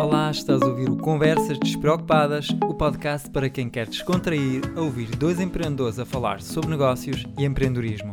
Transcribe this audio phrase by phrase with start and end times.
[0.00, 5.14] Olá, estás a ouvir o Conversas Despreocupadas, o podcast para quem quer descontrair a ouvir
[5.14, 8.10] dois empreendedores a falar sobre negócios e empreendedorismo.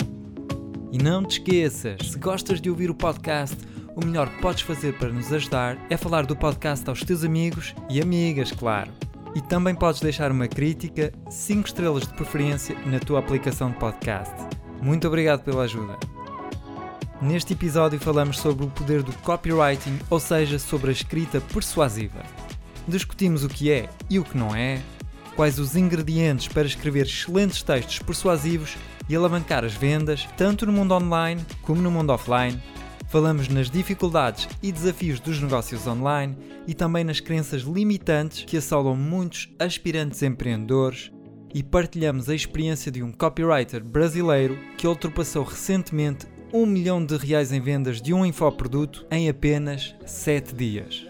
[0.91, 3.55] E não te esqueças, se gostas de ouvir o podcast,
[3.95, 7.73] o melhor que podes fazer para nos ajudar é falar do podcast aos teus amigos
[7.89, 8.91] e amigas, claro.
[9.33, 14.35] E também podes deixar uma crítica, 5 estrelas de preferência na tua aplicação de podcast.
[14.81, 15.97] Muito obrigado pela ajuda.
[17.19, 22.21] Neste episódio falamos sobre o poder do copywriting, ou seja, sobre a escrita persuasiva.
[22.87, 24.79] Discutimos o que é e o que não é,
[25.35, 28.77] quais os ingredientes para escrever excelentes textos persuasivos
[29.09, 32.61] e alavancar as vendas, tanto no mundo online como no mundo offline.
[33.07, 36.37] Falamos nas dificuldades e desafios dos negócios online
[36.67, 41.11] e também nas crenças limitantes que assolam muitos aspirantes empreendedores
[41.51, 47.51] e partilhamos a experiência de um copywriter brasileiro que ultrapassou recentemente 1 milhão de reais
[47.51, 51.05] em vendas de um infoproduto em apenas 7 dias.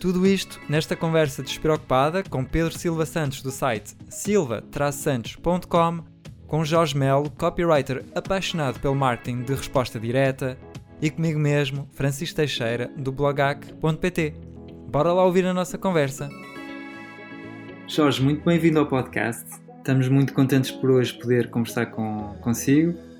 [0.00, 6.04] Tudo isto nesta conversa despreocupada com Pedro Silva Santos do site silva-santos.com,
[6.46, 10.58] com Jorge Melo, copywriter apaixonado pelo marketing de resposta direta,
[11.00, 14.34] e comigo mesmo, Francisco Teixeira, do blogac.pt.
[14.88, 16.28] Bora lá ouvir a nossa conversa.
[17.86, 19.44] Jorge, muito bem-vindo ao podcast.
[19.78, 23.11] Estamos muito contentes por hoje poder conversar com, consigo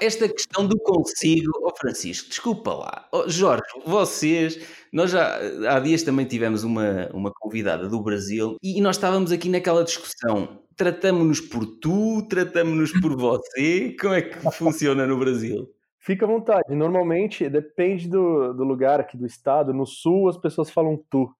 [0.00, 3.08] esta questão do consigo, oh Francisco, desculpa lá.
[3.12, 4.60] Oh Jorge, vocês,
[4.92, 9.48] nós já há dias também tivemos uma, uma convidada do Brasil e nós estávamos aqui
[9.48, 10.62] naquela discussão.
[10.76, 15.68] Tratamos-nos por tu, tratamos-nos por você, como é que funciona no Brasil?
[16.04, 16.74] Fica à vontade.
[16.74, 19.72] Normalmente depende do, do lugar aqui do estado.
[19.72, 21.34] No sul as pessoas falam tu.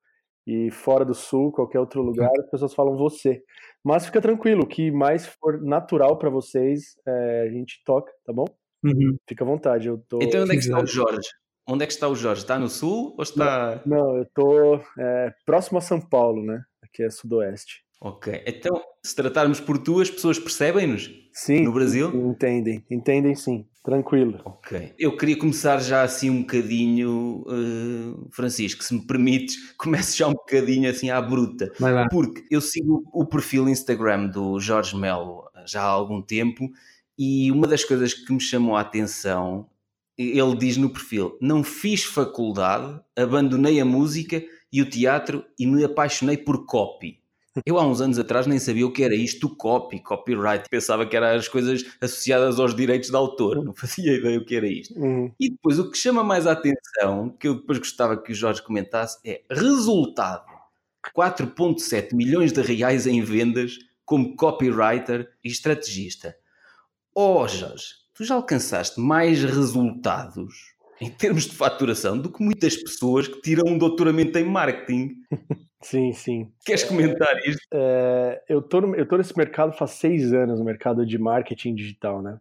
[0.47, 3.42] E fora do sul, qualquer outro lugar, as pessoas falam você.
[3.85, 8.33] Mas fica tranquilo, o que mais for natural para vocês, é, a gente toca, tá
[8.33, 8.47] bom?
[8.83, 9.17] Uhum.
[9.29, 9.89] Fica à vontade.
[9.89, 10.19] Eu tô...
[10.23, 11.29] Então onde é que está o Jorge?
[11.69, 12.43] Onde é que está o Jorge?
[12.43, 13.83] Está no sul ou está.
[13.87, 16.63] Não, não eu tô é, próximo a São Paulo, né?
[16.83, 17.83] Aqui é sudoeste.
[18.01, 18.43] Ok.
[18.47, 21.11] Então, se tratarmos por tu, as pessoas percebem-nos?
[21.33, 21.64] Sim.
[21.64, 22.11] No Brasil?
[22.14, 23.67] Entendem, entendem sim.
[23.84, 24.40] Tranquilo.
[24.46, 24.95] Ok.
[24.98, 30.33] Eu queria começar já assim um bocadinho, uh, Francisco, se me permites, comece já um
[30.33, 31.70] bocadinho assim à bruta.
[31.78, 32.08] Vai lá.
[32.08, 36.70] Porque eu sigo o perfil Instagram do Jorge Melo já há algum tempo
[37.18, 39.68] e uma das coisas que me chamou a atenção,
[40.16, 45.84] ele diz no perfil: Não fiz faculdade, abandonei a música e o teatro e me
[45.84, 47.22] apaixonei por copy.
[47.65, 50.69] Eu há uns anos atrás nem sabia o que era isto, copy, copyright.
[50.69, 53.65] Pensava que eram as coisas associadas aos direitos de autor.
[53.65, 54.98] Não fazia ideia o que era isto.
[54.98, 55.31] Uhum.
[55.39, 58.63] E depois o que chama mais a atenção, que eu depois gostava que o Jorge
[58.63, 60.53] comentasse, é resultado.
[61.17, 66.37] 4.7 milhões de reais em vendas como copywriter e estrategista.
[67.14, 73.29] Oh Jorge, tu já alcançaste mais resultados em termos de faturação do que muitas pessoas
[73.29, 75.11] que tiram um doutoramento em marketing.
[75.83, 76.51] Sim, sim.
[76.65, 77.61] Queres comentar isto?
[77.71, 81.75] É, eu, tô no, eu tô nesse mercado faz seis anos, no mercado de marketing
[81.75, 82.39] digital, né?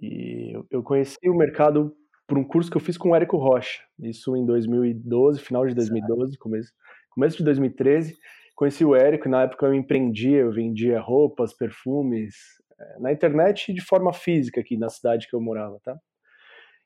[0.00, 1.94] E eu, eu conheci o mercado
[2.26, 5.74] por um curso que eu fiz com o Érico Rocha, isso em 2012, final de
[5.74, 6.72] 2012, começo,
[7.10, 8.16] começo de 2013.
[8.54, 12.34] Conheci o Érico, na época eu empreendia, eu vendia roupas, perfumes,
[12.80, 15.98] é, na internet de forma física aqui na cidade que eu morava, tá?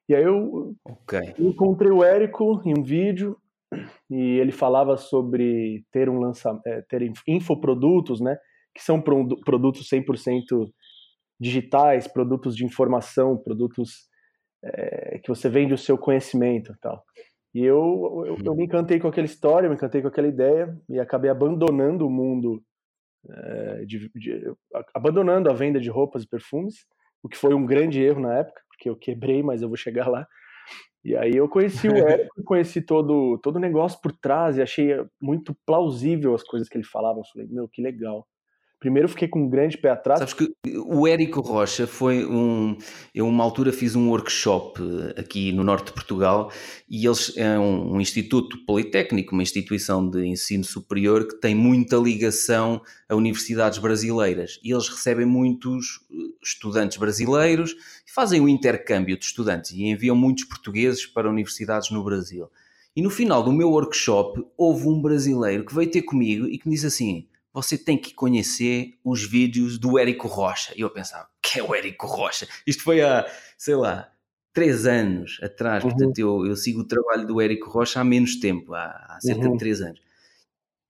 [0.08, 1.34] E aí eu okay.
[1.38, 3.36] encontrei o Érico em um vídeo,
[4.10, 8.38] e ele falava sobre ter um lançamento, é, ter infoprodutos, né,
[8.74, 10.70] que são produtos 100%
[11.38, 14.08] digitais, produtos de informação, produtos
[14.64, 17.04] é, que você vende o seu conhecimento, tal.
[17.54, 20.76] E eu, eu, eu, me encantei com aquela história, eu me encantei com aquela ideia
[20.88, 22.62] e acabei abandonando o mundo,
[23.28, 24.52] é, de, de,
[24.94, 26.86] abandonando a venda de roupas e perfumes,
[27.22, 30.08] o que foi um grande erro na época, porque eu quebrei, mas eu vou chegar
[30.08, 30.26] lá.
[31.04, 34.90] E aí eu conheci o Érico, conheci todo, todo o negócio por trás e achei
[35.20, 37.18] muito plausível as coisas que ele falava.
[37.18, 38.26] Eu falei, meu, que legal.
[38.80, 40.20] Primeiro fiquei com um grande pé atrás.
[40.20, 40.52] Sabes que
[40.86, 42.78] o Érico Rocha foi um.
[43.12, 46.52] Eu, uma altura, fiz um workshop eh, aqui no norte de Portugal
[46.88, 51.96] e eles é um, um, instituto politécnico, uma instituição de ensino superior que tem muita
[51.96, 57.72] ligação a universidades brasileiras e eles recebem muitos eh, estudantes brasileiros
[58.06, 62.48] e fazem um intercâmbio de estudantes e enviam muitos portugueses para universidades no Brasil.
[62.94, 66.68] E no final do meu workshop houve um brasileiro que veio ter comigo e que
[66.68, 70.72] me disse assim você tem que conhecer os vídeos do Érico Rocha.
[70.76, 72.46] E eu pensava, que é o Érico Rocha?
[72.66, 74.10] Isto foi há, sei lá,
[74.52, 75.84] três anos atrás.
[75.84, 75.90] Uhum.
[75.90, 79.46] Portanto, eu, eu sigo o trabalho do Érico Rocha há menos tempo, há, há cerca
[79.46, 79.52] uhum.
[79.52, 80.00] de três anos.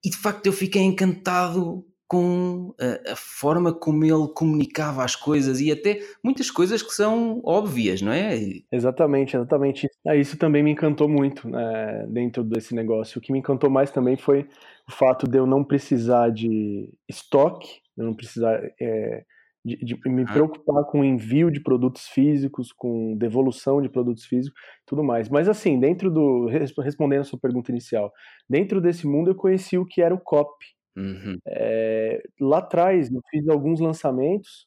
[0.04, 5.60] E de facto eu fiquei encantado com a, a, forma como ele comunicava as coisas
[5.60, 8.40] e até muitas coisas que são óbvias, não é?
[8.72, 9.90] Exatamente, exatamente.
[10.06, 13.18] Ah, isso também me encantou muito né, dentro desse negócio.
[13.18, 14.48] O que me encantou mais também foi
[14.88, 19.24] o fato de eu não precisar de estoque, eu não precisar é,
[19.64, 24.58] de, de, me preocupar com o envio de produtos físicos, com devolução de produtos físicos,
[24.86, 25.28] tudo mais.
[25.28, 28.12] Mas assim, dentro do respondendo a sua pergunta inicial,
[28.48, 31.38] dentro desse mundo eu conheci o que era o copy Uhum.
[31.46, 34.66] É, lá atrás eu fiz alguns lançamentos,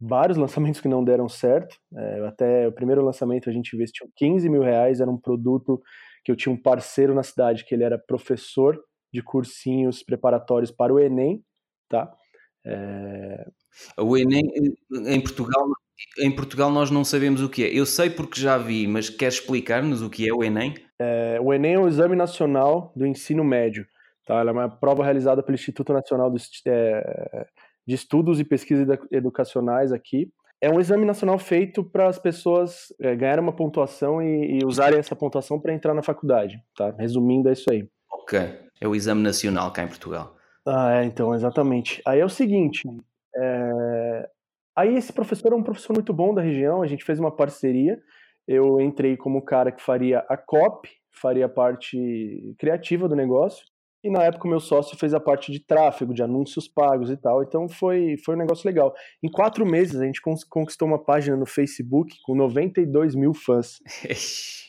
[0.00, 1.76] vários lançamentos que não deram certo.
[1.94, 5.80] É, até o primeiro lançamento a gente investiu 15 mil reais, era um produto
[6.24, 8.80] que eu tinha um parceiro na cidade que ele era professor
[9.12, 11.42] de cursinhos preparatórios para o Enem,
[11.88, 12.12] tá?
[12.64, 13.46] É...
[13.98, 14.42] O Enem
[14.90, 15.66] em Portugal,
[16.18, 17.68] em Portugal nós não sabemos o que é.
[17.68, 20.74] Eu sei porque já vi, mas quer explicar-nos o que é o Enem?
[20.98, 23.86] É, o Enem é o Exame Nacional do Ensino Médio.
[24.26, 24.40] Tá?
[24.40, 27.46] Ela é uma prova realizada pelo Instituto Nacional de, é,
[27.86, 30.30] de Estudos e Pesquisas Educacionais aqui.
[30.60, 35.00] É um exame nacional feito para as pessoas é, ganharem uma pontuação e, e usarem
[35.00, 36.62] essa pontuação para entrar na faculdade.
[36.76, 36.94] Tá?
[36.96, 37.84] Resumindo, é isso aí.
[38.08, 38.38] Ok.
[38.82, 40.36] É o exame nacional cá em Portugal.
[40.66, 42.02] Ah, é, então, exatamente.
[42.04, 42.82] Aí é o seguinte.
[43.36, 44.28] É...
[44.74, 47.96] Aí esse professor é um professor muito bom da região, a gente fez uma parceria.
[48.46, 53.64] Eu entrei como cara que faria a COP, faria a parte criativa do negócio,
[54.02, 57.16] e na época o meu sócio fez a parte de tráfego, de anúncios pagos e
[57.16, 57.42] tal.
[57.42, 58.92] Então foi, foi um negócio legal.
[59.22, 63.78] Em quatro meses a gente conquistou uma página no Facebook com 92 mil fãs.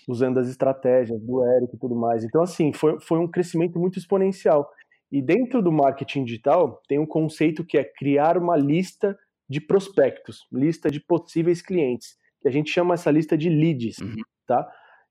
[0.07, 2.23] usando as estratégias do Eric e tudo mais.
[2.23, 4.69] Então, assim, foi, foi um crescimento muito exponencial.
[5.11, 10.39] E dentro do marketing digital tem um conceito que é criar uma lista de prospectos,
[10.51, 14.15] lista de possíveis clientes, que a gente chama essa lista de leads, uhum.
[14.47, 14.67] tá?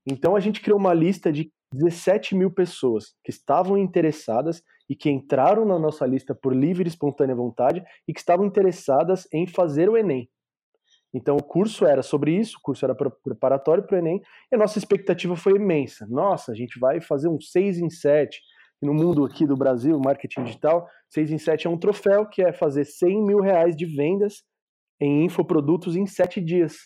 [0.07, 5.11] Então a gente criou uma lista de 17 mil pessoas que estavam interessadas e que
[5.11, 9.89] entraram na nossa lista por livre e espontânea vontade e que estavam interessadas em fazer
[9.89, 10.29] o Enem.
[11.15, 14.21] Então o curso era sobre isso, o curso era preparatório para o Enem,
[14.51, 16.07] e a nossa expectativa foi imensa.
[16.09, 18.41] Nossa, a gente vai fazer um 6 em 7.
[18.83, 22.43] E no mundo aqui do Brasil, marketing digital, 6 em 7 é um troféu que
[22.43, 24.43] é fazer 100 mil reais de vendas
[25.01, 26.77] em infoprodutos em 7 dias.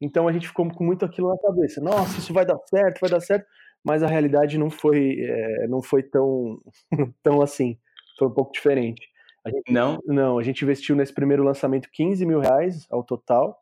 [0.00, 1.80] Então a gente ficou com muito aquilo na cabeça.
[1.80, 3.46] Nossa, isso vai dar certo, vai dar certo
[3.88, 6.60] mas a realidade não foi, é, não foi tão,
[7.22, 7.78] tão assim,
[8.18, 9.08] foi um pouco diferente.
[9.46, 9.98] Gente, não?
[10.04, 13.58] Não, a gente investiu nesse primeiro lançamento 15 mil reais ao total,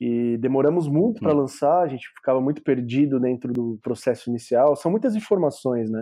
[0.00, 1.40] e demoramos muito para hum.
[1.40, 6.00] lançar, a gente ficava muito perdido dentro do processo inicial, são muitas informações, né?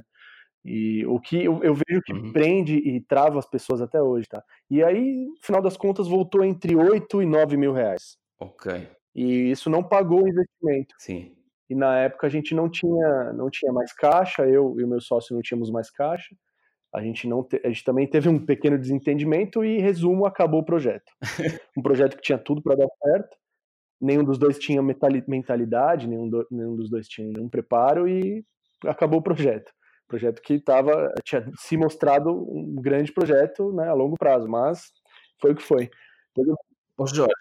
[0.64, 2.32] E o que eu, eu vejo que uhum.
[2.32, 4.40] prende e trava as pessoas até hoje, tá?
[4.70, 8.16] E aí, no final das contas, voltou entre 8 e 9 mil reais.
[8.38, 8.88] Ok.
[9.12, 10.94] E isso não pagou o investimento.
[10.98, 11.34] Sim
[11.70, 15.00] e na época a gente não tinha, não tinha mais caixa, eu e o meu
[15.00, 16.34] sócio não tínhamos mais caixa.
[16.94, 20.64] A gente, não te, a gente também teve um pequeno desentendimento e, resumo, acabou o
[20.64, 21.10] projeto.
[21.76, 23.34] um projeto que tinha tudo para dar certo,
[23.98, 28.44] nenhum dos dois tinha mentalidade, nenhum, do, nenhum dos dois tinha nenhum preparo e
[28.84, 29.72] acabou o projeto.
[30.06, 34.92] Projeto que tava, tinha se mostrado um grande projeto né, a longo prazo, mas
[35.40, 35.88] foi o que foi.
[37.02, 37.32] Ô Jorge,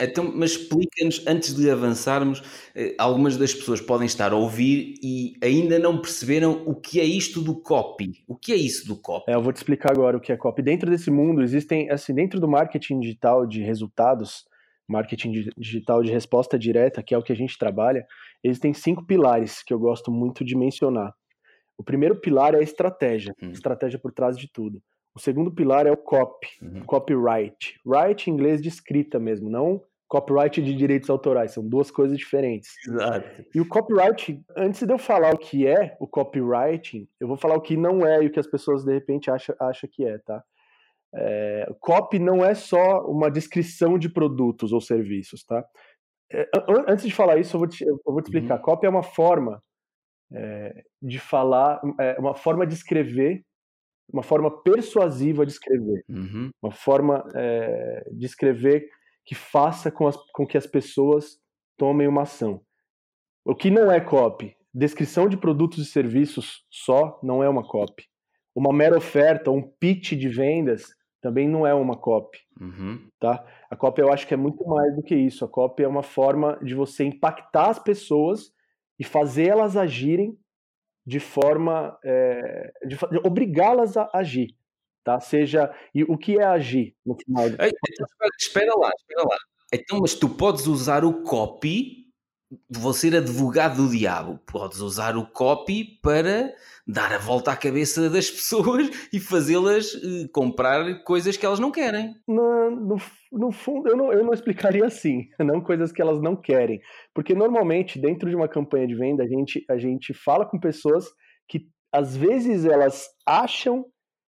[0.00, 2.42] então, mas explica-nos, antes de avançarmos,
[2.74, 7.04] eh, algumas das pessoas podem estar a ouvir e ainda não perceberam o que é
[7.04, 8.24] isto do copy.
[8.26, 9.30] O que é isso do copy?
[9.30, 10.62] É, eu vou te explicar agora o que é copy.
[10.62, 14.44] Dentro desse mundo existem, assim, dentro do marketing digital de resultados,
[14.86, 18.06] marketing digital de resposta direta, que é o que a gente trabalha,
[18.44, 21.14] existem cinco pilares que eu gosto muito de mencionar.
[21.78, 23.50] O primeiro pilar é a estratégia, hum.
[23.50, 24.82] estratégia por trás de tudo.
[25.16, 26.84] O segundo pilar é o copy, uhum.
[26.84, 27.80] copyright.
[27.86, 32.70] Write em inglês de escrita mesmo, não copyright de direitos autorais, são duas coisas diferentes.
[32.86, 33.44] Exato.
[33.54, 37.56] E o copyright, antes de eu falar o que é o copywriting, eu vou falar
[37.56, 40.18] o que não é e o que as pessoas de repente acham acha que é,
[40.18, 40.44] tá?
[41.14, 45.64] É, copy não é só uma descrição de produtos ou serviços, tá?
[46.30, 46.48] É,
[46.86, 48.56] antes de falar isso, eu vou te, eu vou te explicar.
[48.56, 48.62] Uhum.
[48.62, 49.62] Copy é uma forma
[50.32, 53.42] é, de falar, é uma forma de escrever
[54.12, 56.50] uma forma persuasiva de escrever, uhum.
[56.62, 58.88] uma forma é, de escrever
[59.24, 61.38] que faça com, as, com que as pessoas
[61.76, 62.60] tomem uma ação.
[63.44, 64.56] O que não é copy?
[64.72, 68.04] Descrição de produtos e serviços só não é uma copy.
[68.54, 70.86] Uma mera oferta, um pitch de vendas
[71.20, 72.38] também não é uma copy.
[72.60, 73.08] Uhum.
[73.18, 73.44] Tá?
[73.68, 75.44] A copy eu acho que é muito mais do que isso.
[75.44, 78.52] A copy é uma forma de você impactar as pessoas
[78.98, 80.38] e fazer elas agirem
[81.06, 84.56] de forma é, de, de obrigá-las a agir,
[85.04, 85.20] tá?
[85.20, 87.46] Seja e o que é agir no final?
[87.46, 88.06] Ei, então,
[88.40, 89.36] espera lá, espera lá.
[89.72, 92.05] Então, mas tu podes usar o copy
[92.70, 94.38] vou ser advogado do diabo.
[94.46, 96.52] Podes usar o copy para
[96.86, 101.70] dar a volta à cabeça das pessoas e fazê-las uh, comprar coisas que elas não
[101.70, 102.14] querem.
[102.26, 102.96] No, no,
[103.32, 106.80] no fundo, eu não, eu não explicaria assim, não coisas que elas não querem.
[107.14, 111.06] Porque normalmente, dentro de uma campanha de venda, a gente, a gente fala com pessoas
[111.48, 113.84] que às vezes elas acham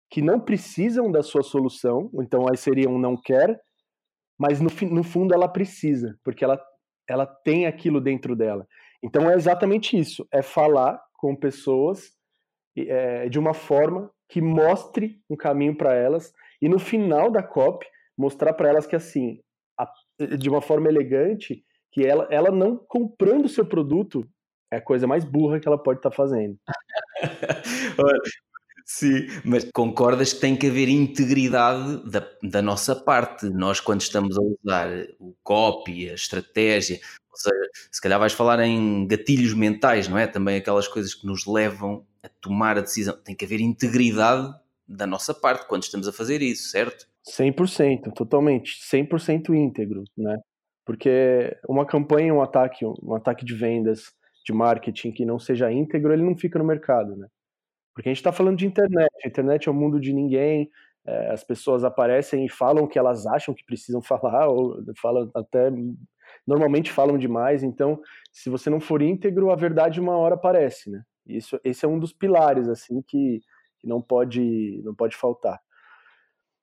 [0.09, 3.59] que não precisam da sua solução, então aí seria um não quer,
[4.39, 6.57] mas no, no fundo ela precisa, porque ela,
[7.07, 8.67] ela tem aquilo dentro dela.
[9.01, 12.13] Então é exatamente isso, é falar com pessoas
[12.75, 17.85] é, de uma forma que mostre um caminho para elas e no final da COP
[18.17, 19.39] mostrar para elas que assim,
[19.79, 19.89] a,
[20.37, 24.27] de uma forma elegante, que ela, ela não comprando seu produto
[24.71, 26.57] é a coisa mais burra que ela pode estar tá fazendo.
[28.89, 33.49] Sim, mas concordas que tem que haver integridade da, da nossa parte.
[33.49, 34.89] Nós, quando estamos a usar
[35.19, 36.97] o copy, a estratégia,
[37.29, 40.25] ou seja, se calhar vais falar em gatilhos mentais, não é?
[40.25, 43.17] Também aquelas coisas que nos levam a tomar a decisão.
[43.21, 44.55] Tem que haver integridade
[44.87, 47.09] da nossa parte quando estamos a fazer isso, certo?
[47.25, 50.37] 100%, totalmente, 100% íntegro, né?
[50.85, 54.13] Porque uma campanha, um ataque, um ataque de vendas,
[54.45, 57.27] de marketing que não seja íntegro, ele não fica no mercado, né?
[57.97, 59.09] Porque a gente está falando de internet.
[59.25, 60.69] A internet é o mundo de ninguém.
[61.03, 65.31] É, as pessoas aparecem e falam o que elas acham que precisam falar, ou falam
[65.33, 65.71] até.
[66.45, 67.63] Normalmente falam demais.
[67.63, 67.99] Então,
[68.31, 71.01] se você não for íntegro, a verdade uma hora aparece, né?
[71.25, 73.41] Isso, esse é um dos pilares, assim, que,
[73.79, 75.59] que não pode não pode faltar.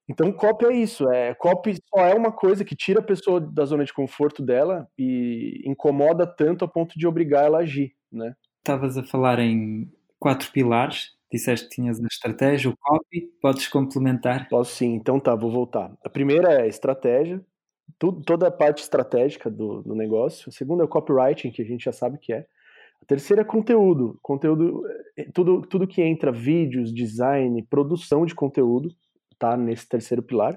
[0.08, 1.10] Então, copy é isso.
[1.10, 4.86] É, copy só é uma coisa que tira a pessoa da zona de conforto dela
[4.96, 8.36] e incomoda tanto a ponto de obrigar ela a agir, né?
[8.58, 14.48] Estavas a falar em quatro pilares Disseste que tinhas a estratégia, o copy, podes complementar?
[14.48, 15.92] Posso sim, então tá, vou voltar.
[16.04, 17.44] A primeira é a estratégia,
[17.98, 20.48] tudo, toda a parte estratégica do, do negócio.
[20.48, 22.46] A segunda é o copywriting, que a gente já sabe que é.
[23.02, 24.84] A terceira é conteúdo, conteúdo,
[25.18, 28.90] é, tudo, tudo que entra, vídeos, design, produção de conteúdo,
[29.36, 30.56] tá nesse terceiro pilar.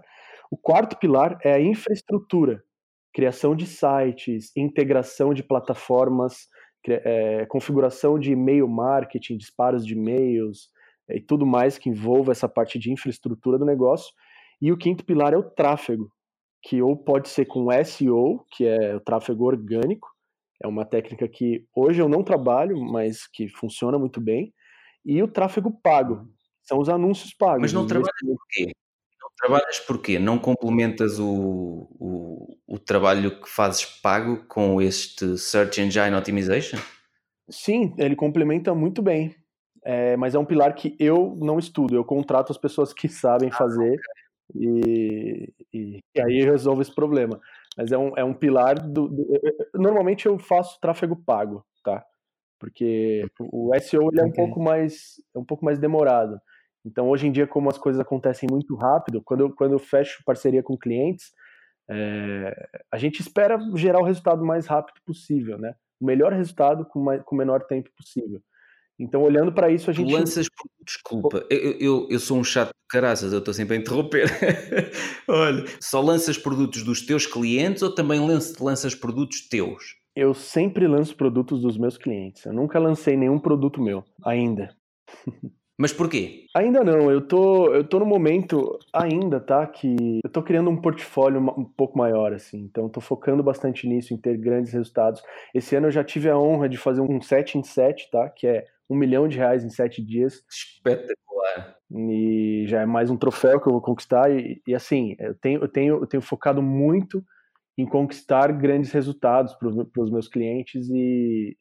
[0.52, 2.64] O quarto pilar é a infraestrutura,
[3.12, 6.48] criação de sites, integração de plataformas,
[6.88, 10.70] é, configuração de e-mail marketing, disparos de e-mails
[11.10, 14.14] é, e tudo mais que envolva essa parte de infraestrutura do negócio.
[14.62, 16.12] E o quinto pilar é o tráfego,
[16.62, 20.08] que ou pode ser com SEO, que é o tráfego orgânico,
[20.64, 24.54] é uma técnica que hoje eu não trabalho, mas que funciona muito bem,
[25.06, 26.28] e o tráfego pago,
[26.64, 27.62] são os anúncios pagos.
[27.62, 28.72] Mas não trabalha por quê?
[29.38, 30.18] Trabalhas porquê?
[30.18, 36.80] Não complementas o, o, o, trabalho que fazes pago com este Search Engine Optimization?
[37.50, 39.36] Sim, ele complementa muito bem.
[39.84, 43.50] É, mas é um pilar que eu não estudo, eu contrato as pessoas que sabem
[43.54, 43.98] ah, fazer
[44.54, 47.40] e, e, e, aí eu resolvo esse problema.
[47.78, 49.28] Mas é um, é um pilar do, do,
[49.76, 52.04] Normalmente eu faço tráfego pago, tá?
[52.60, 56.42] Porque o SEO ele é um pouco mais é um pouco mais demorado.
[56.88, 60.24] Então, hoje em dia, como as coisas acontecem muito rápido, quando eu, quando eu fecho
[60.26, 61.34] parceria com clientes,
[61.90, 65.76] é, a gente espera gerar o resultado mais rápido possível, né?
[66.00, 68.42] O melhor resultado com, mais, com o menor tempo possível.
[68.98, 70.12] Então, olhando para isso, a gente.
[70.12, 70.48] Lanças.
[70.84, 74.26] Desculpa, eu, eu, eu sou um chato de caraças, eu estou sempre a interromper.
[75.28, 78.22] Olha, só lanças produtos dos teus clientes ou também
[78.60, 79.98] lanças produtos teus?
[80.16, 82.46] Eu sempre lanço produtos dos meus clientes.
[82.46, 84.74] Eu nunca lancei nenhum produto meu, ainda.
[85.78, 86.46] Mas por quê?
[86.56, 89.66] Ainda não, eu tô, eu tô no momento ainda, tá?
[89.68, 92.58] Que eu tô criando um portfólio um pouco maior, assim.
[92.62, 95.22] Então, tô focando bastante nisso, em ter grandes resultados.
[95.54, 98.28] Esse ano eu já tive a honra de fazer um 7 em 7, tá?
[98.28, 100.44] Que é um milhão de reais em sete dias.
[100.50, 101.76] Espetacular.
[101.92, 104.32] E já é mais um troféu que eu vou conquistar.
[104.32, 107.24] E, e assim, eu tenho, eu, tenho, eu tenho focado muito
[107.78, 111.56] em conquistar grandes resultados para os meus clientes e,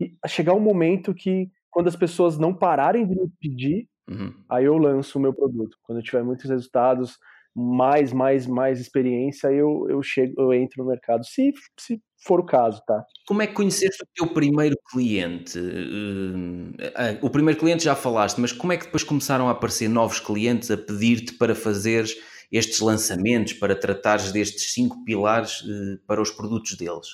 [0.00, 4.32] e chegar um momento que quando as pessoas não pararem de me pedir, uhum.
[4.48, 5.76] aí eu lanço o meu produto.
[5.82, 7.18] Quando eu tiver muitos resultados,
[7.54, 12.46] mais, mais, mais experiência, eu, eu chego, eu entro no mercado, se, se for o
[12.46, 13.04] caso, tá?
[13.26, 15.58] Como é que conheceste o teu primeiro cliente?
[15.58, 20.20] Uh, o primeiro cliente já falaste, mas como é que depois começaram a aparecer novos
[20.20, 22.16] clientes a pedir-te para fazeres
[22.50, 27.08] estes lançamentos, para tratares destes cinco pilares uh, para os produtos deles?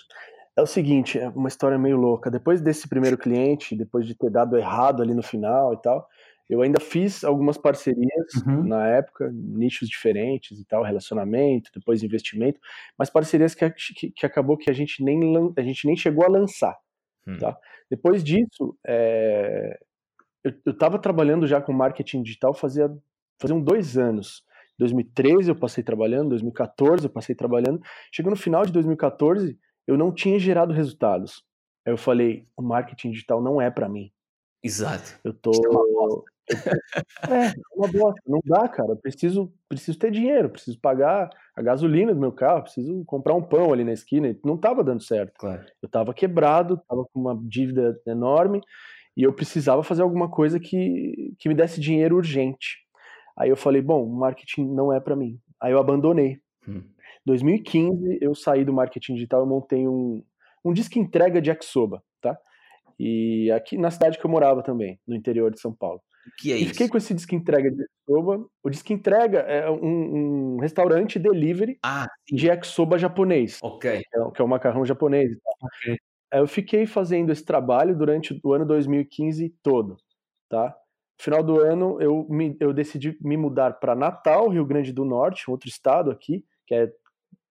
[0.57, 2.31] É o seguinte, é uma história meio louca.
[2.31, 6.09] Depois desse primeiro cliente, depois de ter dado errado ali no final e tal,
[6.49, 8.63] eu ainda fiz algumas parcerias uhum.
[8.63, 12.61] na época, nichos diferentes e tal, relacionamento, depois investimento,
[12.99, 15.19] mas parcerias que, que, que acabou que a gente nem,
[15.57, 16.77] a gente nem chegou a lançar.
[17.27, 17.39] Uhum.
[17.39, 17.57] Tá?
[17.91, 19.79] Depois disso, é,
[20.45, 22.95] eu estava trabalhando já com marketing digital fazia,
[23.41, 24.45] fazia dois anos.
[24.79, 27.81] 2013 eu passei trabalhando, 2014 eu passei trabalhando.
[28.13, 31.43] Chegou no final de 2014, eu não tinha gerado resultados.
[31.87, 34.11] Aí eu falei, o marketing digital não é para mim.
[34.63, 35.19] Exato.
[35.23, 35.51] Eu tô.
[37.31, 38.21] É, é, uma bosta.
[38.27, 38.93] Não dá, cara.
[38.93, 43.43] Eu preciso, preciso ter dinheiro, preciso pagar a gasolina do meu carro, preciso comprar um
[43.43, 44.35] pão ali na esquina.
[44.45, 45.35] Não tava dando certo.
[45.39, 45.65] Claro.
[45.83, 48.63] Eu tava quebrado, tava com uma dívida enorme
[49.17, 52.79] e eu precisava fazer alguma coisa que, que me desse dinheiro urgente.
[53.37, 55.39] Aí eu falei, bom, marketing não é para mim.
[55.61, 56.41] Aí eu abandonei.
[56.67, 56.83] Hum.
[57.25, 60.23] 2015 eu saí do marketing digital, eu montei um,
[60.65, 62.39] um disco entrega de Exoba, tá?
[62.99, 66.01] E aqui na cidade que eu morava também, no interior de São Paulo.
[66.39, 66.73] Que é e isso?
[66.73, 68.45] fiquei com esse disco entrega de Exoba.
[68.63, 73.59] O disco entrega é um, um restaurante delivery ah, de Exoba japonês.
[73.63, 73.91] Ok.
[73.91, 75.37] Que é, que é o macarrão japonês.
[75.61, 75.99] Ok.
[76.33, 79.97] Eu fiquei fazendo esse trabalho durante o ano 2015 todo,
[80.49, 80.75] tá?
[81.21, 85.49] Final do ano, eu, me, eu decidi me mudar para Natal, Rio Grande do Norte,
[85.49, 86.93] outro estado aqui, que é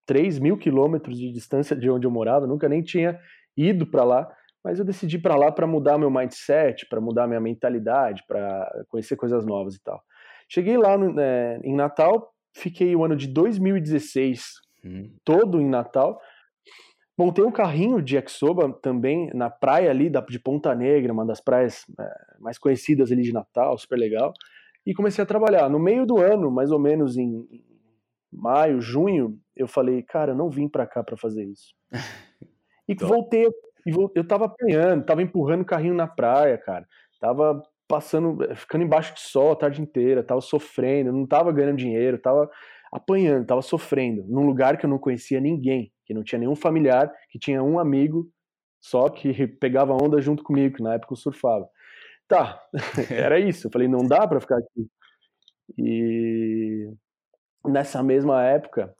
[0.05, 3.19] 3 mil quilômetros de distância de onde eu morava, nunca nem tinha
[3.55, 4.27] ido para lá,
[4.63, 9.15] mas eu decidi para lá para mudar meu mindset, para mudar minha mentalidade, para conhecer
[9.15, 10.01] coisas novas e tal.
[10.50, 14.43] Cheguei lá no, é, em Natal, fiquei o ano de 2016
[14.86, 15.12] hum.
[15.24, 16.19] todo em Natal.
[17.17, 21.83] Montei um carrinho de Exoba também na praia ali de Ponta Negra, uma das praias
[22.00, 24.33] é, mais conhecidas ali de Natal, super legal.
[24.86, 25.69] E comecei a trabalhar.
[25.69, 27.45] No meio do ano, mais ou menos em
[28.35, 31.73] maio, junho, eu falei, cara, eu não vim para cá para fazer isso.
[32.85, 33.47] E voltei,
[34.13, 36.85] eu tava apanhando, tava empurrando o carrinho na praia, cara.
[37.17, 42.19] Tava passando, ficando embaixo de sol a tarde inteira, tava sofrendo, não tava ganhando dinheiro,
[42.19, 42.49] tava
[42.91, 47.09] apanhando, tava sofrendo, num lugar que eu não conhecia ninguém, que não tinha nenhum familiar,
[47.29, 48.29] que tinha um amigo
[48.81, 51.67] só que pegava onda junto comigo, que na época eu surfava.
[52.27, 52.61] Tá,
[53.11, 53.67] era isso.
[53.67, 54.87] Eu falei, não dá para ficar aqui.
[55.77, 56.89] E
[57.65, 58.96] nessa mesma época,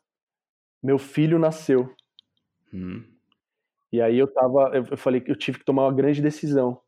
[0.82, 1.94] meu filho nasceu.
[2.74, 3.04] Hum.
[3.92, 6.82] E aí eu tava, eu falei que eu tive que tomar uma grande decisão.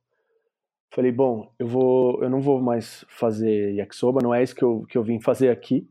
[0.91, 4.85] Falei, bom, eu vou, eu não vou mais fazer yakisoba, não é isso que eu,
[4.89, 5.89] que eu vim fazer aqui.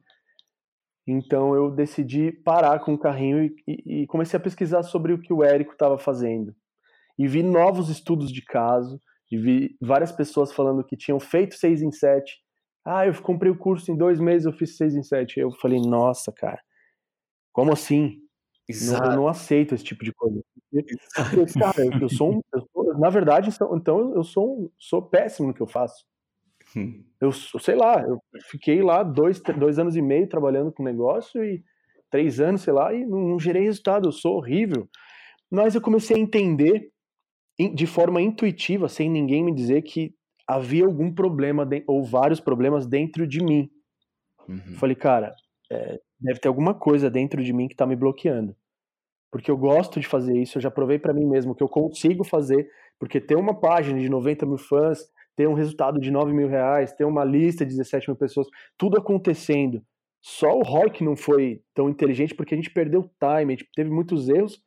[1.07, 5.19] Então eu decidi parar com o carrinho e, e, e comecei a pesquisar sobre o
[5.21, 6.55] que o Érico estava fazendo.
[7.19, 9.01] E vi novos estudos de caso,
[9.31, 12.44] e vi várias pessoas falando que tinham feito 6 em 7.
[12.85, 15.41] Ah, eu comprei o curso em dois meses, eu fiz 6 em 7.
[15.41, 16.61] Eu falei, nossa, cara,
[17.53, 18.21] como assim?
[18.69, 20.43] Não, eu não aceito esse tipo de coisa.
[21.59, 25.55] cara, eu, sou, um, eu sou, na verdade, então eu sou, um, sou péssimo no
[25.55, 26.05] que eu faço.
[26.77, 27.05] Hum.
[27.21, 28.19] Eu sei lá, eu
[28.51, 31.63] fiquei lá dois, dois anos e meio trabalhando com negócio e
[32.11, 34.89] três anos, sei lá, e não, não gerei resultado, eu sou horrível.
[35.51, 36.91] Mas eu comecei a entender
[37.75, 40.15] de forma intuitiva, sem ninguém me dizer que
[40.47, 43.71] havia algum problema de, ou vários problemas dentro de mim.
[44.49, 44.75] Uhum.
[44.77, 45.35] Falei, cara,
[45.71, 48.55] é, deve ter alguma coisa dentro de mim que está me bloqueando.
[49.31, 52.23] Porque eu gosto de fazer isso, eu já provei para mim mesmo que eu consigo
[52.23, 52.69] fazer,
[53.01, 55.01] porque ter uma página de 90 mil fãs,
[55.37, 58.47] ter um resultado de 9 mil reais, ter uma lista de 17 mil pessoas,
[58.79, 59.83] tudo acontecendo.
[60.23, 63.91] Só o que não foi tão inteligente porque a gente perdeu time, a gente teve
[63.91, 64.59] muitos erros.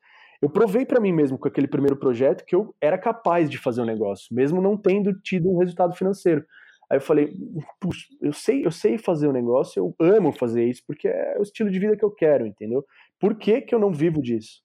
[0.41, 3.82] Eu provei para mim mesmo com aquele primeiro projeto que eu era capaz de fazer
[3.82, 6.45] um negócio, mesmo não tendo tido um resultado financeiro.
[6.89, 7.34] Aí eu falei,
[7.80, 11.41] puxa, eu sei, eu sei fazer um negócio, eu amo fazer isso, porque é o
[11.41, 12.86] estilo de vida que eu quero, entendeu?
[13.19, 14.62] Por que, que eu não vivo disso?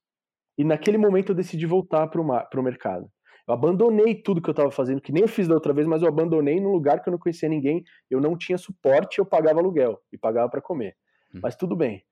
[0.57, 3.11] E naquele momento eu decidi voltar para o mercado.
[3.49, 6.03] Eu abandonei tudo que eu estava fazendo, que nem eu fiz da outra vez, mas
[6.03, 9.59] eu abandonei num lugar que eu não conhecia ninguém, eu não tinha suporte, eu pagava
[9.59, 10.95] aluguel e pagava para comer.
[11.35, 11.41] Hum.
[11.43, 12.05] Mas tudo bem.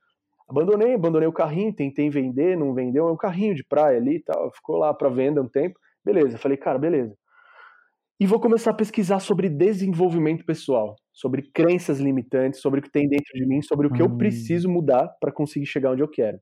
[0.51, 4.21] Abandonei, abandonei o carrinho, tentei vender, não vendeu, é um carrinho de praia ali e
[4.21, 5.79] tal, ficou lá para venda um tempo.
[6.05, 7.17] Beleza, falei, cara, beleza.
[8.19, 13.09] E vou começar a pesquisar sobre desenvolvimento pessoal, sobre crenças limitantes, sobre o que tem
[13.09, 14.07] dentro de mim, sobre o que hum.
[14.07, 16.41] eu preciso mudar para conseguir chegar onde eu quero.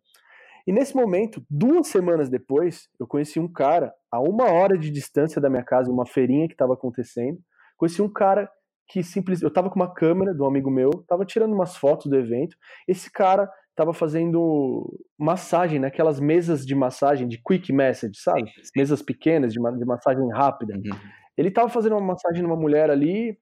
[0.67, 5.39] E nesse momento, duas semanas depois, eu conheci um cara a uma hora de distância
[5.39, 7.39] da minha casa, uma feirinha que estava acontecendo.
[7.77, 8.51] Conheci um cara
[8.89, 9.45] que simplesmente.
[9.45, 12.57] Eu estava com uma câmera de um amigo meu, estava tirando umas fotos do evento.
[12.89, 18.51] Esse cara estava fazendo massagem, naquelas mesas de massagem de quick message, sabe?
[18.51, 18.71] Sim, sim.
[18.77, 20.75] Mesas pequenas de, de massagem rápida.
[20.75, 20.99] Uhum.
[21.37, 23.39] Ele estava fazendo uma massagem numa mulher ali,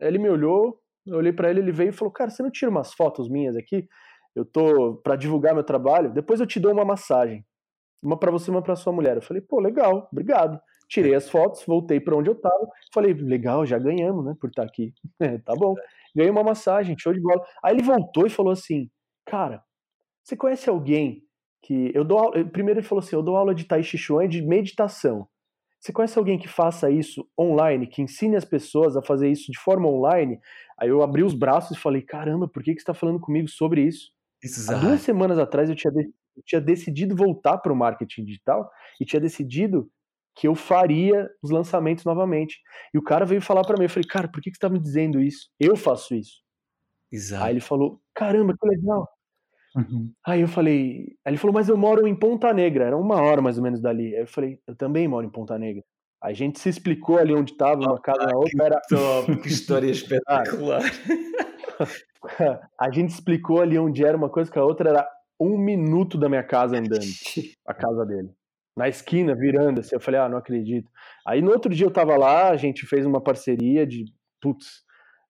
[0.00, 2.70] ele me olhou, eu olhei para ele, ele veio e falou: Cara, você não tira
[2.70, 3.88] umas fotos minhas aqui?
[4.34, 7.44] eu tô para divulgar meu trabalho, depois eu te dou uma massagem.
[8.02, 9.16] Uma para você, uma para sua mulher.
[9.16, 10.60] Eu falei, pô, legal, obrigado.
[10.88, 12.68] Tirei as fotos, voltei para onde eu tava.
[12.92, 14.92] Falei, legal, já ganhamos, né, por estar tá aqui.
[15.20, 15.74] É, tá bom.
[16.14, 17.42] Ganhei uma massagem, show de bola.
[17.62, 18.90] Aí ele voltou e falou assim:
[19.26, 19.64] "Cara,
[20.22, 21.22] você conhece alguém
[21.62, 22.44] que eu dou aula...
[22.44, 25.28] primeiro ele falou assim: "Eu dou aula de Tai Chi Chuan de meditação.
[25.80, 29.58] Você conhece alguém que faça isso online, que ensine as pessoas a fazer isso de
[29.58, 30.40] forma online?"
[30.78, 33.48] Aí eu abri os braços e falei: "Caramba, por que que você está falando comigo
[33.48, 34.78] sobre isso?" Exato.
[34.78, 36.02] Há duas semanas atrás eu tinha, de,
[36.36, 39.90] eu tinha decidido voltar para o marketing digital e tinha decidido
[40.34, 42.60] que eu faria os lançamentos novamente.
[42.92, 44.68] E o cara veio falar para mim, eu falei, cara, por que, que você tá
[44.68, 45.48] me dizendo isso?
[45.58, 46.42] Eu faço isso.
[47.10, 47.44] Exato.
[47.44, 49.08] Aí ele falou, caramba, que legal.
[49.76, 50.12] Uhum.
[50.24, 53.42] Aí eu falei, aí ele falou, mas eu moro em Ponta Negra, era uma hora
[53.42, 54.14] mais ou menos dali.
[54.14, 55.82] Aí eu falei, eu também moro em Ponta Negra.
[56.22, 58.64] A gente se explicou ali onde estava, uma casa na outra.
[58.64, 58.80] Era...
[58.88, 60.80] Top, que história espetacular.
[62.80, 66.28] a gente explicou ali onde era uma coisa que a outra era um minuto da
[66.28, 67.00] minha casa andando,
[67.66, 68.30] a casa dele.
[68.76, 70.88] Na esquina, virando assim, eu falei, ah, não acredito.
[71.26, 74.04] Aí no outro dia eu tava lá, a gente fez uma parceria de,
[74.40, 74.84] putz,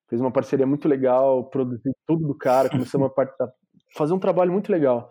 [0.09, 3.49] fez uma parceria muito legal, produzi tudo do cara, começamos a
[3.97, 5.09] fazer um trabalho muito legal.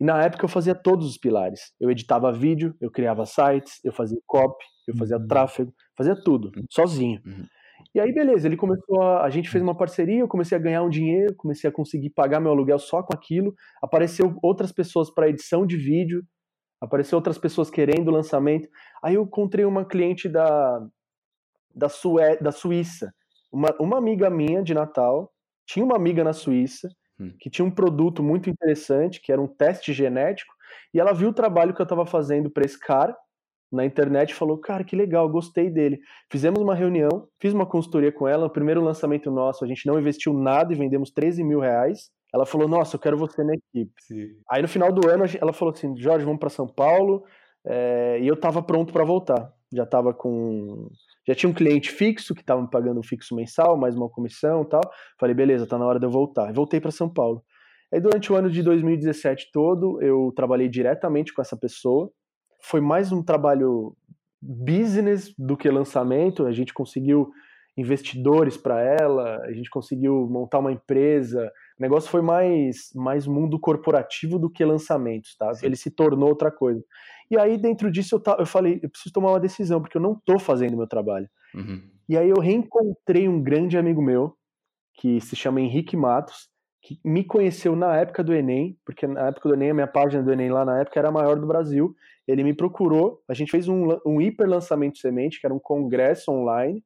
[0.00, 1.72] E na época eu fazia todos os pilares.
[1.80, 5.26] Eu editava vídeo, eu criava sites, eu fazia copy, eu fazia uhum.
[5.26, 6.64] tráfego, fazia tudo, uhum.
[6.70, 7.20] sozinho.
[7.24, 7.46] Uhum.
[7.94, 9.24] E aí, beleza, ele começou a.
[9.24, 12.40] A gente fez uma parceria, eu comecei a ganhar um dinheiro, comecei a conseguir pagar
[12.40, 13.54] meu aluguel só com aquilo.
[13.82, 16.22] Apareceu outras pessoas para edição de vídeo,
[16.80, 18.68] apareceu outras pessoas querendo lançamento.
[19.02, 20.86] Aí eu encontrei uma cliente da,
[21.74, 23.12] da, Sué, da Suíça,
[23.56, 25.32] uma, uma amiga minha de Natal,
[25.66, 27.32] tinha uma amiga na Suíça, hum.
[27.40, 30.52] que tinha um produto muito interessante, que era um teste genético,
[30.92, 33.16] e ela viu o trabalho que eu estava fazendo para esse cara
[33.72, 35.98] na internet e falou: Cara, que legal, gostei dele.
[36.30, 38.46] Fizemos uma reunião, fiz uma consultoria com ela.
[38.46, 42.10] O primeiro lançamento nosso, a gente não investiu nada e vendemos 13 mil reais.
[42.34, 43.92] Ela falou: Nossa, eu quero você na equipe.
[44.02, 44.28] Sim.
[44.50, 47.24] Aí no final do ano, ela falou assim: Jorge, vamos para São Paulo.
[47.64, 48.18] É...
[48.20, 49.50] e eu estava pronto para voltar.
[49.74, 50.88] Já estava com.
[51.26, 54.62] Já tinha um cliente fixo que estava me pagando um fixo mensal, mais uma comissão
[54.62, 54.82] e tal.
[55.18, 56.52] Falei, beleza, tá na hora de eu voltar.
[56.52, 57.42] voltei para São Paulo.
[57.92, 62.10] Aí durante o ano de 2017 todo, eu trabalhei diretamente com essa pessoa
[62.66, 63.96] foi mais um trabalho
[64.42, 66.46] business do que lançamento.
[66.46, 67.30] A gente conseguiu
[67.76, 71.50] investidores para ela, a gente conseguiu montar uma empresa.
[71.78, 75.52] O negócio foi mais, mais mundo corporativo do que lançamentos, tá?
[75.54, 75.66] Sim.
[75.66, 76.82] Ele se tornou outra coisa.
[77.30, 80.12] E aí, dentro disso, eu, eu falei, eu preciso tomar uma decisão, porque eu não
[80.12, 81.28] estou fazendo meu trabalho.
[81.54, 81.82] Uhum.
[82.08, 84.36] E aí eu reencontrei um grande amigo meu,
[84.94, 86.48] que se chama Henrique Matos,
[86.80, 90.22] que me conheceu na época do Enem, porque na época do Enem, a minha página
[90.22, 91.94] do Enem lá na época era a maior do Brasil.
[92.28, 96.30] Ele me procurou, a gente fez um, um hiper lançamento semente, que era um congresso
[96.30, 96.84] online,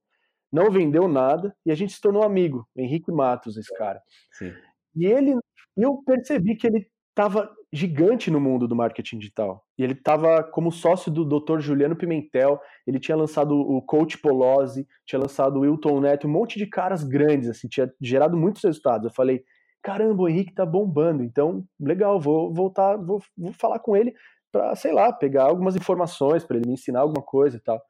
[0.51, 4.01] não vendeu nada, e a gente se tornou amigo, Henrique Matos, esse cara.
[4.33, 4.53] Sim.
[4.97, 5.37] E ele,
[5.77, 9.65] eu percebi que ele estava gigante no mundo do marketing digital.
[9.79, 11.61] E ele estava como sócio do Dr.
[11.61, 16.59] Juliano Pimentel, ele tinha lançado o Coach Polozzi, tinha lançado o Wilton Neto, um monte
[16.59, 19.05] de caras grandes, assim, tinha gerado muitos resultados.
[19.05, 19.45] Eu falei,
[19.83, 24.13] caramba, o Henrique tá bombando, então legal, vou voltar, vou, vou falar com ele
[24.51, 27.81] para, sei lá, pegar algumas informações para ele me ensinar alguma coisa e tal.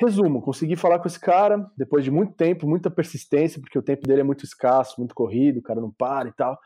[0.00, 4.06] Resumo, consegui falar com esse cara depois de muito tempo, muita persistência, porque o tempo
[4.08, 6.58] dele é muito escasso, muito corrido, o cara não para e tal.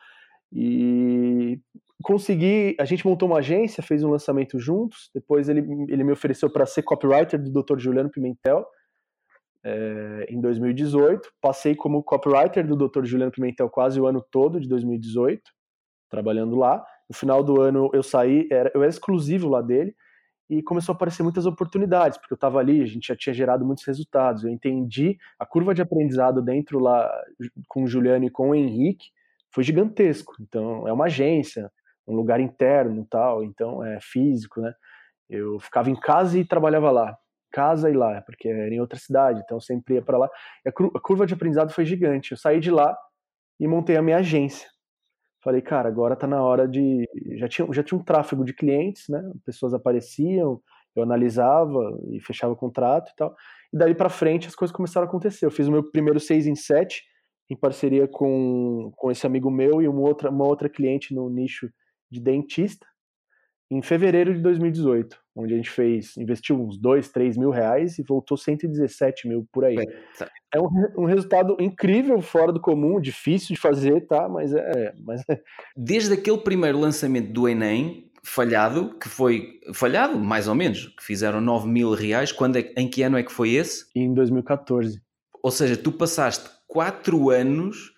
[0.58, 1.60] E
[2.02, 5.10] consegui, a gente montou uma agência, fez um lançamento juntos.
[5.14, 7.78] Depois ele, ele me ofereceu para ser copywriter do Dr.
[7.78, 8.66] Juliano Pimentel
[9.62, 11.28] é, em 2018.
[11.42, 13.04] Passei como copywriter do Dr.
[13.04, 15.42] Juliano Pimentel quase o ano todo de 2018,
[16.08, 16.82] trabalhando lá.
[17.06, 19.94] No final do ano eu saí, era, eu era exclusivo lá dele
[20.48, 23.62] e começou a aparecer muitas oportunidades, porque eu estava ali, a gente já tinha gerado
[23.62, 24.42] muitos resultados.
[24.42, 27.10] Eu entendi a curva de aprendizado dentro lá
[27.68, 29.14] com o Juliano e com o Henrique
[29.52, 30.34] foi gigantesco.
[30.40, 31.70] Então é uma agência,
[32.06, 34.72] um lugar interno, tal, então é físico, né?
[35.28, 37.16] Eu ficava em casa e trabalhava lá
[37.56, 40.28] casa e lá, porque era em outra cidade, então eu sempre ia para lá.
[40.64, 42.32] E a curva de aprendizado foi gigante.
[42.32, 42.94] Eu saí de lá
[43.58, 44.68] e montei a minha agência.
[45.42, 47.08] Falei, cara, agora tá na hora de.
[47.38, 49.22] Já tinha, já tinha um tráfego de clientes, né?
[49.44, 50.60] Pessoas apareciam,
[50.94, 53.34] eu analisava e fechava o contrato e tal.
[53.72, 55.46] E daí para frente as coisas começaram a acontecer.
[55.46, 57.02] Eu fiz o meu primeiro 6 em 7
[57.48, 61.70] em parceria com, com esse amigo meu e uma outra, uma outra cliente no nicho
[62.10, 62.86] de dentista
[63.70, 68.02] em fevereiro de 2018, onde a gente fez, investiu uns 2, 3 mil reais e
[68.02, 69.76] voltou 117 mil por aí.
[70.54, 74.28] É um, um, resultado incrível, fora do comum, difícil de fazer, tá?
[74.28, 75.40] Mas é, mas é.
[75.76, 81.40] Desde aquele primeiro lançamento do Enem, falhado, que foi falhado, mais ou menos, que fizeram
[81.40, 83.86] 9 mil reais, quando é, em que ano é que foi esse?
[83.94, 85.00] Em 2014.
[85.42, 87.92] Ou seja, tu passaste 4 anos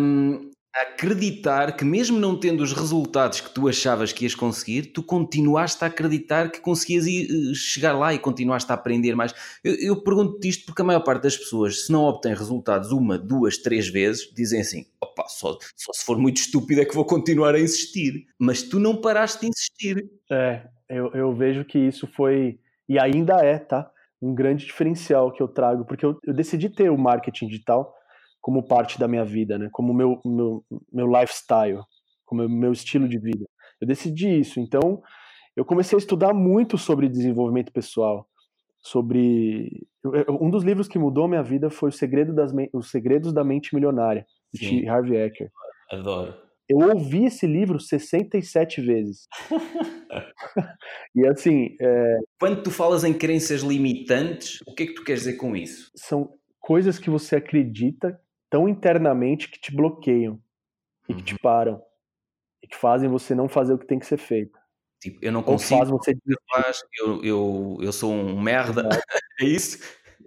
[0.00, 5.02] hum, acreditar que, mesmo não tendo os resultados que tu achavas que ias conseguir, tu
[5.02, 9.34] continuaste a acreditar que conseguias ir, eh, chegar lá e continuaste a aprender mais.
[9.62, 13.18] Eu, eu pergunto-te isto porque a maior parte das pessoas, se não obtém resultados uma,
[13.18, 17.04] duas, três vezes, dizem assim: opa, só, só se for muito estúpido é que vou
[17.04, 18.26] continuar a insistir.
[18.38, 20.08] Mas tu não paraste de insistir.
[20.30, 23.90] É, eu, eu vejo que isso foi, e ainda é, tá?
[24.22, 27.92] Um grande diferencial que eu trago, porque eu, eu decidi ter o marketing digital
[28.40, 29.68] como parte da minha vida, né?
[29.72, 31.82] Como meu meu meu lifestyle,
[32.24, 33.44] como meu estilo de vida.
[33.80, 34.60] Eu decidi isso.
[34.60, 35.02] Então,
[35.56, 38.26] eu comecei a estudar muito sobre desenvolvimento pessoal,
[38.80, 39.86] sobre
[40.40, 43.74] um dos livros que mudou minha vida foi o Segredo das Os Segredos da Mente
[43.74, 45.50] Milionária, de Harvey Ecker.
[45.90, 46.34] Adoro.
[46.72, 49.28] Eu ouvi esse livro 67 vezes.
[51.14, 51.76] e assim.
[51.80, 52.18] É...
[52.40, 55.90] Quando tu falas em crenças limitantes, o que é que tu queres dizer com isso?
[55.94, 60.40] São coisas que você acredita tão internamente que te bloqueiam
[61.08, 61.38] e que te uhum.
[61.42, 61.82] param
[62.62, 64.58] e que fazem você não fazer o que tem que ser feito.
[65.00, 65.78] Tipo, eu não consigo.
[65.78, 66.14] Faz você
[67.00, 68.88] eu, eu, eu sou um merda.
[69.40, 69.78] É, é isso?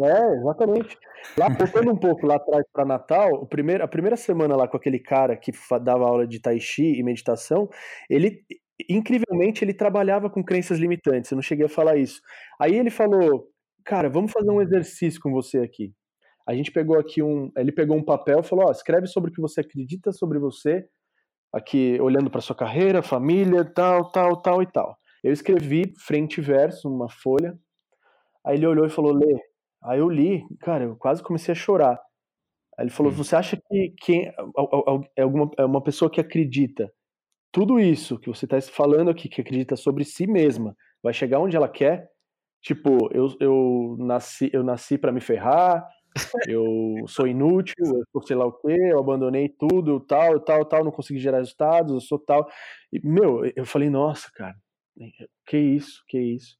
[0.01, 0.97] É, exatamente.
[1.37, 4.99] Lá, voltando um pouco lá atrás para Natal, primeiro, a primeira semana lá com aquele
[4.99, 7.69] cara que dava aula de Tai Chi e meditação,
[8.09, 8.43] ele,
[8.89, 11.31] incrivelmente, ele trabalhava com crenças limitantes.
[11.31, 12.19] Eu não cheguei a falar isso.
[12.59, 13.47] Aí ele falou,
[13.85, 15.93] cara, vamos fazer um exercício com você aqui.
[16.47, 19.33] A gente pegou aqui um, ele pegou um papel, e falou, ó, escreve sobre o
[19.33, 20.85] que você acredita sobre você,
[21.53, 24.97] aqui olhando para sua carreira, família, tal, tal, tal e tal.
[25.23, 27.57] Eu escrevi frente e verso, uma folha.
[28.45, 29.39] Aí ele olhou e falou, lê.
[29.85, 31.99] Aí eu li, cara, eu quase comecei a chorar.
[32.77, 33.15] Aí ele falou: hum.
[33.15, 34.27] Você acha que quem
[35.17, 36.91] é alguma é uma pessoa que acredita
[37.51, 41.55] tudo isso que você está falando aqui, que acredita sobre si mesma, vai chegar onde
[41.55, 42.09] ela quer?
[42.61, 45.87] Tipo, eu, eu nasci, eu nasci para me ferrar,
[46.47, 46.65] eu
[47.07, 50.91] sou inútil, eu sou sei lá o quê, eu abandonei tudo, tal, tal, tal, não
[50.91, 52.47] consegui gerar resultados, eu sou tal.
[52.91, 54.55] E, meu, eu falei, nossa, cara,
[55.45, 56.57] que isso, que isso.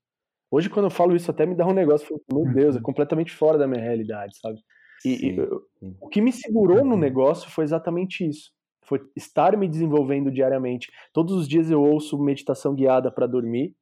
[0.55, 2.83] Hoje, quando eu falo isso, até me dá um negócio, meu Deus, é uhum.
[2.83, 4.57] completamente fora da minha realidade, sabe?
[5.03, 5.39] E, e
[5.99, 6.97] o que me segurou no uhum.
[6.97, 8.53] negócio foi exatamente isso.
[8.85, 10.89] Foi estar me desenvolvendo diariamente.
[11.11, 13.75] Todos os dias eu ouço meditação guiada para dormir.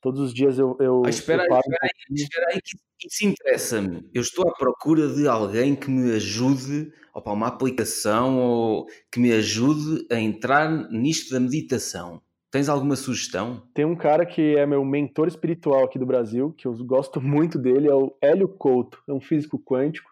[0.00, 0.76] Todos os dias eu.
[0.80, 2.60] eu ah, espera, eu aí, espera, aí, espera aí,
[2.98, 4.10] que isso interessa-me.
[4.12, 9.20] Eu estou à procura de alguém que me ajude, ou para uma aplicação, ou que
[9.20, 12.20] me ajude a entrar nisto da meditação.
[12.50, 13.62] Tens alguma sugestão?
[13.74, 17.58] Tem um cara que é meu mentor espiritual aqui do Brasil, que eu gosto muito
[17.58, 20.10] dele, é o Hélio Couto, é um físico quântico,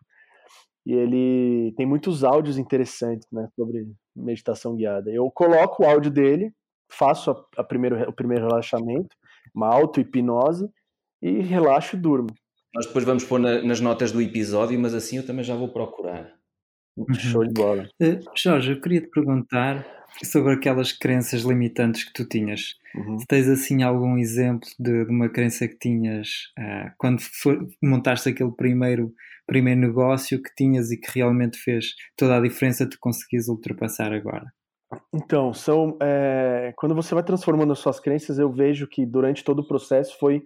[0.84, 5.10] e ele tem muitos áudios interessantes né, sobre meditação guiada.
[5.10, 6.52] Eu coloco o áudio dele,
[6.90, 9.16] faço a, a primeiro, o primeiro relaxamento,
[9.54, 10.68] uma auto-hipnose,
[11.22, 12.28] e relaxo e durmo.
[12.74, 15.72] Nós depois vamos pôr na, nas notas do episódio, mas assim eu também já vou
[15.72, 16.30] procurar.
[17.18, 17.88] Show de bola.
[18.00, 19.86] Uh, Jorge, eu queria te perguntar
[20.24, 22.74] sobre aquelas crenças limitantes que tu tinhas.
[22.94, 23.18] Uhum.
[23.28, 26.28] Tens assim algum exemplo de, de uma crença que tinhas
[26.58, 29.12] uh, quando for, montaste aquele primeiro,
[29.46, 34.46] primeiro negócio que tinhas e que realmente fez toda a diferença de conseguires ultrapassar agora?
[35.12, 39.58] Então, são é, quando você vai transformando as suas crenças, eu vejo que durante todo
[39.58, 40.42] o processo foi,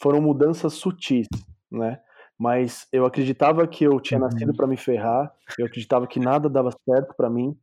[0.00, 1.28] foram mudanças sutis,
[1.70, 1.98] né?
[2.42, 4.56] Mas eu acreditava que eu tinha nascido uhum.
[4.56, 7.56] para me ferrar, eu acreditava que nada dava certo para mim,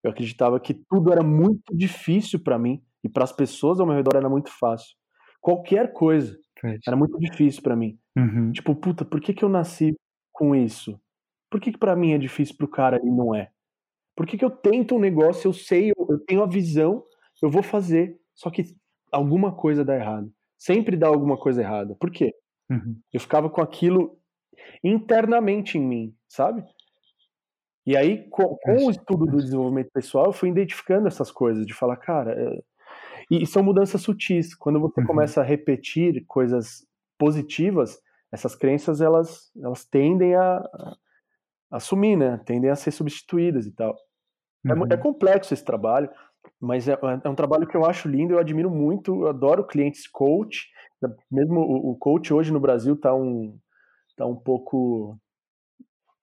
[0.00, 3.96] eu acreditava que tudo era muito difícil para mim e para as pessoas ao meu
[3.96, 4.94] redor era muito fácil.
[5.40, 6.38] Qualquer coisa
[6.86, 7.98] era muito difícil para mim.
[8.16, 8.52] Uhum.
[8.52, 9.92] Tipo, puta, por que, que eu nasci
[10.30, 11.00] com isso?
[11.50, 13.50] Por que, que para mim é difícil pro cara e não é?
[14.14, 17.02] Por que, que eu tento um negócio, eu sei, eu, eu tenho a visão,
[17.42, 18.62] eu vou fazer, só que
[19.10, 20.32] alguma coisa dá errado.
[20.56, 21.96] Sempre dá alguma coisa errada.
[21.96, 22.32] Por quê?
[22.70, 23.00] Uhum.
[23.12, 24.18] Eu ficava com aquilo
[24.82, 26.64] internamente em mim, sabe?
[27.84, 31.74] E aí, com, com, o estudo do desenvolvimento pessoal, eu fui identificando essas coisas, de
[31.74, 32.32] falar, cara.
[32.32, 32.62] É...
[33.30, 34.54] E, são mudanças sutis.
[34.54, 35.06] Quando você uhum.
[35.06, 36.86] começa a repetir coisas
[37.18, 37.98] positivas,
[38.30, 40.96] essas crenças elas, elas tendem a, a
[41.72, 42.40] assumir, né?
[42.44, 43.96] Tendem a ser substituídas e tal.
[44.64, 44.86] É uhum.
[44.86, 46.08] É, é, complexo esse trabalho,
[46.60, 46.92] mas é,
[47.24, 50.68] é, um trabalho que eu acho lindo, eu admiro muito, eu adoro clientes coach.
[51.30, 53.58] Mesmo o, o coach hoje no Brasil está um,
[54.16, 55.18] tá um pouco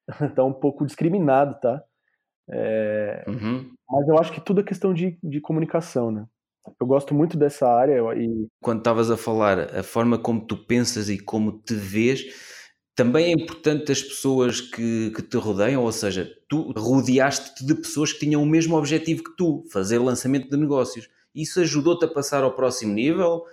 [0.35, 1.83] tá um pouco discriminado, tá?
[2.49, 3.71] É, uhum.
[3.89, 6.25] Mas eu acho que tudo é questão de, de comunicação, né?
[6.79, 8.47] Eu gosto muito dessa área e...
[8.61, 12.23] Quando estavas a falar, a forma como tu pensas e como te vês,
[12.99, 18.11] também é importante as pessoas que, que te rodeiam, ou seja, tu rodeaste-te de pessoas
[18.11, 21.09] que tinham o mesmo objetivo que tu, fazer lançamento de negócios.
[21.33, 23.45] Isso ajudou-te a passar ao próximo nível?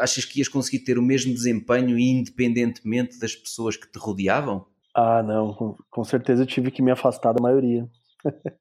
[0.00, 4.66] Achas que ias conseguir ter o mesmo desempenho independentemente das pessoas que te rodeavam?
[4.92, 7.88] Ah, não, com, com certeza eu tive que me afastar da maioria.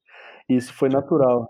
[0.47, 1.50] Isso foi natural.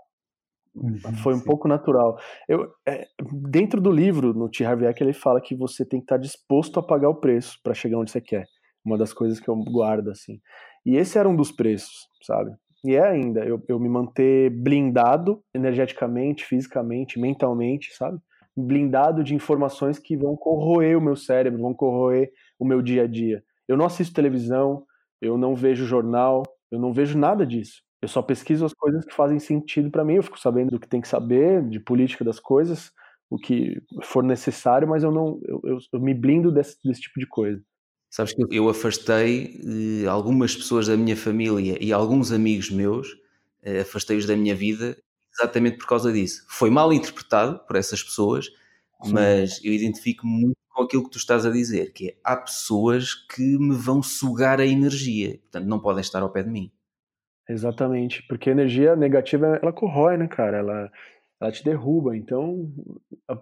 [0.74, 1.44] Uhum, foi um sim.
[1.44, 2.18] pouco natural.
[2.48, 3.06] Eu, é,
[3.50, 4.64] dentro do livro, no T.
[4.64, 7.74] Harvey Eck, ele fala que você tem que estar disposto a pagar o preço para
[7.74, 8.46] chegar onde você quer.
[8.88, 10.40] Uma das coisas que eu guardo, assim.
[10.86, 12.50] E esse era um dos preços, sabe?
[12.82, 18.18] E é ainda, eu, eu me manter blindado energeticamente, fisicamente, mentalmente, sabe?
[18.56, 23.06] Blindado de informações que vão corroer o meu cérebro, vão corroer o meu dia a
[23.06, 23.44] dia.
[23.68, 24.86] Eu não assisto televisão,
[25.20, 27.82] eu não vejo jornal, eu não vejo nada disso.
[28.00, 30.88] Eu só pesquiso as coisas que fazem sentido para mim, eu fico sabendo do que
[30.88, 32.90] tem que saber, de política das coisas,
[33.28, 37.20] o que for necessário, mas eu não eu, eu, eu me blindo desse, desse tipo
[37.20, 37.62] de coisa.
[38.10, 39.60] Sabes que eu afastei
[40.02, 43.08] eh, algumas pessoas da minha família e alguns amigos meus,
[43.62, 44.96] eh, afastei-os da minha vida
[45.32, 46.44] exatamente por causa disso.
[46.48, 48.46] Foi mal interpretado por essas pessoas,
[49.02, 49.12] Sim.
[49.12, 53.12] mas eu identifico muito com aquilo que tu estás a dizer, que é, há pessoas
[53.14, 56.70] que me vão sugar a energia, portanto não podem estar ao pé de mim.
[57.48, 60.58] Exatamente, porque a energia negativa ela corrói, né, cara?
[60.58, 60.92] Ela,
[61.40, 62.70] ela te derruba, então.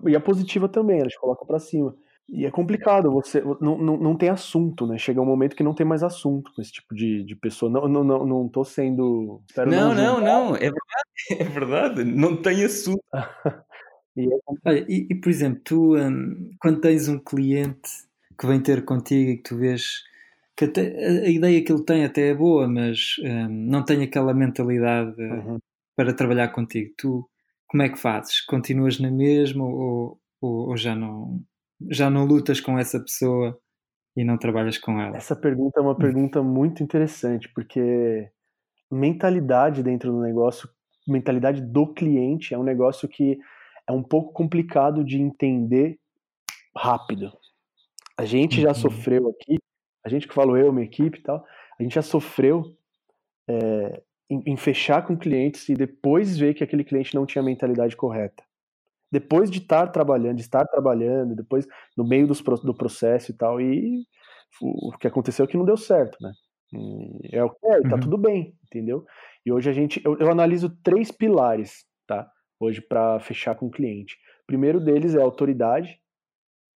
[0.07, 1.95] E a positiva também, ela te coloca para cima.
[2.29, 4.99] E é complicado, você não, não, não tem assunto, né?
[4.99, 7.71] Chega um momento que não tem mais assunto com esse tipo de, de pessoa.
[7.71, 9.41] Não, não, não, não tô sendo.
[9.57, 11.07] Não, não, não, é verdade,
[11.39, 13.03] é verdade, não tem assunto.
[14.17, 17.91] e, é Olha, e, e, por exemplo, tu um, quando tens um cliente
[18.39, 20.03] que vem ter contigo e que tu vês
[20.57, 24.35] que até, a ideia que ele tem até é boa, mas um, não tem aquela
[24.35, 25.59] mentalidade uhum.
[25.95, 27.29] para trabalhar contigo, tu
[27.69, 28.41] como é que fazes?
[28.41, 31.41] Continuas na mesma ou, ou, ou já não
[31.91, 33.59] já não lutas com essa pessoa
[34.17, 35.17] e não trabalhas com ela?
[35.17, 38.31] Essa pergunta é uma pergunta muito interessante, porque
[38.91, 40.69] mentalidade dentro do negócio,
[41.07, 43.39] mentalidade do cliente é um negócio que
[43.89, 45.99] é um pouco complicado de entender
[46.77, 47.33] rápido.
[48.19, 48.75] A gente já uhum.
[48.75, 49.59] sofreu aqui,
[50.05, 51.45] a gente que falou eu, minha equipe e tal,
[51.79, 52.77] a gente já sofreu
[53.49, 57.45] é, em, em fechar com clientes e depois ver que aquele cliente não tinha a
[57.45, 58.43] mentalidade correta
[59.11, 61.67] depois de estar trabalhando, de estar trabalhando, depois
[61.97, 64.03] no meio dos, do processo e tal, e
[64.61, 66.33] o que aconteceu é que não deu certo, né?
[67.33, 68.01] É o que é, tá uhum.
[68.01, 69.05] tudo bem, entendeu?
[69.45, 72.29] E hoje a gente, eu, eu analiso três pilares, tá?
[72.59, 74.17] Hoje para fechar com o cliente.
[74.43, 76.01] O primeiro deles é a autoridade.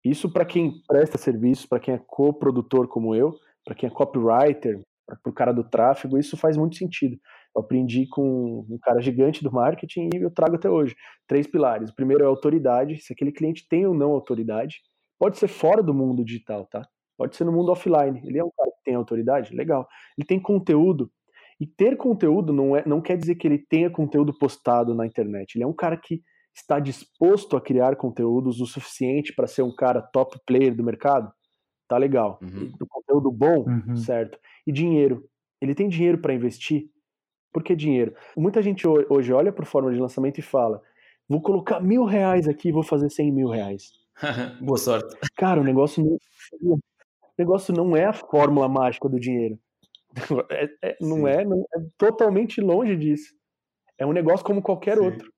[0.03, 3.33] Isso para quem presta serviço, para quem é coprodutor como eu,
[3.65, 7.17] para quem é copywriter, para o cara do tráfego, isso faz muito sentido.
[7.55, 10.95] Eu aprendi com um cara gigante do marketing e eu trago até hoje.
[11.27, 11.89] Três pilares.
[11.89, 14.77] O primeiro é autoridade, se aquele cliente tem ou não autoridade.
[15.17, 16.87] Pode ser fora do mundo digital, tá?
[17.17, 18.21] Pode ser no mundo offline.
[18.23, 19.53] Ele é um cara que tem autoridade?
[19.53, 19.87] Legal.
[20.17, 21.11] Ele tem conteúdo.
[21.59, 25.55] E ter conteúdo não, é, não quer dizer que ele tenha conteúdo postado na internet.
[25.55, 26.21] Ele é um cara que
[26.55, 31.29] está disposto a criar conteúdos o suficiente para ser um cara top player do mercado.
[31.87, 32.39] Tá legal.
[32.41, 32.71] Uhum.
[32.77, 33.97] Do conteúdo bom, uhum.
[33.97, 34.39] certo.
[34.65, 35.25] E dinheiro.
[35.61, 36.85] Ele tem dinheiro para investir?
[37.51, 38.13] Por que dinheiro?
[38.37, 40.81] Muita gente hoje olha para forma de lançamento e fala:
[41.27, 43.91] vou colocar mil reais aqui e vou fazer cem mil reais.
[44.61, 45.15] Boa sorte.
[45.35, 46.03] Cara, o negócio
[46.61, 46.79] não, o
[47.37, 49.57] negócio não é a fórmula mágica do dinheiro.
[50.51, 53.31] É, é, não, é, não, é, totalmente longe disso.
[53.97, 55.05] É um negócio como qualquer Sim.
[55.05, 55.31] outro.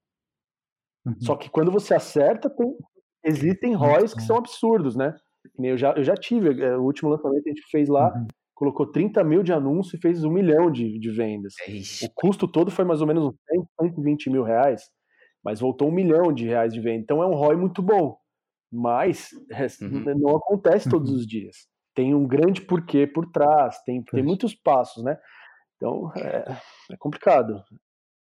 [1.05, 1.15] Uhum.
[1.19, 2.77] Só que quando você acerta, tem,
[3.23, 5.13] existem ROIs que são absurdos, né?
[5.59, 8.27] Eu já, eu já tive, é, o último lançamento que a gente fez lá, uhum
[8.61, 11.55] colocou 30 mil de anúncio e fez um milhão de, de vendas.
[11.67, 13.35] É o custo todo foi mais ou menos uns
[13.81, 14.83] 120 mil reais,
[15.43, 17.01] mas voltou um milhão de reais de venda.
[17.01, 18.15] Então é um ROI muito bom,
[18.71, 19.29] mas
[19.81, 20.03] uhum.
[20.15, 21.15] não acontece todos uhum.
[21.15, 21.55] os dias.
[21.95, 25.17] Tem um grande porquê por trás, tem, tem muitos passos, né?
[25.75, 26.55] Então é,
[26.91, 27.63] é complicado.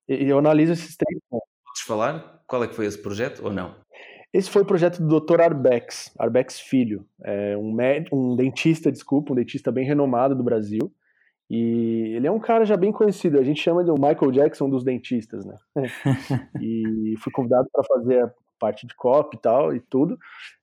[0.06, 1.48] E eu analiso esses três pontos.
[1.64, 3.74] Podes falar qual é que foi esse projeto ou não?
[4.36, 5.40] Esse foi o projeto do Dr.
[5.40, 7.74] Arbex, Arbex Filho, é um,
[8.12, 10.92] um dentista, desculpa, um dentista bem renomado do Brasil.
[11.48, 14.68] E ele é um cara já bem conhecido, a gente chama de o Michael Jackson
[14.68, 15.56] dos dentistas, né?
[16.60, 20.18] e fui convidado para fazer a parte de copy e tal e tudo,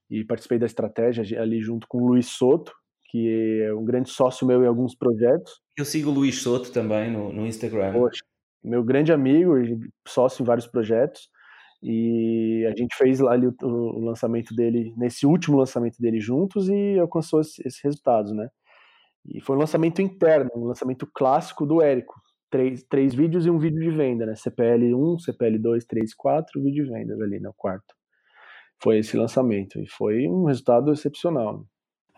[0.08, 2.72] e participei da estratégia ali junto com o Luiz Soto,
[3.10, 5.62] que é um grande sócio meu em alguns projetos.
[5.76, 7.94] Eu sigo o Luiz Soto também no, no Instagram.
[7.94, 8.24] Poxa,
[8.64, 9.56] meu grande amigo,
[10.08, 11.33] sócio em vários projetos.
[11.86, 16.70] E a gente fez lá ali o, o, lançamento dele, nesse último lançamento dele juntos
[16.70, 18.48] e alcançou esses esse resultados, né?
[19.26, 22.16] E foi um lançamento interno, um lançamento clássico do Érico.
[22.50, 24.34] Três, três vídeos e um vídeo de venda, né?
[24.34, 27.94] CPL 1, CPL 2, 3, 4, vídeo de vendas ali no quarto.
[28.82, 31.66] Foi esse lançamento e foi um resultado excepcional.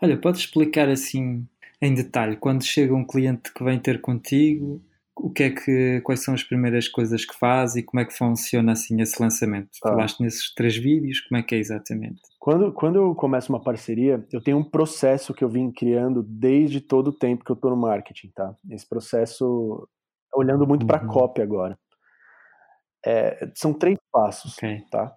[0.00, 1.44] Olha, pode explicar assim
[1.82, 4.80] em detalhe, quando chega um cliente que vem ter contigo,
[5.16, 8.12] o que é que, quais são as primeiras coisas que faz e como é que
[8.12, 9.70] funciona assim esse lançamento?
[9.82, 9.88] Ah.
[9.88, 12.20] Falaste nesses três vídeos, como é que é exatamente?
[12.38, 16.80] Quando, quando eu começo uma parceria, eu tenho um processo que eu vim criando desde
[16.80, 18.54] todo o tempo que eu estou no marketing, tá?
[18.70, 19.88] Esse processo,
[20.34, 20.86] olhando muito uhum.
[20.86, 21.78] para a cópia agora.
[23.04, 24.82] É, são três passos, okay.
[24.90, 25.12] tá?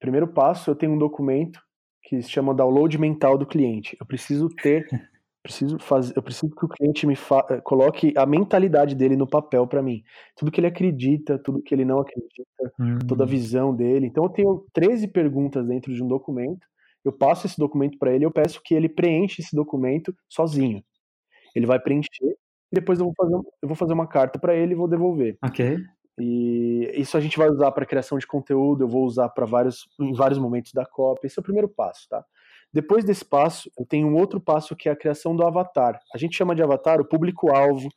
[0.00, 1.60] Primeiro passo, eu tenho um documento
[2.02, 3.96] que se chama download mental do cliente.
[4.00, 4.86] Eu preciso ter
[5.44, 9.66] preciso fazer, eu preciso que o cliente me fa, coloque a mentalidade dele no papel
[9.66, 10.02] para mim.
[10.34, 12.98] Tudo que ele acredita, tudo que ele não acredita, hum.
[13.06, 14.06] toda a visão dele.
[14.06, 16.66] Então eu tenho 13 perguntas dentro de um documento.
[17.04, 20.82] Eu passo esse documento para ele, eu peço que ele preencha esse documento sozinho.
[21.54, 24.72] Ele vai preencher e depois eu vou fazer, eu vou fazer uma carta para ele
[24.72, 25.36] e vou devolver.
[25.44, 25.76] OK.
[26.18, 29.86] E isso a gente vai usar para criação de conteúdo, eu vou usar para vários
[30.00, 31.26] em vários momentos da cópia.
[31.26, 32.24] Esse é o primeiro passo, tá?
[32.74, 36.00] Depois desse passo, eu tenho um outro passo que é a criação do avatar.
[36.12, 37.88] A gente chama de avatar o público-alvo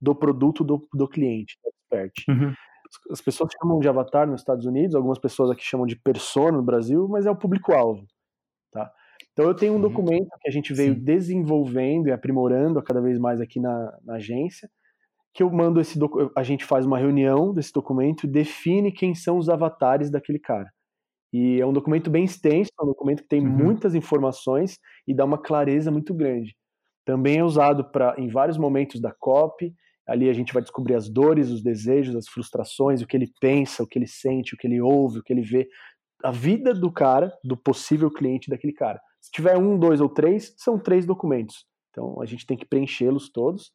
[0.00, 2.12] do produto do, do cliente, do expert.
[2.26, 2.54] Uhum.
[3.10, 6.62] As pessoas chamam de avatar nos Estados Unidos, algumas pessoas aqui chamam de persona no
[6.62, 8.06] Brasil, mas é o público-alvo.
[8.72, 8.90] Tá?
[9.32, 9.82] Então eu tenho um uhum.
[9.82, 11.00] documento que a gente veio Sim.
[11.00, 14.66] desenvolvendo e aprimorando cada vez mais aqui na, na agência,
[15.34, 15.98] que eu mando esse
[16.34, 20.70] a gente faz uma reunião desse documento e define quem são os avatares daquele cara.
[21.32, 23.48] E é um documento bem extenso, é um documento que tem uhum.
[23.48, 26.54] muitas informações e dá uma clareza muito grande.
[27.04, 29.74] Também é usado para em vários momentos da COP.
[30.06, 33.82] Ali a gente vai descobrir as dores, os desejos, as frustrações, o que ele pensa,
[33.82, 35.68] o que ele sente, o que ele ouve, o que ele vê,
[36.22, 39.00] a vida do cara, do possível cliente daquele cara.
[39.20, 41.64] Se tiver um, dois ou três, são três documentos.
[41.90, 43.72] Então a gente tem que preenchê-los todos.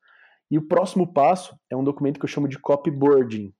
[0.49, 3.53] E o próximo passo é um documento que eu chamo de copyboarding.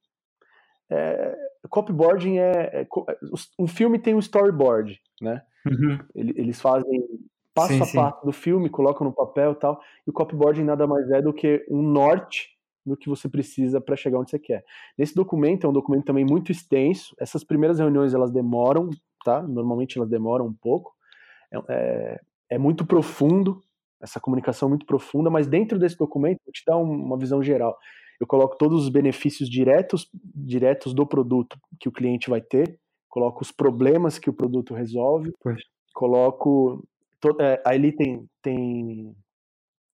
[0.90, 1.36] É,
[1.68, 2.86] copyboarding é, é,
[3.58, 5.42] um filme tem um storyboard, né?
[5.66, 5.98] Uhum.
[6.14, 7.04] Eles fazem
[7.54, 9.80] passo sim, a passo do filme, colocam no papel e tal.
[10.06, 12.56] E o copyboarding nada mais é do que um norte
[12.86, 14.64] do que você precisa para chegar onde você quer.
[14.96, 17.14] Nesse documento é um documento também muito extenso.
[17.18, 18.90] Essas primeiras reuniões elas demoram,
[19.24, 19.42] tá?
[19.42, 20.94] Normalmente elas demoram um pouco.
[21.52, 23.62] É, é, é muito profundo
[24.00, 27.76] essa comunicação muito profunda, mas dentro desse documento eu te dá uma visão geral.
[28.20, 33.42] Eu coloco todos os benefícios diretos, diretos do produto que o cliente vai ter, coloco
[33.42, 35.60] os problemas que o produto resolve, pois.
[35.94, 36.84] coloco
[37.20, 39.14] to, é, aí tem, tem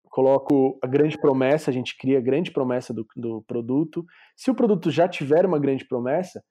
[0.04, 4.04] coloco a grande promessa, a gente cria a grande promessa do, do produto.
[4.36, 6.42] Se o produto já tiver uma grande promessa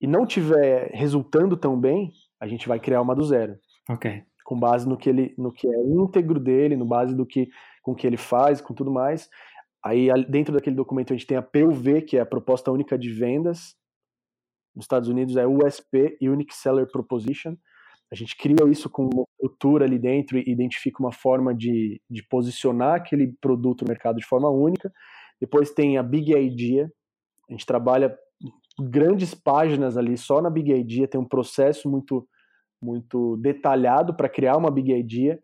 [0.00, 3.56] e não tiver resultando tão bem, a gente vai criar uma do zero.
[3.90, 7.48] Ok com base no que ele no que é íntegro dele, no base do que
[7.82, 9.28] com que ele faz, com tudo mais.
[9.86, 13.08] Aí dentro daquele documento a gente tem a PUV, que é a proposta única de
[13.12, 13.76] vendas.
[14.74, 17.54] Nos Estados Unidos é USP, Unique Seller Proposition.
[18.10, 22.22] A gente cria isso com uma estrutura ali dentro e identifica uma forma de, de
[22.28, 24.92] posicionar aquele produto no mercado de forma única.
[25.40, 26.90] Depois tem a Big Idea.
[27.48, 28.16] A gente trabalha
[28.80, 32.28] grandes páginas ali só na Big Idea, tem um processo muito
[32.82, 35.38] muito detalhado para criar uma big idea,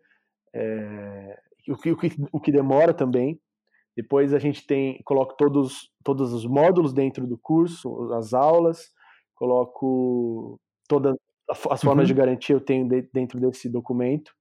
[0.53, 3.39] é, o, que, o, que, o que demora também.
[3.95, 8.91] Depois a gente tem, coloco todos, todos os módulos dentro do curso, as aulas,
[9.35, 11.15] coloco todas
[11.49, 12.07] as formas uhum.
[12.07, 14.33] de garantia eu tenho de, dentro desse documento,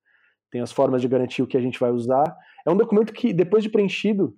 [0.50, 2.24] tem as formas de garantia o que a gente vai usar.
[2.66, 4.36] É um documento que, depois de preenchido,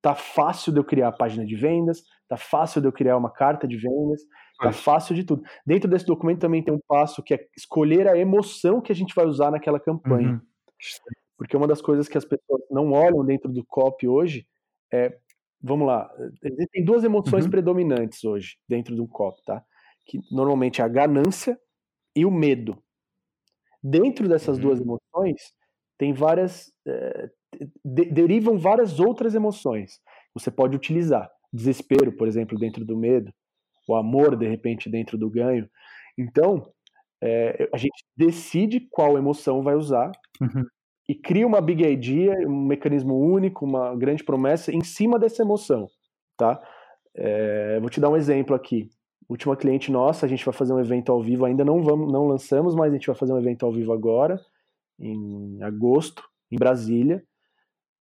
[0.00, 3.30] tá fácil de eu criar a página de vendas, tá fácil de eu criar uma
[3.30, 4.22] carta de vendas,
[4.60, 5.42] tá fácil de tudo.
[5.64, 9.14] Dentro desse documento também tem um passo que é escolher a emoção que a gente
[9.14, 10.32] vai usar naquela campanha.
[10.32, 10.40] Uhum.
[11.36, 14.46] Porque uma das coisas que as pessoas não olham dentro do copy hoje
[14.92, 15.16] é,
[15.60, 16.10] vamos lá,
[16.42, 17.50] existem duas emoções uhum.
[17.50, 19.64] predominantes hoje dentro do copy, tá?
[20.06, 21.58] Que normalmente é a ganância
[22.14, 22.82] e o medo.
[23.82, 24.62] Dentro dessas uhum.
[24.62, 25.54] duas emoções
[25.98, 27.30] tem várias é,
[27.84, 30.00] de, derivam várias outras emoções
[30.34, 31.30] você pode utilizar.
[31.52, 33.32] Desespero, por exemplo, dentro do medo,
[33.86, 35.68] o amor, de repente, dentro do ganho.
[36.16, 36.72] Então,
[37.22, 40.64] é, a gente decide qual emoção vai usar uhum.
[41.12, 45.86] E cria uma big idea, um mecanismo único, uma grande promessa em cima dessa emoção,
[46.38, 46.58] tá?
[47.14, 48.88] É, vou te dar um exemplo aqui.
[49.28, 52.26] Última cliente nossa, a gente vai fazer um evento ao vivo, ainda não vamos, não
[52.26, 54.40] lançamos, mas a gente vai fazer um evento ao vivo agora,
[54.98, 57.22] em agosto, em Brasília.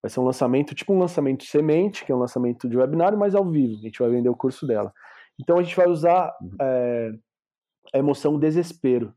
[0.02, 3.36] Vai ser um lançamento, tipo um lançamento semente, que é um lançamento de webinário, mas
[3.36, 3.78] ao vivo.
[3.78, 4.92] A gente vai vender o curso dela.
[5.38, 7.12] Então a gente vai usar é,
[7.94, 9.14] a emoção desespero.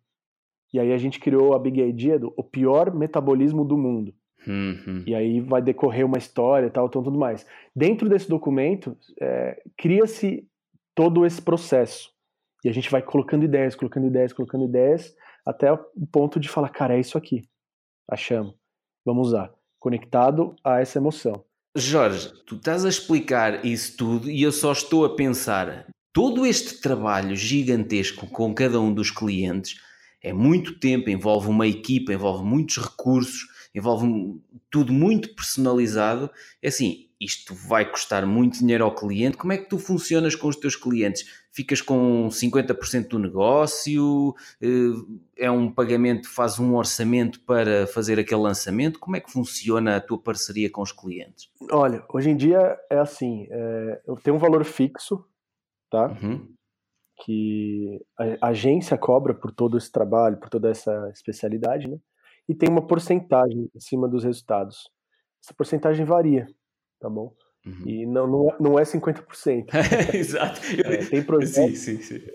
[0.74, 4.14] E aí a gente criou a Big Idea do o pior metabolismo do mundo.
[4.48, 5.04] Uhum.
[5.06, 7.46] E aí vai decorrer uma história e tal, então tudo mais.
[7.76, 10.48] Dentro desse documento, é, cria-se
[10.96, 12.12] todo esse processo.
[12.64, 15.16] E a gente vai colocando ideias, colocando ideias, colocando ideias,
[15.46, 15.80] até o
[16.12, 17.42] ponto de falar, cara, é isso aqui.
[18.10, 18.56] Achamos.
[19.06, 21.44] Vamos usar conectado a essa emoção.
[21.76, 26.82] Jorge, tu estás a explicar isso tudo e eu só estou a pensar, todo este
[26.82, 29.80] trabalho gigantesco com cada um dos clientes
[30.22, 36.30] é muito tempo, envolve uma equipa, envolve muitos recursos, envolve tudo muito personalizado.
[36.62, 39.38] É assim, isto vai custar muito dinheiro ao cliente.
[39.38, 41.26] Como é que tu funcionas com os teus clientes?
[41.52, 44.34] Ficas com 50% do negócio?
[44.62, 49.00] Eh, é um pagamento, faz um orçamento para fazer aquele lançamento?
[49.00, 51.50] Como é que funciona a tua parceria com os clientes?
[51.70, 55.26] Olha, hoje em dia é assim, é, eu tenho um valor fixo,
[55.90, 56.08] tá?
[56.08, 56.48] Uhum.
[57.26, 58.02] Que
[58.42, 61.98] a agência cobra por todo esse trabalho, por toda essa especialidade, né?
[62.48, 64.90] E tem uma porcentagem em cima dos resultados.
[65.44, 66.48] Essa porcentagem varia
[67.00, 67.34] tá bom?
[67.66, 67.88] Uhum.
[67.88, 69.68] E não, não, não é 50%.
[70.14, 70.60] Exato.
[70.86, 71.80] É, tem projetos.
[71.80, 72.26] Sim, sim, sim.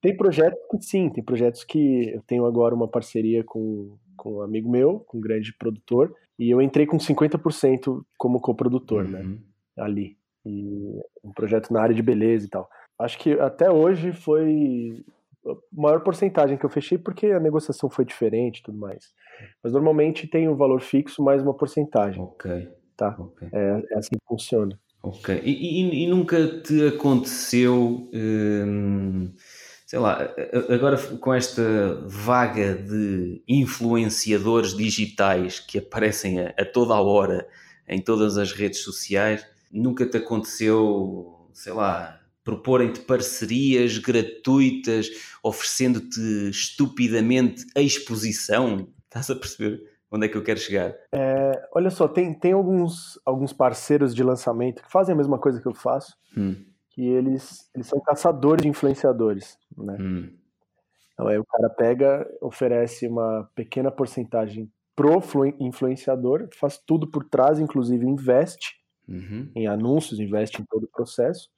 [0.00, 4.42] Tem projetos que sim, tem projetos que eu tenho agora uma parceria com, com um
[4.42, 9.28] amigo meu, com um grande produtor, e eu entrei com 50% como coprodutor, né, uhum.
[9.30, 9.38] né?
[9.78, 10.18] Ali.
[10.44, 12.68] E um projeto na área de beleza e tal.
[12.98, 15.04] Acho que até hoje foi
[15.46, 19.12] a maior porcentagem que eu fechei porque a negociação foi diferente e tudo mais.
[19.62, 22.22] Mas normalmente tem um valor fixo mais uma porcentagem.
[22.22, 22.68] Ok.
[22.96, 23.16] Tá?
[23.18, 23.48] Okay.
[23.52, 24.78] É, é assim que funciona.
[25.02, 25.42] Ok.
[25.44, 29.30] E, e, e nunca te aconteceu, hum,
[29.84, 30.34] sei lá,
[30.70, 31.62] agora com esta
[32.06, 37.46] vaga de influenciadores digitais que aparecem a, a toda a hora
[37.86, 45.08] em todas as redes sociais, nunca te aconteceu, sei lá, proporem-te parcerias gratuitas,
[45.42, 46.20] oferecendo-te
[46.50, 48.86] estupidamente a exposição?
[49.08, 49.94] Estás a perceber?
[50.14, 50.94] onde é que eu quero chegar?
[51.12, 55.60] É, olha só, tem, tem alguns, alguns parceiros de lançamento que fazem a mesma coisa
[55.60, 56.54] que eu faço, hum.
[56.90, 59.96] que eles, eles são caçadores de influenciadores, né?
[59.98, 60.30] Hum.
[61.12, 65.20] Então aí o cara pega, oferece uma pequena porcentagem pro
[65.58, 68.76] influenciador, faz tudo por trás, inclusive investe
[69.08, 69.50] uhum.
[69.54, 71.50] em anúncios, investe em todo o processo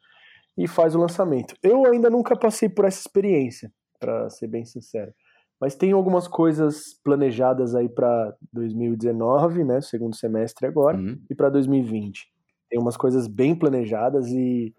[0.57, 1.54] e faz o lançamento.
[1.62, 5.12] Eu ainda nunca passei por essa experiência, para ser bem sincero.
[5.61, 11.18] Mas tem algumas coisas planejadas aí para 2019, né, segundo semestre agora, uhum.
[11.30, 12.30] e para 2020.
[12.68, 14.74] Tem umas coisas bem planejadas e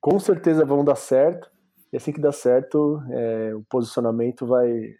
[0.00, 1.50] com certeza vão dar certo.
[1.92, 4.94] E assim que dá certo, é, o posicionamento vai.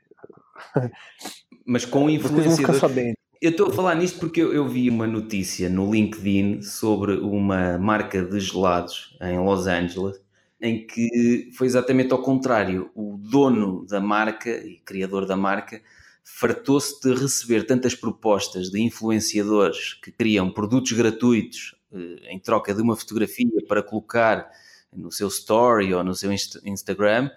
[1.66, 3.14] Mas com influenciadores.
[3.42, 7.76] Eu estou a falar nisto porque eu, eu, vi uma notícia no LinkedIn sobre uma
[7.76, 10.20] marca de gelados em Los Angeles
[10.60, 12.88] em que foi exatamente ao contrário.
[12.94, 15.82] O dono da marca e criador da marca
[16.22, 22.80] fartou-se de receber tantas propostas de influenciadores que criam produtos gratuitos eh, em troca de
[22.80, 24.48] uma fotografia para colocar
[24.96, 27.28] no seu story ou no seu Instagram,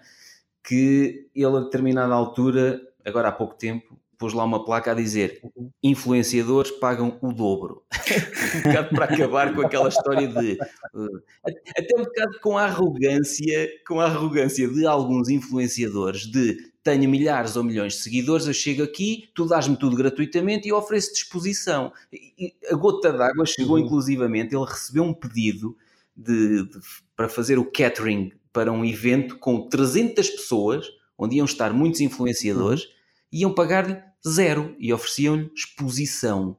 [0.62, 5.40] que ele a determinada altura, agora há pouco tempo, pôs lá uma placa a dizer
[5.42, 5.70] uhum.
[5.82, 7.82] influenciadores pagam o dobro.
[8.56, 13.68] um bocado para acabar com aquela história de uh, até um bocado com a arrogância,
[13.86, 16.56] com a arrogância de alguns influenciadores de
[16.86, 21.12] tenho milhares ou milhões de seguidores, eu chego aqui, tu dás-me tudo gratuitamente e ofereço
[21.12, 21.92] disposição.
[22.12, 23.84] E a gota d'água chegou uhum.
[23.84, 25.76] inclusivamente, ele recebeu um pedido
[26.16, 26.78] de, de,
[27.16, 30.86] para fazer o catering para um evento com 300 pessoas,
[31.18, 32.88] onde iam estar muitos influenciadores.
[33.32, 36.56] Iam pagar-lhe zero e ofereciam-lhe exposição.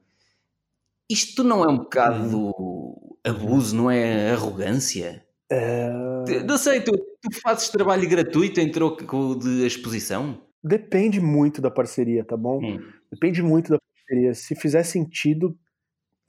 [1.10, 3.18] Isto não é um bocado uhum.
[3.24, 5.26] abuso, não é arrogância?
[5.52, 6.46] Uh...
[6.46, 10.42] Não sei, tu, tu fazes trabalho gratuito em troco de exposição?
[10.64, 12.60] Depende muito da parceria, tá bom?
[12.62, 12.80] Hum.
[13.12, 14.34] Depende muito da parceria.
[14.34, 15.58] Se fizer sentido,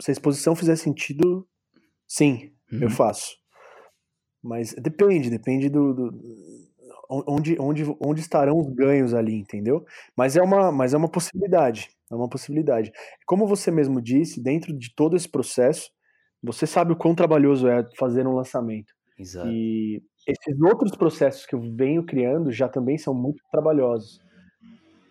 [0.01, 1.49] se a exposição fizer sentido,
[2.07, 2.83] sim, uhum.
[2.83, 3.37] eu faço.
[4.41, 6.68] Mas depende, depende do, do
[7.09, 9.85] onde, onde, onde estarão os ganhos ali, entendeu?
[10.17, 12.93] Mas é uma, mas é uma possibilidade, é uma possibilidade.
[13.27, 15.91] Como você mesmo disse, dentro de todo esse processo,
[16.43, 18.93] você sabe o quão trabalhoso é fazer um lançamento.
[19.19, 19.49] Exato.
[19.49, 24.21] E esses outros processos que eu venho criando já também são muito trabalhosos.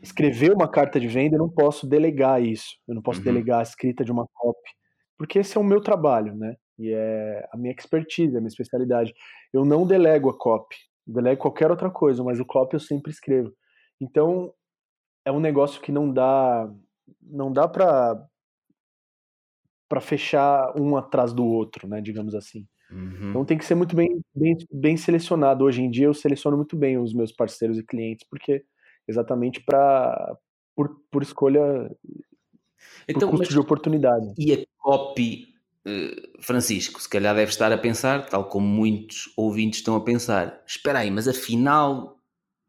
[0.01, 2.77] Escrever uma carta de venda, eu não posso delegar isso.
[2.87, 3.25] Eu não posso uhum.
[3.25, 4.69] delegar a escrita de uma copy.
[5.17, 6.55] Porque esse é o meu trabalho, né?
[6.77, 9.11] E é a minha expertise, a minha especialidade.
[9.51, 10.75] Eu não delego a copy
[11.07, 13.53] delego qualquer outra coisa, mas o copy eu sempre escrevo.
[13.99, 14.53] Então,
[15.25, 16.71] é um negócio que não dá
[17.21, 18.21] não dá para
[19.89, 22.67] para fechar um atrás do outro, né, digamos assim.
[22.91, 23.29] Uhum.
[23.29, 25.63] Então tem que ser muito bem, bem, bem selecionado.
[25.63, 28.63] Hoje em dia eu seleciono muito bem os meus parceiros e clientes, porque
[29.07, 30.37] exatamente para
[30.75, 31.89] por, por escolha
[33.07, 34.33] então, por custo de oportunidade.
[34.37, 35.47] E a copy
[36.41, 40.99] Francisco, se calhar deve estar a pensar, tal como muitos ouvintes estão a pensar: espera
[40.99, 42.17] aí, mas afinal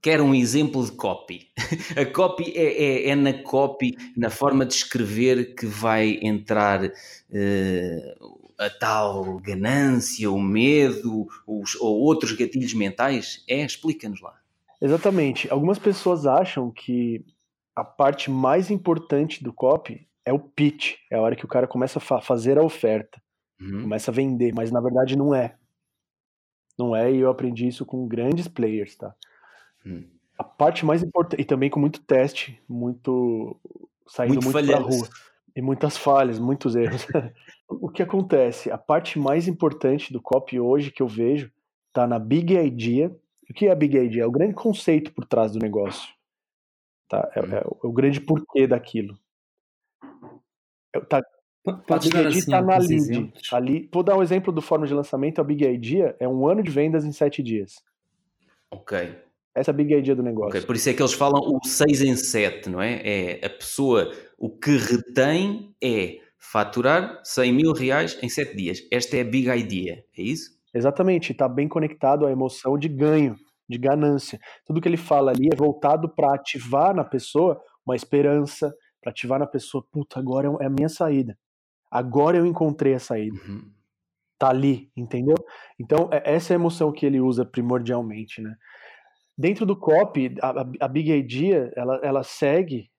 [0.00, 1.48] quero um exemplo de copy.
[1.96, 8.38] a copy é, é, é, na copy, na forma de escrever, que vai entrar uh,
[8.58, 13.44] a tal ganância, o medo os, ou outros gatilhos mentais?
[13.48, 13.64] É?
[13.64, 14.34] Explica-nos lá.
[14.80, 15.50] Exatamente.
[15.50, 17.24] Algumas pessoas acham que
[17.74, 21.66] a parte mais importante do copy é o pitch, é a hora que o cara
[21.66, 23.20] começa a fazer a oferta,
[23.58, 23.82] uhum.
[23.82, 25.56] começa a vender, mas na verdade não é.
[26.78, 29.14] Não é, e eu aprendi isso com grandes players, tá?
[29.86, 30.06] Uhum.
[30.38, 33.58] A parte mais importante, e também com muito teste, muito.
[34.06, 35.08] saindo muito, muito pra rua.
[35.56, 37.06] E muitas falhas, muitos erros.
[37.66, 38.70] o que acontece?
[38.70, 41.50] A parte mais importante do copy hoje que eu vejo
[41.92, 43.10] tá na Big Idea.
[43.50, 44.22] O que é a Big Idea?
[44.22, 46.14] É o grande conceito por trás do negócio.
[47.08, 47.28] Tá?
[47.34, 47.52] É, uhum.
[47.54, 49.18] é, é o grande porquê daquilo
[51.08, 51.22] tá,
[51.66, 53.32] a Big Idea está na lead.
[53.52, 55.40] Ali, vou dar um exemplo do fórmula de lançamento.
[55.40, 57.74] A Big Idea é um ano de vendas em sete dias.
[58.70, 59.16] Ok.
[59.54, 60.50] Essa é a Big Idea do negócio.
[60.50, 60.62] Okay.
[60.62, 63.00] Por isso é que eles falam o 6 em 7, não é?
[63.04, 68.78] É a pessoa, o que retém é faturar 100 mil reais em 7 dias.
[68.90, 70.56] Esta é a Big Idea, é isso?
[70.72, 73.34] Exatamente, está bem conectado à emoção de ganho,
[73.68, 74.38] de ganância.
[74.64, 79.38] Tudo que ele fala ali é voltado para ativar na pessoa uma esperança, para ativar
[79.38, 81.38] na pessoa, puta, agora é a minha saída.
[81.90, 83.36] Agora eu encontrei a saída.
[83.36, 83.70] Uhum.
[84.38, 85.34] Tá ali, entendeu?
[85.78, 88.54] Então, é essa é a emoção que ele usa primordialmente, né?
[89.36, 92.90] Dentro do copy, a, a Big Idea, ela, ela segue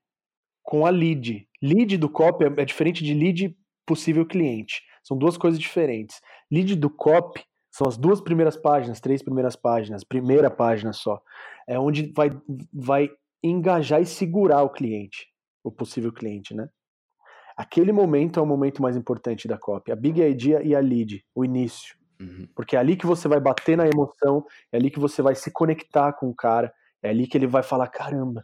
[0.63, 1.47] com a lead.
[1.61, 4.81] Lead do copy é, é diferente de lead possível cliente.
[5.03, 6.21] São duas coisas diferentes.
[6.51, 11.21] Lead do copy são as duas primeiras páginas, três primeiras páginas, primeira página só.
[11.67, 12.29] É onde vai,
[12.73, 13.09] vai
[13.43, 15.27] engajar e segurar o cliente,
[15.63, 16.69] o possível cliente, né?
[17.55, 19.91] Aquele momento é o momento mais importante da copy.
[19.91, 21.97] A big idea e a lead, o início.
[22.21, 22.47] Uhum.
[22.55, 25.51] Porque é ali que você vai bater na emoção, é ali que você vai se
[25.51, 28.41] conectar com o cara, é ali que ele vai falar: caramba,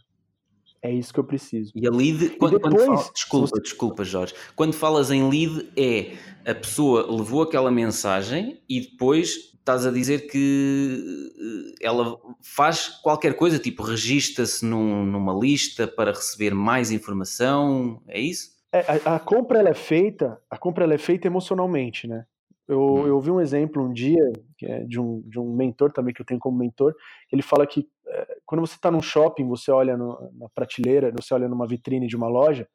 [0.81, 1.71] é isso que eu preciso.
[1.75, 3.61] E a lead, quando, depois, quando fala, desculpa, você...
[3.61, 4.33] desculpa, Jorge.
[4.55, 6.15] Quando falas em lead, é
[6.49, 11.33] a pessoa levou aquela mensagem e depois estás a dizer que
[11.81, 18.19] eh, ela faz qualquer coisa, tipo registra-se num, numa lista para receber mais informação, é
[18.19, 18.53] isso?
[18.71, 22.25] É, a, a, compra ela é feita, a compra ela é feita emocionalmente, né?
[22.67, 23.07] Eu, hum.
[23.07, 24.21] eu vi um exemplo um dia
[24.63, 26.95] é de, um, de um mentor também que eu tenho como mentor.
[27.31, 31.33] Ele fala que é, quando você está num shopping, você olha no, na prateleira, você
[31.33, 32.67] olha numa vitrine de uma loja,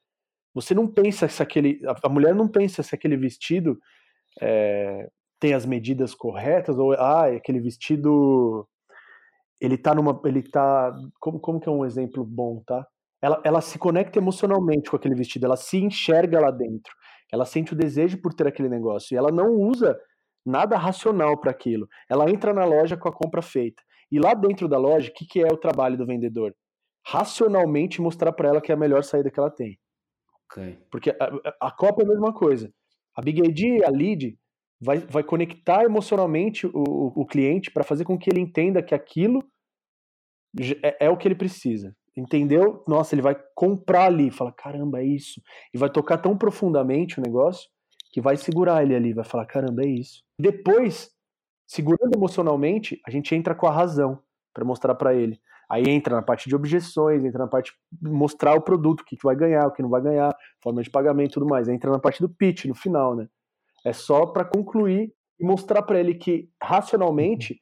[0.52, 1.80] você não pensa se aquele.
[1.86, 3.78] A, a mulher não pensa se aquele vestido
[4.40, 5.08] é,
[5.40, 8.68] tem as medidas corretas, ou ah, aquele vestido.
[9.60, 10.20] Ele tá numa.
[10.24, 10.94] Ele tá.
[11.18, 12.86] Como, como que é um exemplo bom, tá?
[13.22, 16.92] Ela, ela se conecta emocionalmente com aquele vestido, ela se enxerga lá dentro.
[17.32, 19.14] Ela sente o desejo por ter aquele negócio.
[19.14, 19.98] E ela não usa
[20.44, 21.86] nada racional para aquilo.
[22.08, 23.82] Ela entra na loja com a compra feita.
[24.10, 26.54] E lá dentro da loja, o que, que é o trabalho do vendedor?
[27.06, 29.78] Racionalmente mostrar para ela que é a melhor saída que ela tem.
[30.50, 30.78] Okay.
[30.90, 32.72] Porque a, a Copa é a mesma coisa.
[33.14, 34.36] A Big ID, a lead,
[34.80, 39.44] vai, vai conectar emocionalmente o, o cliente para fazer com que ele entenda que aquilo
[40.82, 41.94] é, é, o que ele precisa.
[42.16, 42.82] Entendeu?
[42.88, 45.40] Nossa, ele vai comprar ali, fala, caramba, é isso.
[45.72, 47.68] E vai tocar tão profundamente o negócio
[48.12, 50.22] que vai segurar ele ali, vai falar, caramba, é isso.
[50.38, 51.10] Depois,
[51.66, 54.18] segurando emocionalmente, a gente entra com a razão
[54.52, 55.40] para mostrar para ele.
[55.70, 59.16] Aí entra na parte de objeções, entra na parte de mostrar o produto, o que,
[59.16, 61.68] que vai ganhar, o que não vai ganhar, forma de pagamento e tudo mais.
[61.68, 63.28] Entra na parte do pitch, no final, né?
[63.84, 67.60] É só para concluir e mostrar para ele que, racionalmente,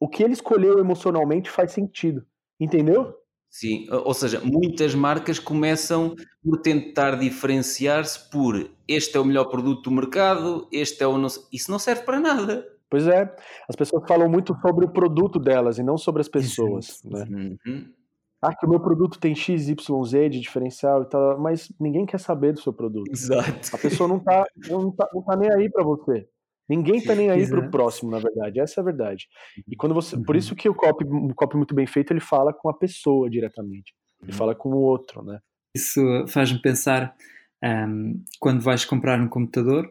[0.00, 2.24] o que ele escolheu emocionalmente faz sentido.
[2.58, 3.14] Entendeu?
[3.50, 9.82] Sim, ou seja, muitas marcas começam por tentar diferenciar-se por este é o melhor produto
[9.82, 11.16] do mercado, este é o.
[11.52, 12.66] Isso não serve para nada.
[12.90, 13.32] Pois é,
[13.68, 17.00] as pessoas falam muito sobre o produto delas e não sobre as pessoas.
[17.04, 17.24] Né?
[17.64, 17.92] Uhum.
[18.44, 22.04] Ah, que o meu produto tem X, Y, Z de diferencial e tal, mas ninguém
[22.04, 23.10] quer saber do seu produto.
[23.10, 23.74] Exato.
[23.74, 26.28] A pessoa não tá, não tá, não tá nem aí para você.
[26.68, 28.60] Ninguém tá nem aí para o próximo, na verdade.
[28.60, 29.28] Essa é a verdade.
[29.66, 30.22] E quando você, uhum.
[30.22, 33.30] por isso que o copy, um copy muito bem feito, ele fala com a pessoa
[33.30, 33.94] diretamente.
[34.22, 34.38] Ele uhum.
[34.38, 35.38] fala com o outro, né?
[35.74, 37.14] Isso faz-me pensar
[37.62, 39.90] um, quando vais comprar um computador,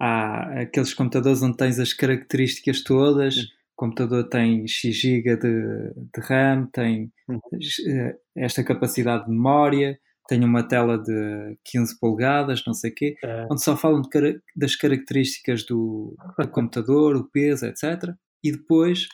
[0.00, 3.36] há aqueles computadores onde tens as características todas.
[3.76, 7.38] O computador tem X GB de, de RAM, tem uhum.
[7.86, 13.16] Eh, esta capacidade de memória, tem uma tela de 15 polegadas, não sei o quê,
[13.22, 13.46] é.
[13.50, 18.14] onde só falam de, das características do, do computador, o peso, etc.
[18.42, 19.08] E depois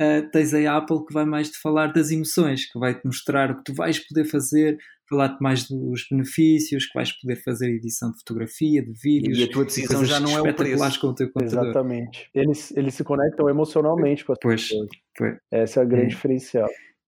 [0.00, 3.50] uh, tens a Apple que vai mais te falar das emoções, que vai te mostrar
[3.50, 4.76] o que tu vais poder fazer,
[5.10, 9.38] falar-te mais dos benefícios, que vais poder fazer edição de fotografia, de vídeos.
[9.38, 11.00] E a tua decisão já não é o preço.
[11.00, 11.64] Com o teu computador.
[11.64, 12.30] Exatamente.
[12.32, 14.88] Eles, eles se conectam emocionalmente com as pois, pessoas.
[15.18, 15.36] Pois.
[15.50, 16.08] Essa é a grande é.
[16.08, 16.68] diferencial.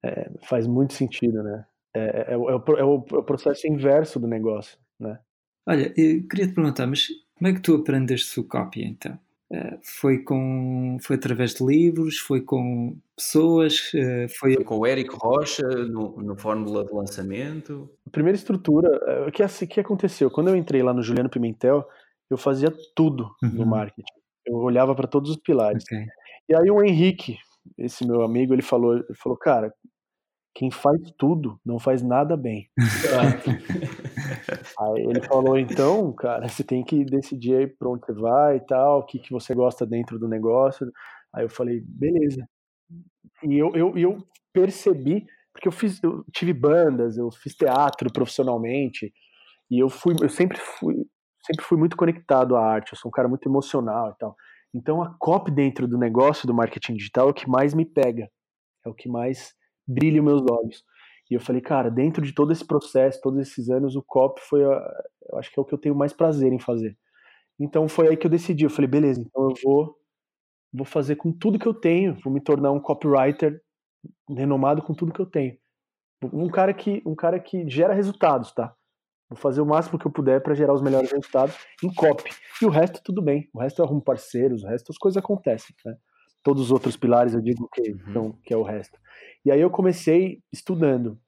[0.06, 1.66] É, faz muito sentido, né?
[1.95, 5.20] É, é, é, o, é, o, é, o, processo inverso do negócio, né?
[5.66, 9.18] Olha, eu queria te perguntar, mas como é que tu aprendeste o copy então?
[9.50, 14.56] Uh, foi com foi através de livros, foi com pessoas, uh, foi...
[14.56, 14.64] foi...
[14.64, 17.89] com o Érico Rocha no, no Fórmula de Lançamento.
[18.06, 18.89] A primeira estrutura,
[19.26, 20.30] o que, assim, que aconteceu?
[20.30, 21.88] Quando eu entrei lá no Juliano Pimentel,
[22.30, 23.50] eu fazia tudo uhum.
[23.50, 24.12] no marketing.
[24.45, 25.84] Eu olhava para todos os pilares.
[25.84, 26.06] Okay.
[26.50, 27.38] E aí o Henrique,
[27.78, 29.74] esse meu amigo, ele falou, ele falou, cara,
[30.58, 32.68] quem faz tudo não faz nada bem.
[34.80, 38.62] aí ele falou, então, cara, você tem que decidir aí pra onde você vai e
[38.62, 40.91] tal, o que, que você gosta dentro do negócio.
[41.32, 42.49] Aí eu falei, beleza.
[43.43, 44.18] E eu, eu, eu
[44.51, 49.14] percebi, porque eu fiz, eu tive bandas, eu fiz teatro profissionalmente,
[49.70, 51.05] e eu fui, eu sempre fui,
[51.45, 54.36] sempre fui muito conectado à arte, eu sou um cara muito emocional e tal.
[54.74, 58.28] Então a copy dentro do negócio do marketing digital é o que mais me pega,
[58.84, 59.55] é o que mais
[59.88, 60.84] brilha os meus olhos.
[61.30, 64.64] E eu falei, cara, dentro de todo esse processo, todos esses anos, o copy foi,
[64.64, 66.98] a, eu acho que é o que eu tenho mais prazer em fazer.
[67.60, 69.98] Então foi aí que eu decidi, eu falei, beleza, então eu vou
[70.74, 73.62] vou fazer com tudo que eu tenho, vou me tornar um copywriter
[74.30, 75.58] renomado com tudo que eu tenho.
[76.34, 78.76] Um cara que um cara que gera resultados, tá?
[79.30, 82.30] Vou fazer o máximo que eu puder para gerar os melhores resultados em copy.
[82.62, 83.50] E o resto, tudo bem.
[83.54, 85.76] O resto eu arrumo parceiros, o resto as coisas acontecem.
[85.86, 85.98] Né?
[86.48, 88.00] Todos os outros pilares eu digo que, uhum.
[88.08, 88.98] então, que é o resto.
[89.43, 91.20] E aí eu comecei estudando.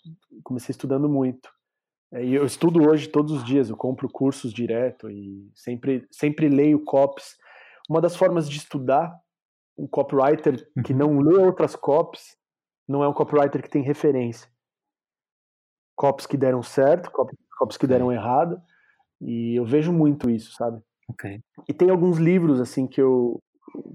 [0.45, 1.49] Comecei estudando muito.
[2.09, 3.69] É, e eu estudo hoje todos os dias.
[3.69, 7.37] Eu compro cursos direto e sempre, sempre leio copies.
[7.89, 9.13] Uma das formas de estudar
[9.77, 10.99] um copywriter que uhum.
[10.99, 12.37] não lê outras copies
[12.87, 14.49] não é um copywriter que tem referência.
[15.97, 18.57] Copies que deram certo, copies que deram errado.
[19.19, 20.81] E eu vejo muito isso, sabe?
[21.09, 21.43] Okay.
[21.67, 23.43] E tem alguns livros assim que eu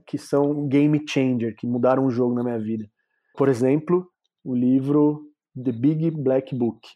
[0.06, 2.88] que são game changer, que mudaram o jogo na minha vida.
[3.36, 4.08] Por exemplo,
[4.44, 6.86] o livro The Big Black Book,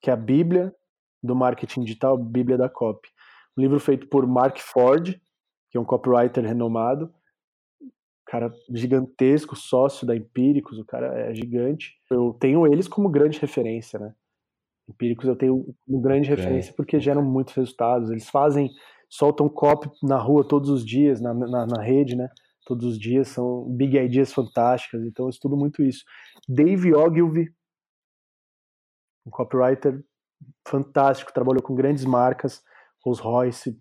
[0.00, 0.74] que é a Bíblia
[1.22, 3.08] do marketing digital, Bíblia da copy.
[3.56, 5.14] Um livro feito por Mark Ford,
[5.70, 7.12] que é um copywriter renomado,
[8.26, 11.94] cara gigantesco, sócio da Empíricos, o cara é gigante.
[12.10, 14.14] Eu tenho eles como grande referência, né?
[14.88, 18.10] Empíricos eu tenho uma grande referência porque geram muitos resultados.
[18.10, 18.70] Eles fazem,
[19.12, 22.28] soltam copy na rua todos os dias, na, na, na rede, né?
[22.64, 26.02] Todos os dias, são big ideas fantásticas, então eu estudo muito isso.
[26.48, 27.52] Dave Ogilvy,
[29.26, 30.02] um copywriter
[30.66, 32.62] fantástico, trabalhou com grandes marcas,
[33.04, 33.76] Rolls Royce,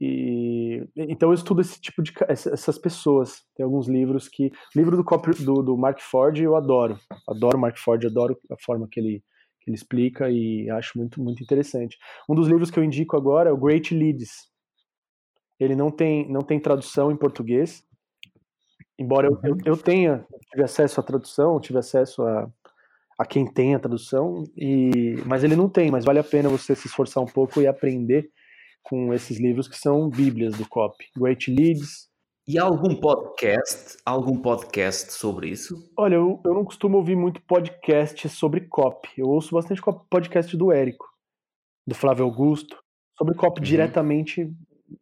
[0.00, 3.42] e então eu estudo esse tipo de essas pessoas.
[3.54, 5.04] Tem alguns livros que livro do,
[5.44, 9.22] do, do Mark Ford eu adoro, adoro Mark Ford, adoro a forma que ele
[9.60, 11.98] que ele explica e acho muito, muito interessante.
[12.26, 14.48] Um dos livros que eu indico agora é o Great Leads.
[15.60, 17.84] Ele não tem, não tem tradução em português,
[18.98, 22.50] embora eu, eu, eu tenha, tive acesso à tradução, tive acesso a,
[23.18, 26.74] a quem tem a tradução, e, mas ele não tem, mas vale a pena você
[26.74, 28.30] se esforçar um pouco e aprender
[28.82, 31.04] com esses livros que são bíblias do copy.
[31.16, 32.10] Great Leads,
[32.52, 35.88] e algum podcast, algum podcast sobre isso?
[35.96, 39.08] Olha, eu, eu não costumo ouvir muito podcast sobre copy.
[39.18, 39.80] Eu ouço bastante
[40.10, 41.06] podcast do Érico,
[41.86, 42.76] do Flávio Augusto.
[43.16, 43.64] Sobre copy uhum.
[43.64, 44.52] diretamente,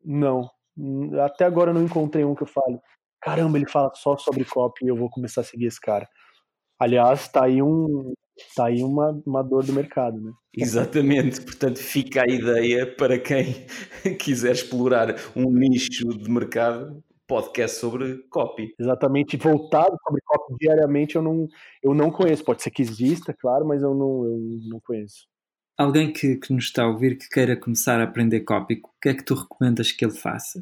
[0.05, 0.49] não.
[1.25, 2.81] Até agora eu não encontrei um que eu falo.
[3.21, 6.09] Caramba, ele fala só sobre copy e eu vou começar a seguir esse cara.
[6.79, 8.13] Aliás, tá aí um,
[8.55, 10.31] tá aí uma, uma dor do mercado, né?
[10.57, 13.67] Exatamente, portanto fica a ideia para quem
[14.19, 18.73] quiser explorar um nicho de mercado, podcast sobre copy.
[18.79, 21.47] Exatamente, voltado sobre copy diariamente eu não,
[21.83, 22.45] eu não conheço.
[22.45, 25.27] Pode ser que exista, claro, mas eu não, eu não conheço.
[25.79, 29.11] Alguém que, que nos está a ouvir que queira começar a aprender copy, o que
[29.11, 30.61] é que tu recomendas que ele faça?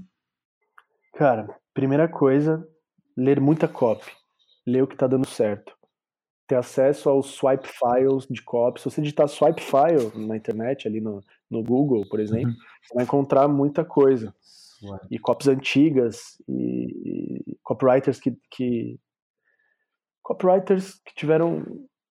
[1.15, 2.69] Cara, primeira coisa,
[3.17, 4.13] ler muita copy.
[4.67, 5.75] Ler o que está dando certo.
[6.47, 8.79] Ter acesso aos swipe files de copy.
[8.79, 12.57] Se você digitar swipe file na internet, ali no, no Google, por exemplo, uhum.
[12.83, 14.35] você vai encontrar muita coisa
[15.11, 19.01] e copies antigas e, e copywriters que, que
[20.23, 21.65] copywriters que tiveram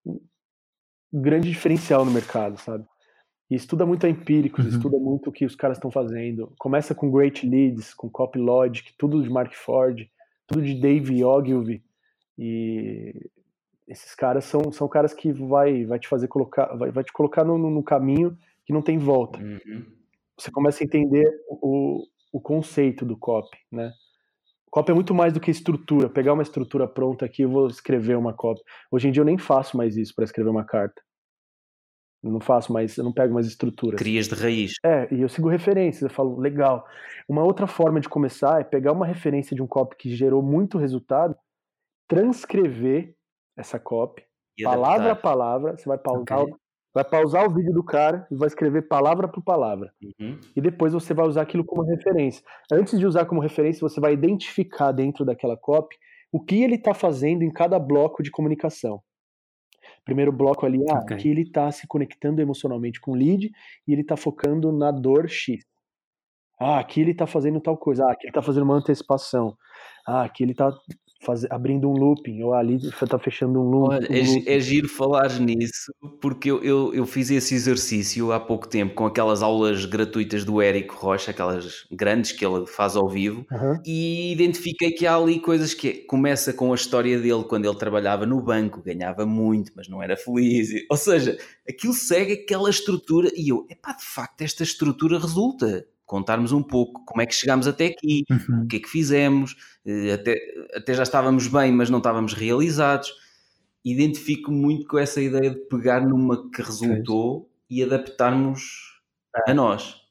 [0.03, 0.19] um
[1.13, 2.85] grande diferencial no mercado, sabe?
[3.49, 4.71] E estuda muito a empíricos, uhum.
[4.71, 6.51] estuda muito o que os caras estão fazendo.
[6.57, 10.07] Começa com Great Leads, com Copy Logic, tudo de Mark Ford,
[10.47, 11.83] tudo de Dave Ogilvy.
[12.37, 13.29] E
[13.87, 17.43] esses caras são, são caras que vai, vai te fazer colocar, vai, vai te colocar
[17.43, 18.35] no, no caminho
[18.65, 19.39] que não tem volta.
[19.39, 19.85] Uhum.
[20.37, 23.93] Você começa a entender o, o conceito do copy, né?
[24.69, 26.09] Copy é muito mais do que estrutura.
[26.09, 28.61] Pegar uma estrutura pronta aqui, eu vou escrever uma copy.
[28.91, 31.01] Hoje em dia eu nem faço mais isso para escrever uma carta.
[32.23, 33.99] Eu não faço mais, eu não pego mais estruturas.
[33.99, 34.73] Crias de raiz.
[34.83, 36.85] É, e eu sigo referências, eu falo, legal.
[37.29, 40.77] Uma outra forma de começar é pegar uma referência de um copy que gerou muito
[40.77, 41.35] resultado,
[42.07, 43.15] transcrever
[43.57, 44.23] essa copy,
[44.63, 46.55] palavra a palavra, você vai pausar, okay
[46.95, 49.91] vai pausar o vídeo do cara e vai escrever palavra por palavra.
[50.01, 50.39] Uhum.
[50.55, 52.41] E depois você vai usar aquilo como referência.
[52.71, 55.97] Antes de usar como referência, você vai identificar dentro daquela copy
[56.31, 59.01] o que ele está fazendo em cada bloco de comunicação.
[60.05, 61.17] Primeiro bloco ali, ah, okay.
[61.17, 63.51] que ele está se conectando emocionalmente com o lead
[63.87, 65.65] e ele está focando na dor X.
[66.59, 68.05] Ah, aqui ele está fazendo tal coisa.
[68.05, 69.57] Ah, aqui ele está fazendo uma antecipação.
[70.07, 70.71] Ah, aqui ele está
[71.25, 73.93] faz, abrindo um looping, ou ali está fechando um loop.
[73.93, 74.43] Olha, um é, looping.
[74.49, 79.05] é giro falar nisso, porque eu, eu, eu, fiz esse exercício há pouco tempo com
[79.05, 83.79] aquelas aulas gratuitas do Érico Rocha, aquelas grandes que ele faz ao vivo, uhum.
[83.85, 88.25] e identifiquei que há ali coisas que começa com a história dele quando ele trabalhava
[88.25, 90.69] no banco, ganhava muito, mas não era feliz.
[90.89, 96.51] Ou seja, aquilo segue aquela estrutura, e eu, epá, de facto, esta estrutura resulta contarmos
[96.51, 98.63] um pouco como é que chegámos até aqui, uhum.
[98.63, 100.35] o que é que fizemos, eh, até,
[100.75, 103.11] até já estávamos bem, mas não estávamos realizados.
[103.83, 109.01] Identifico muito com essa ideia de pegar numa que resultou e adaptarmos
[109.35, 109.51] é.
[109.51, 110.01] a nós.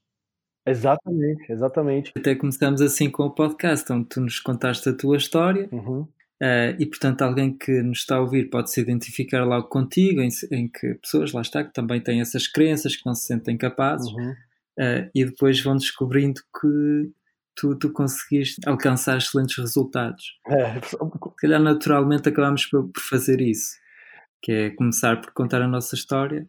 [0.67, 2.13] Exatamente, exatamente.
[2.17, 5.69] Até começamos assim com o podcast, onde tu nos contaste a tua história.
[5.71, 6.07] Uhum.
[6.43, 10.29] Uh, e portanto alguém que nos está a ouvir pode se identificar logo contigo, em,
[10.51, 14.11] em, que pessoas, lá está, que também têm essas crenças, que não se sentem capazes,
[14.13, 14.35] uhum.
[14.79, 17.13] Uh, e depois vão descobrindo que
[17.57, 20.39] tu, tu conseguiste alcançar excelentes resultados.
[20.49, 20.81] É.
[20.83, 20.97] Se
[21.41, 23.77] calhar naturalmente acabamos por, por, fazer isso,
[24.43, 26.49] que é começar por contar a nossa história.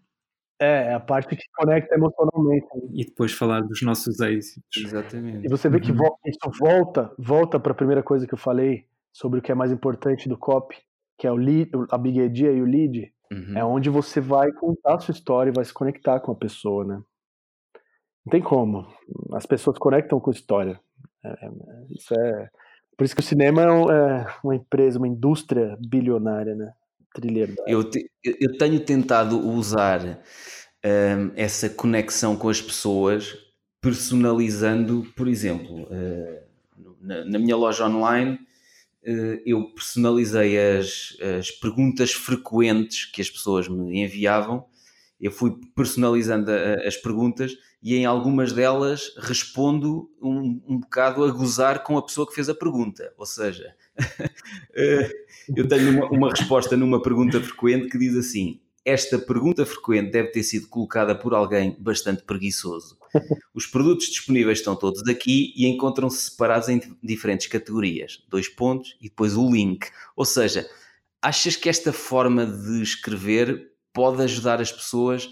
[0.60, 2.68] É, é a parte que conecta emocionalmente.
[2.94, 4.84] E depois falar dos nossos êxitos.
[4.84, 5.46] Exatamente.
[5.46, 6.16] E você vê que uhum.
[6.26, 9.72] isso volta, volta para a primeira coisa que eu falei, sobre o que é mais
[9.72, 10.78] importante do copy,
[11.18, 13.58] que é o lead, a big idea e o lead, uhum.
[13.58, 16.86] é onde você vai contar a sua história e vai se conectar com a pessoa,
[16.86, 17.02] né?
[18.26, 18.88] Não tem como.
[19.34, 20.80] As pessoas conectam com história.
[21.24, 21.50] É, é,
[21.92, 22.50] isso é.
[22.98, 26.72] Por isso que o cinema é, é uma empresa, uma indústria bilionária, né?
[27.14, 27.56] Trilheiro.
[27.66, 33.38] Eu, te, eu tenho tentado usar um, essa conexão com as pessoas
[33.82, 36.46] personalizando, por exemplo, uh,
[37.00, 38.40] na, na minha loja online
[39.06, 44.66] eh, eu personalizei as, as perguntas frequentes que as pessoas me enviavam.
[45.22, 46.52] Eu fui personalizando
[46.86, 47.56] as perguntas
[47.86, 52.50] e em algumas delas respondo um, um bocado a gozar com a pessoa que fez
[52.50, 53.14] a pergunta.
[53.16, 53.76] Ou seja,
[54.74, 55.12] eh,
[55.56, 60.30] eu tenho uma, uma resposta numa pergunta frequente que diz assim: esta pergunta frequente deve
[60.32, 62.98] ter sido colocada por alguém bastante preguiçoso.
[63.54, 68.24] Os produtos disponíveis estão todos aqui e encontram-se separados em diferentes categorias.
[68.28, 69.86] Dois pontos e depois o link.
[70.16, 70.68] Ou seja,
[71.22, 75.30] achas que esta forma de escrever pode ajudar as pessoas?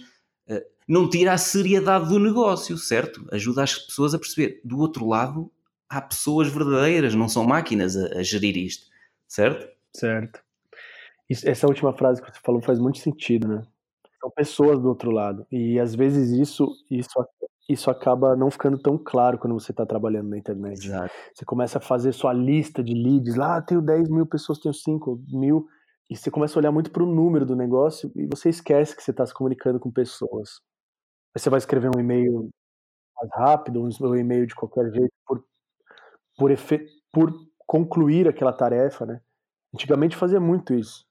[0.88, 3.26] Não tira a seriedade do negócio, certo?
[3.32, 4.62] Ajuda as pessoas a perceber.
[4.64, 5.52] Do outro lado,
[5.90, 8.88] há pessoas verdadeiras, não são máquinas a, a gerir isto,
[9.28, 9.68] certo?
[9.96, 10.42] Certo.
[11.30, 13.62] Isso, essa última frase que você falou faz muito sentido, né?
[14.20, 15.46] São pessoas do outro lado.
[15.52, 17.14] E às vezes isso, isso,
[17.70, 20.86] isso acaba não ficando tão claro quando você está trabalhando na internet.
[20.86, 21.14] Exato.
[21.34, 23.36] Você começa a fazer sua lista de leads.
[23.36, 25.68] Lá ah, tenho 10 mil pessoas, tenho 5 mil.
[26.10, 29.02] E você começa a olhar muito para o número do negócio e você esquece que
[29.02, 30.62] você está se comunicando com pessoas.
[31.36, 32.50] Você vai escrever um e-mail
[33.16, 35.44] mais rápido, um e-mail de qualquer jeito, por,
[36.38, 37.34] por, efe, por
[37.66, 39.22] concluir aquela tarefa, né?
[39.74, 41.06] Antigamente fazia muito isso.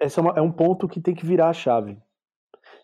[0.00, 1.98] Esse é, uma, é um ponto que tem que virar a chave.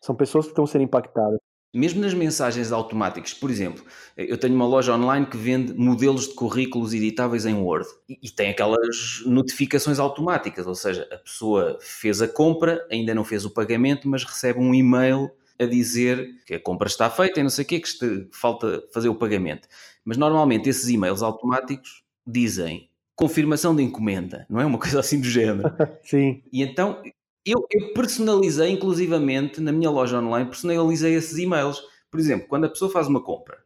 [0.03, 1.39] São pessoas que estão sendo impactadas.
[1.73, 3.85] Mesmo nas mensagens automáticas, por exemplo,
[4.17, 8.29] eu tenho uma loja online que vende modelos de currículos editáveis em Word e, e,
[8.29, 13.55] tem aquelas notificações automáticas, ou seja, a pessoa fez a compra, ainda não fez o
[13.55, 15.31] pagamento, mas recebe um e-mail
[15.61, 19.09] a dizer que a compra está feita e não sei o quê, que falta fazer
[19.09, 19.69] o pagamento.
[20.05, 25.29] Mas normalmente esses e-mails automáticos dizem confirmação de encomenda, não é uma coisa assim do
[25.29, 25.71] género.
[26.03, 26.43] Sim.
[26.51, 27.03] E então
[27.45, 31.83] eu, eu, personalizei, inclusivamente, na minha loja online, personalizei esses e-mails.
[32.11, 33.59] Por exemplo, quando a pessoa faz uma compra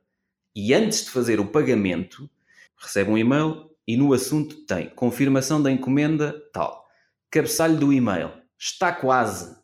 [0.54, 2.28] e antes de fazer o pagamento,
[2.76, 6.86] recebe um e-mail e no assunto tem confirmação da encomenda tal.
[7.30, 8.32] Cabeçalho do e-mail.
[8.58, 9.56] Está quase.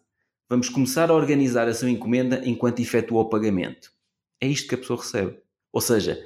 [0.50, 3.92] Vamos começar a organizar a sua encomenda enquanto efetua o pagamento.
[4.40, 5.38] É isto que a pessoa recebe.
[5.72, 6.18] Ou seja,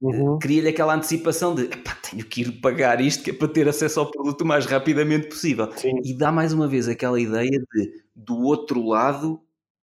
[0.00, 0.38] Uhum.
[0.38, 1.68] Cria-lhe aquela antecipação de
[2.10, 5.28] tenho que ir pagar isto que é para ter acesso ao produto o mais rapidamente
[5.28, 5.70] possível.
[5.76, 6.00] Sim.
[6.02, 9.42] E dá mais uma vez aquela ideia de do outro lado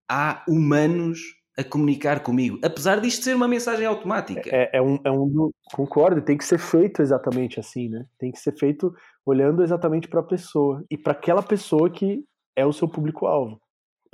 [0.09, 4.51] há humanos a comunicar comigo, apesar disto ser uma mensagem automática.
[4.53, 8.07] É, é um, é um concordo, tem que ser feito exatamente assim, né?
[8.19, 12.25] Tem que ser feito olhando exatamente para a pessoa e para aquela pessoa que
[12.57, 13.61] é o seu público-alvo,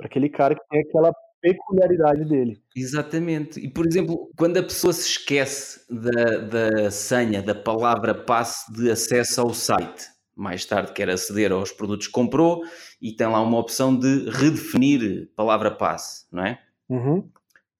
[0.01, 2.61] para aquele cara que tem aquela peculiaridade dele.
[2.75, 3.59] Exatamente.
[3.59, 8.89] E, por exemplo, quando a pessoa se esquece da, da senha, da palavra passe de
[8.89, 12.63] acesso ao site, mais tarde quer aceder aos produtos que comprou
[13.01, 16.59] e tem lá uma opção de redefinir palavra passe, não é?
[16.89, 17.29] Uhum.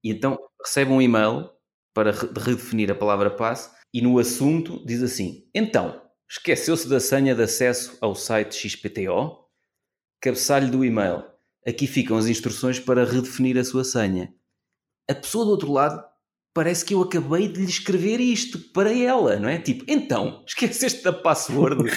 [0.04, 1.50] E então recebe um e-mail
[1.94, 7.44] para redefinir a palavra passe e no assunto diz assim: então, esqueceu-se da senha de
[7.44, 9.40] acesso ao site XPTO?
[10.20, 11.31] Cabeçalho do e-mail
[11.66, 14.34] aqui ficam as instruções para redefinir a sua senha.
[15.10, 16.04] A pessoa do outro lado
[16.54, 19.58] parece que eu acabei de lhe escrever isto para ela, não é?
[19.58, 21.90] Tipo, então, esqueceste da password.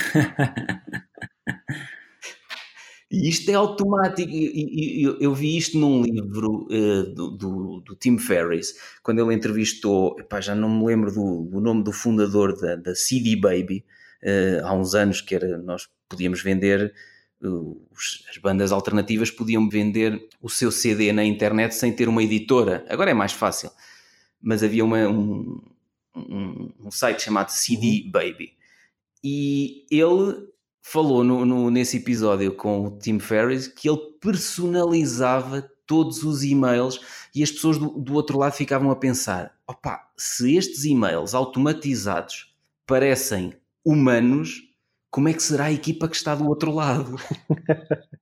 [3.10, 4.30] e isto é automático.
[4.30, 9.34] E, e, eu vi isto num livro uh, do, do, do, Tim Ferriss, quando ele
[9.34, 13.84] entrevistou, epá, já não me lembro do, do nome do fundador da, da CD Baby,
[14.22, 16.94] uh, há uns anos que era, nós podíamos vender
[18.28, 22.84] as bandas alternativas podiam vender o seu CD na internet sem ter uma editora.
[22.88, 23.70] Agora é mais fácil.
[24.40, 25.60] mas havia uma, um,
[26.14, 28.10] um, um, site chamado CD uhum.
[28.10, 28.52] Baby.
[29.22, 30.48] E ele
[30.82, 37.00] falou no, no, nesse episódio com o Tim Ferriss que ele personalizava todos os e-mails
[37.34, 42.54] e as pessoas do, do outro lado ficavam a pensar: opa, se estes e-mails automatizados
[42.86, 44.62] parecem humanos,
[45.14, 47.14] como é que será a equipa que está do outro lado?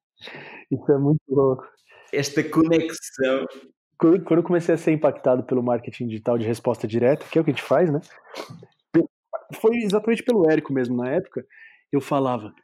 [0.71, 1.67] Isso é muito louco.
[2.13, 3.47] Esta conexão.
[3.99, 7.41] Quando, quando eu comecei a ser impactado pelo marketing digital de resposta direta, que é
[7.41, 7.99] o que a gente faz, né?
[9.55, 11.47] Foi exatamente pelo Érico mesmo na época.
[11.91, 12.55] Eu falava: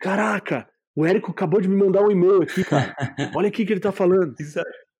[0.00, 2.92] Caraca, o Érico acabou de me mandar um e-mail aqui, cara.
[3.36, 4.34] Olha aqui que ele tá falando.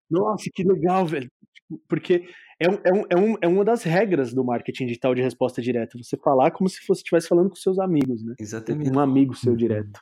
[0.09, 1.29] Nossa, que legal, velho.
[1.53, 2.29] Tipo, porque
[2.59, 5.61] é, um, é, um, é, um, é uma das regras do marketing digital de resposta
[5.61, 5.99] direta.
[5.99, 8.35] Você falar como se você estivesse falando com seus amigos, né?
[8.39, 8.91] Exatamente.
[8.91, 9.59] Um amigo seu uhum.
[9.59, 10.01] direto.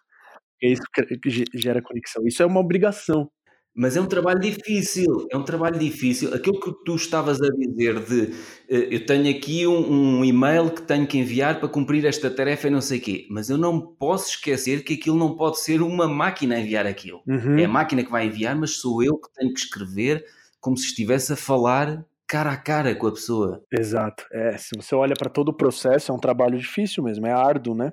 [0.63, 2.27] É isso que gera conexão.
[2.27, 3.29] Isso é uma obrigação.
[3.77, 6.33] Mas é um trabalho difícil, é um trabalho difícil.
[6.33, 8.33] Aquilo que tu estavas a dizer de
[8.69, 12.69] eh, eu tenho aqui um, um, e-mail que tenho que enviar para cumprir esta tarefa
[12.69, 15.83] e não sei o quê, mas eu não posso esquecer que aquilo não pode ser
[15.83, 17.21] uma máquina a enviar aquilo.
[17.27, 17.59] Uhum.
[17.59, 20.25] É a máquina que vai enviar, mas sou eu que tenho que escrever
[20.61, 23.63] como se estivesse a falar cara a cara com a pessoa.
[23.73, 24.25] Exato.
[24.33, 27.75] É, se você olha para todo o processo, é um trabalho difícil mesmo, é árduo,
[27.75, 27.93] né?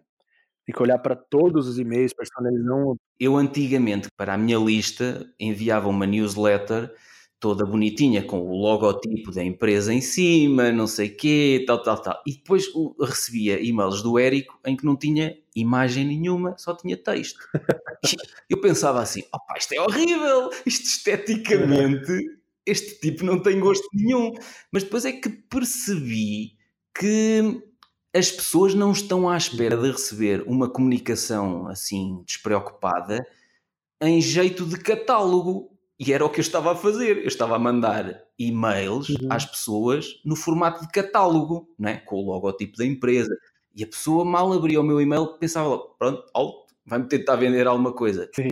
[0.66, 2.96] Tem que olhar para todos os e-mails, personalizando.
[3.20, 6.94] Eu antigamente, para a minha lista, enviava uma newsletter
[7.42, 12.22] toda bonitinha, com o logotipo da empresa em cima, não sei quê, tal, tal, tal.
[12.26, 12.68] E depois
[13.00, 17.40] recebia e-mails do Érico em que não tinha imagem nenhuma, só tinha texto.
[18.48, 24.34] Eu pensava assim, opa, isto é horrível, isto esteticamente, este tipo não tem gosto nenhum.
[24.72, 26.58] Mas depois é que percebi
[26.98, 27.62] que
[28.14, 33.26] as pessoas não estão à espera de receber uma comunicação assim despreocupada
[34.02, 35.70] em jeito de catálogo.
[36.00, 37.20] E era o que eu estava a fazer.
[37.20, 39.28] Eu estava a mandar e-mails uhum.
[39.30, 41.98] às pessoas no formato de catálogo, né?
[41.98, 43.36] com o logotipo da empresa.
[43.76, 47.94] E a pessoa mal abria o meu e-mail pensava, pronto, alto, vai-me tentar vender alguma
[47.94, 48.30] coisa.
[48.36, 48.50] Sim.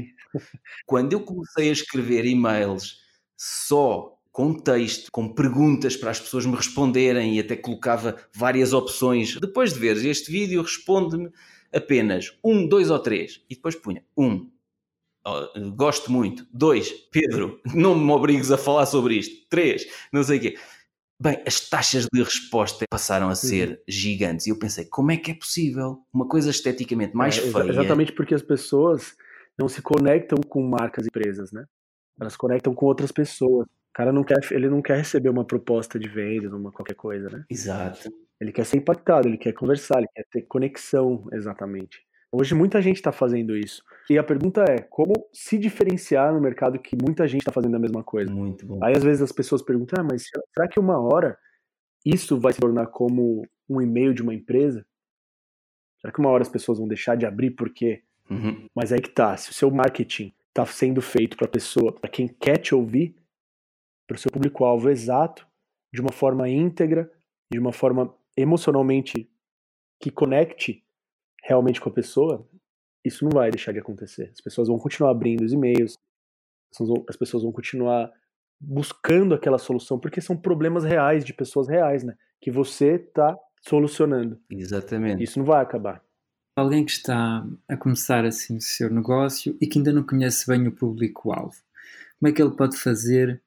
[0.86, 3.00] Quando eu comecei a escrever e-mails
[3.42, 9.40] só com texto, com perguntas para as pessoas me responderem e até colocava várias opções.
[9.40, 11.32] Depois de veres este vídeo, responde-me
[11.74, 13.42] apenas um, dois ou três.
[13.50, 14.50] E depois punha um,
[15.26, 16.46] oh, gosto muito.
[16.54, 19.48] Dois, Pedro, não me obrigues a falar sobre isto.
[19.50, 20.58] Três, não sei o quê.
[21.22, 23.78] Bem, as taxas de resposta passaram a ser uhum.
[23.88, 27.70] gigantes e eu pensei, como é que é possível uma coisa esteticamente mais é, feia?
[27.72, 29.16] Exatamente porque as pessoas
[29.58, 31.66] não se conectam com marcas e empresas, né?
[32.20, 33.68] Elas conectam com outras pessoas
[34.00, 37.44] cara não quer, ele não quer receber uma proposta de venda, numa qualquer coisa, né?
[37.50, 38.10] Exato.
[38.40, 42.00] Ele quer ser impactado, ele quer conversar, ele quer ter conexão, exatamente.
[42.32, 43.84] Hoje muita gente está fazendo isso.
[44.10, 47.80] E a pergunta é, como se diferenciar no mercado que muita gente está fazendo a
[47.80, 48.32] mesma coisa?
[48.32, 48.80] Muito bom.
[48.82, 51.38] Aí às vezes as pessoas perguntam, ah, mas será que uma hora
[52.06, 54.86] isso vai se tornar como um e-mail de uma empresa?
[56.00, 58.04] Será que uma hora as pessoas vão deixar de abrir por quê?
[58.30, 58.68] Uhum.
[58.74, 62.28] Mas aí que tá, se o seu marketing está sendo feito para pessoa, para quem
[62.28, 63.16] quer te ouvir,
[64.08, 65.48] para o seu público-alvo exato,
[65.94, 67.12] de uma forma íntegra,
[67.52, 69.30] de uma forma emocionalmente
[70.02, 70.84] que conecte
[71.44, 72.48] realmente com a pessoa,
[73.04, 74.32] isso não vai deixar de acontecer.
[74.34, 75.96] As pessoas vão continuar abrindo os e-mails,
[77.08, 78.12] as pessoas vão continuar
[78.60, 82.16] buscando aquela solução, porque são problemas reais de pessoas reais, né?
[82.42, 84.40] Que você está solucionando.
[84.50, 85.24] Exatamente.
[85.24, 86.04] Isso não vai acabar.
[86.56, 90.68] Alguém que está a começar assim o seu negócio e que ainda não conhece bem
[90.68, 91.56] o público-alvo,
[92.20, 93.42] como é que ele pode fazer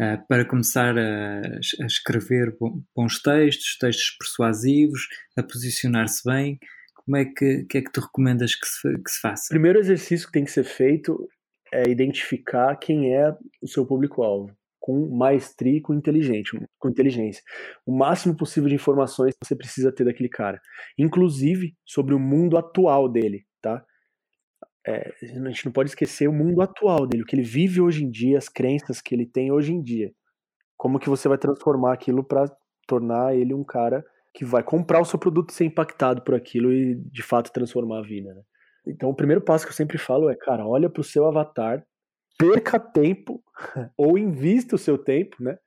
[0.00, 2.56] uh, para começar a, a, escrever
[2.94, 6.58] bons textos, textos persuasivos, a posicionar-se bem?
[6.94, 9.46] Como é que, que é que tu recomendas que se, que se faça?
[9.46, 11.28] O primeiro exercício que tem que ser feito
[11.72, 14.50] é identificar quem é o seu público-alvo
[14.88, 17.42] com maestria e com, inteligente, com inteligência.
[17.84, 20.60] O máximo possível de informações você precisa ter daquele cara,
[20.96, 23.84] inclusive sobre o mundo atual dele, tá?
[24.88, 28.04] é, a gente não pode esquecer o mundo atual dele, o que ele vive hoje
[28.04, 30.10] em dia, as crenças que ele tem hoje em dia.
[30.76, 32.50] Como que você vai transformar aquilo para
[32.86, 36.72] tornar ele um cara que vai comprar o seu produto e ser impactado por aquilo
[36.72, 38.32] e de fato transformar a vida.
[38.32, 38.42] Né?
[38.86, 41.84] Então, o primeiro passo que eu sempre falo é, cara, olha para o seu avatar,
[42.38, 43.42] perca tempo
[43.96, 45.58] ou invista o seu tempo, né,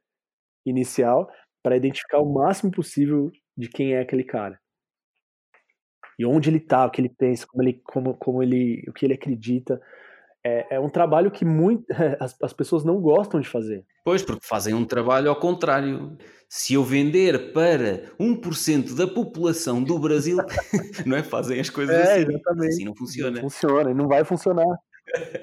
[0.65, 1.29] inicial,
[1.61, 4.59] para identificar o máximo possível de quem é aquele cara
[6.21, 9.05] e onde ele está, o que ele pensa, como ele, como, como ele, o que
[9.05, 9.81] ele acredita.
[10.43, 11.83] É, é um trabalho que muito,
[12.19, 13.83] as, as pessoas não gostam de fazer.
[14.05, 16.15] Pois, porque fazem um trabalho ao contrário.
[16.47, 20.37] Se eu vender para 1% da população do Brasil,
[21.07, 21.23] não é?
[21.23, 22.21] Fazem as coisas é, assim.
[22.21, 22.69] Exatamente.
[22.69, 23.41] Assim não funciona.
[23.41, 24.77] Não funciona, não vai funcionar.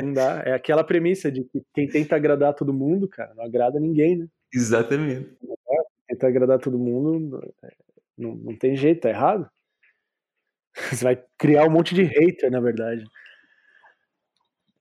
[0.00, 0.42] Não dá.
[0.44, 4.26] É aquela premissa de que quem tenta agradar todo mundo, cara, não agrada ninguém, né?
[4.52, 5.36] Exatamente.
[6.06, 7.40] tentar agradar todo mundo,
[8.16, 9.48] não, não tem jeito, tá errado.
[10.92, 13.04] Você vai criar um monte de hater, na verdade.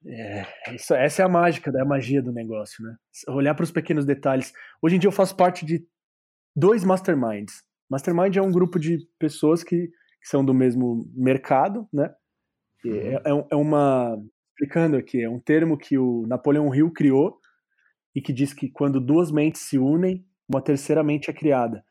[0.05, 2.95] É, isso, essa é a mágica, é a magia do negócio, né?
[3.27, 4.53] Olhar para os pequenos detalhes.
[4.81, 5.85] Hoje em dia eu faço parte de
[6.55, 7.63] dois masterminds.
[7.89, 12.13] Mastermind é um grupo de pessoas que, que são do mesmo mercado, né?
[12.85, 13.39] É, uhum.
[13.41, 14.17] é, é, uma.
[14.57, 17.39] Explicando aqui, é um termo que o Napoleão Hill criou
[18.15, 21.85] e que diz que quando duas mentes se unem, uma terceira mente é criada.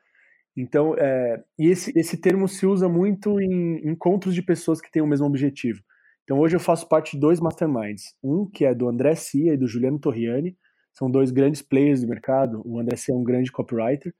[0.56, 5.00] Então, é, e esse, esse termo se usa muito em encontros de pessoas que têm
[5.00, 5.80] o mesmo objetivo.
[6.24, 8.16] Então, hoje eu faço parte de dois masterminds.
[8.20, 10.58] Um que é do André Cia e do Juliano Torriani.
[10.92, 12.62] São dois grandes players do mercado.
[12.64, 14.12] O André Cia é um grande copywriter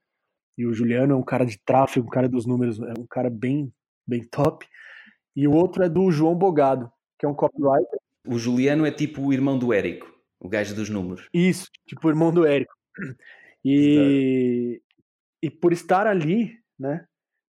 [0.56, 3.28] e o Juliano é um cara de tráfego, um cara dos números, é um cara
[3.28, 3.72] bem,
[4.06, 4.64] bem top.
[5.34, 6.88] E o outro é do João Bogado,
[7.18, 7.98] que é um copywriter.
[8.26, 11.28] O Juliano é tipo o irmão do Érico, o gajo dos números.
[11.32, 12.74] Isso, tipo o irmão do Érico.
[13.64, 14.80] E,
[15.42, 17.04] e por estar ali, né?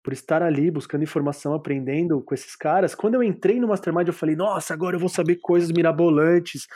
[0.02, 4.12] Por estar ali buscando informação, aprendendo com esses caras, quando eu entrei no Mastermind, eu
[4.12, 6.66] falei: nossa, agora eu vou saber coisas mirabolantes,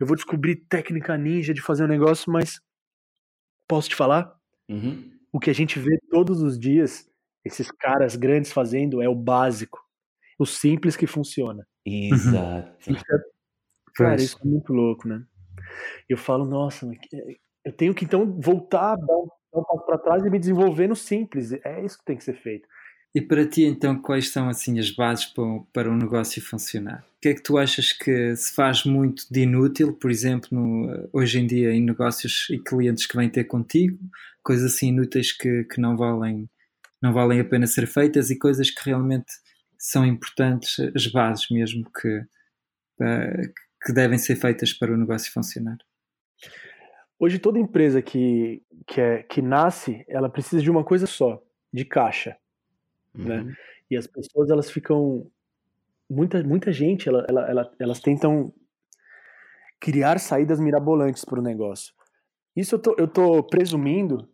[0.00, 2.58] eu vou descobrir técnica ninja de fazer um negócio, mas
[3.68, 4.32] posso te falar?
[4.68, 5.10] Uhum.
[5.32, 7.06] O que a gente vê todos os dias,
[7.44, 9.78] esses caras grandes fazendo, é o básico,
[10.38, 11.66] o simples que funciona.
[11.84, 12.72] Exato.
[12.90, 13.18] Isso é,
[13.96, 15.22] cara, isso é muito louco, né?
[16.08, 16.88] Eu falo, nossa,
[17.64, 20.86] eu tenho que então voltar, dar um dar um passo para trás e me desenvolver
[20.86, 21.52] no simples.
[21.64, 22.68] É isso que tem que ser feito.
[23.14, 27.02] E para ti, então, quais são assim as bases para, para um negócio funcionar?
[27.16, 31.08] O que é que tu achas que se faz muito de inútil, por exemplo, no,
[31.12, 33.98] hoje em dia em negócios e clientes que vêm ter contigo,
[34.42, 36.48] coisas assim inúteis que, que não, valem,
[37.00, 39.32] não valem a pena ser feitas e coisas que realmente
[39.78, 42.20] são importantes, as bases mesmo que,
[43.86, 45.78] que devem ser feitas para o negócio funcionar?
[47.18, 51.40] Hoje toda empresa que, que, é, que nasce, ela precisa de uma coisa só,
[51.72, 52.36] de caixa,
[53.14, 53.38] né?
[53.38, 53.44] uhum.
[53.44, 53.54] né?
[53.88, 55.30] E as pessoas elas ficam
[56.10, 58.52] muita muita gente, ela, ela, ela, elas tentam
[59.78, 61.94] criar saídas mirabolantes para o negócio.
[62.56, 64.28] Isso eu tô, eu tô presumindo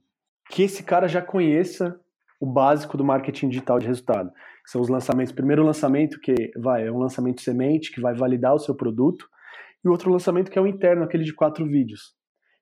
[0.50, 2.00] que esse cara já conheça
[2.40, 4.32] o básico do marketing digital de resultado.
[4.64, 5.32] São os lançamentos.
[5.32, 9.28] Primeiro lançamento que vai é um lançamento semente que vai validar o seu produto
[9.85, 12.14] e outro lançamento que é o interno, aquele de quatro vídeos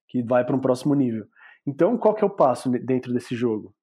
[0.09, 1.25] que vai para um próximo nível.
[1.67, 3.75] Então, qual que é o passo dentro desse jogo?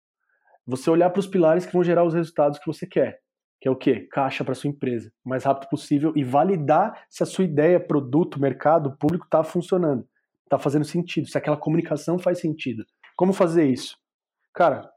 [0.65, 3.19] Você olhar para os pilares que vão gerar os resultados que você quer,
[3.61, 4.07] que é o quê?
[4.11, 8.41] Caixa para sua empresa, o mais rápido possível e validar se a sua ideia, produto,
[8.41, 10.05] mercado, público está funcionando,
[10.43, 12.83] está fazendo sentido, se aquela comunicação faz sentido.
[13.15, 13.95] Como fazer isso?
[14.53, 14.91] Cara,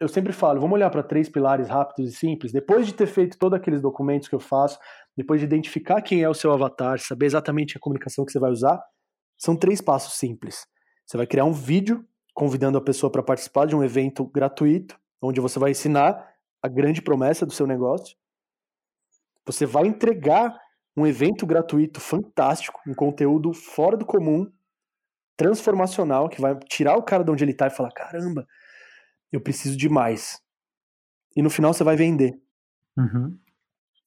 [0.00, 2.52] eu sempre falo, vamos olhar para três pilares rápidos e simples.
[2.52, 4.78] Depois de ter feito todos aqueles documentos que eu faço,
[5.16, 8.50] depois de identificar quem é o seu avatar, saber exatamente a comunicação que você vai
[8.50, 8.78] usar,
[9.38, 10.66] são três passos simples.
[11.06, 12.04] Você vai criar um vídeo
[12.34, 17.00] convidando a pessoa para participar de um evento gratuito, onde você vai ensinar a grande
[17.00, 18.16] promessa do seu negócio.
[19.46, 20.54] Você vai entregar
[20.96, 24.50] um evento gratuito fantástico, um conteúdo fora do comum,
[25.36, 28.46] transformacional, que vai tirar o cara de onde ele está e falar: caramba,
[29.30, 30.40] eu preciso de mais.
[31.36, 32.32] E no final você vai vender.
[32.96, 33.38] Uhum.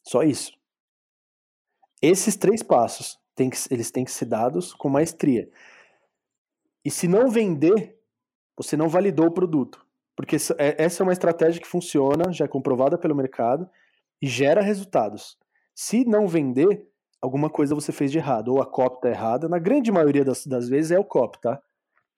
[0.04, 0.59] Só isso.
[2.02, 5.50] Esses três passos que, eles têm que ser dados com maestria.
[6.84, 7.98] E se não vender,
[8.58, 9.86] você não validou o produto.
[10.16, 13.70] Porque é, essa é uma estratégia que funciona, já é comprovada pelo mercado
[14.22, 15.38] e gera resultados.
[15.74, 16.86] Se não vender,
[17.22, 19.48] alguma coisa você fez de errado, ou a copy está errada.
[19.48, 21.62] Na grande maioria das, das vezes é o copy, tá?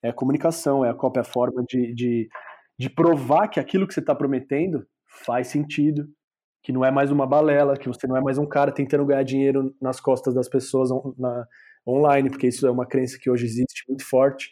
[0.01, 2.29] É a comunicação, é a copy, é a forma de, de,
[2.77, 4.84] de provar que aquilo que você está prometendo
[5.23, 6.07] faz sentido,
[6.62, 9.23] que não é mais uma balela, que você não é mais um cara tentando ganhar
[9.23, 11.48] dinheiro nas costas das pessoas na,
[11.88, 14.52] online, porque isso é uma crença que hoje existe muito forte.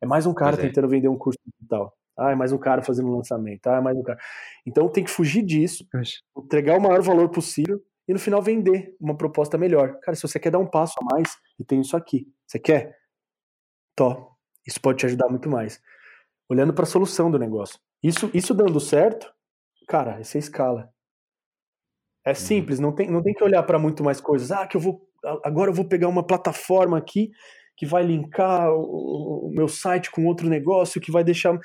[0.00, 0.60] É mais um cara é.
[0.60, 1.92] tentando vender um curso digital.
[2.16, 3.66] Ah, é mais um cara fazendo um lançamento.
[3.66, 4.18] Ah, é mais um cara.
[4.66, 5.86] Então tem que fugir disso,
[6.36, 9.98] entregar o maior valor possível e no final vender uma proposta melhor.
[10.00, 12.26] Cara, se você quer dar um passo a mais, e tem isso aqui.
[12.46, 12.96] Você quer?
[13.94, 14.36] Tó.
[14.66, 15.80] Isso pode te ajudar muito mais.
[16.48, 17.78] Olhando para a solução do negócio.
[18.02, 19.32] Isso, isso dando certo,
[19.86, 20.92] cara, você escala.
[22.24, 22.34] É uhum.
[22.34, 24.50] simples, não tem, não tem que olhar para muito mais coisas.
[24.50, 25.06] Ah, que eu vou.
[25.44, 27.30] Agora eu vou pegar uma plataforma aqui
[27.76, 31.58] que vai linkar o, o meu site com outro negócio, que vai deixar.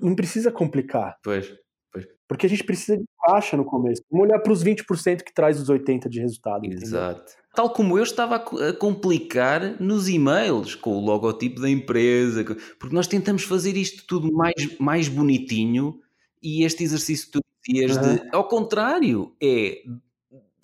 [0.00, 1.16] Não precisa complicar.
[1.22, 1.52] Pois,
[1.92, 2.06] pois.
[2.28, 4.02] Porque a gente precisa de caixa no começo.
[4.10, 6.64] Vamos olhar para os 20% que traz os 80% de resultado.
[6.64, 7.20] Exato.
[7.20, 7.46] Entendeu?
[7.56, 12.44] Tal como eu estava a complicar nos e-mails, com o logotipo da empresa,
[12.78, 15.98] porque nós tentamos fazer isto tudo mais, mais bonitinho
[16.42, 17.30] e este exercício
[17.66, 18.16] dias uhum.
[18.16, 18.28] de.
[18.32, 19.82] Ao contrário, é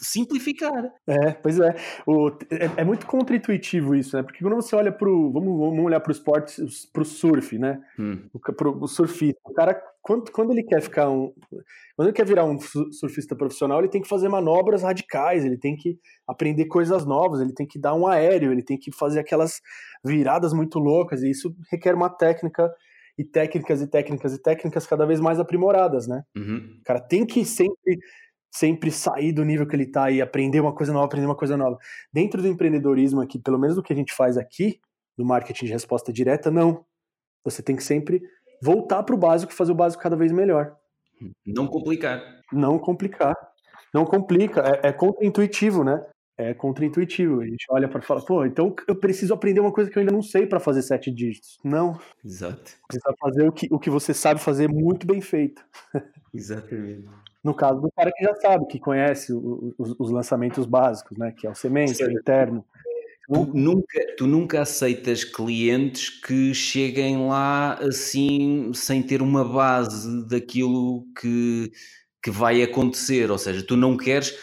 [0.03, 0.93] simplificar.
[1.07, 1.75] É, pois é.
[2.07, 4.23] O, é, é, muito contra-intuitivo isso, né?
[4.23, 5.33] Porque quando você olha pro.
[5.33, 6.61] Vamos, vamos olhar pro esporte,
[6.93, 7.81] pro surf, né?
[7.99, 8.29] Hum.
[8.33, 9.41] O, pro, o surfista.
[9.45, 11.33] O cara, quando, quando ele quer ficar um.
[11.97, 15.77] Quando ele quer virar um surfista profissional, ele tem que fazer manobras radicais, ele tem
[15.77, 19.61] que aprender coisas novas, ele tem que dar um aéreo, ele tem que fazer aquelas
[20.05, 22.69] viradas muito loucas, e isso requer uma técnica
[23.17, 26.25] e técnicas e técnicas e técnicas cada vez mais aprimoradas, né?
[26.37, 26.79] Uhum.
[26.81, 27.99] O cara tem que sempre
[28.55, 31.57] sempre sair do nível que ele está e aprender uma coisa nova, aprender uma coisa
[31.57, 31.79] nova.
[32.13, 34.79] Dentro do empreendedorismo aqui, pelo menos do que a gente faz aqui,
[35.17, 36.85] no marketing de resposta direta, não.
[37.45, 38.23] Você tem que sempre
[38.63, 40.77] voltar para o básico e fazer o básico cada vez melhor.
[41.47, 42.23] Não complicar.
[42.53, 43.35] Não complicar.
[43.93, 44.61] Não complica.
[44.83, 46.05] É, é contra-intuitivo, né?
[46.43, 47.41] É contra-intuitivo.
[47.41, 50.13] A gente olha para falar, pô, então eu preciso aprender uma coisa que eu ainda
[50.13, 51.59] não sei para fazer sete dígitos.
[51.63, 51.99] Não.
[52.25, 52.73] Exato.
[52.89, 55.65] Precisa fazer o que, o que você sabe fazer muito bem feito.
[56.35, 57.09] Exatamente.
[57.45, 61.33] No caso do cara que já sabe, que conhece os, os lançamentos básicos, né?
[61.37, 62.65] Que é o semente, o interno.
[63.27, 71.07] Tu nunca, tu nunca aceitas clientes que cheguem lá assim sem ter uma base daquilo
[71.19, 71.73] que,
[72.23, 74.37] que vai acontecer, ou seja, tu não queres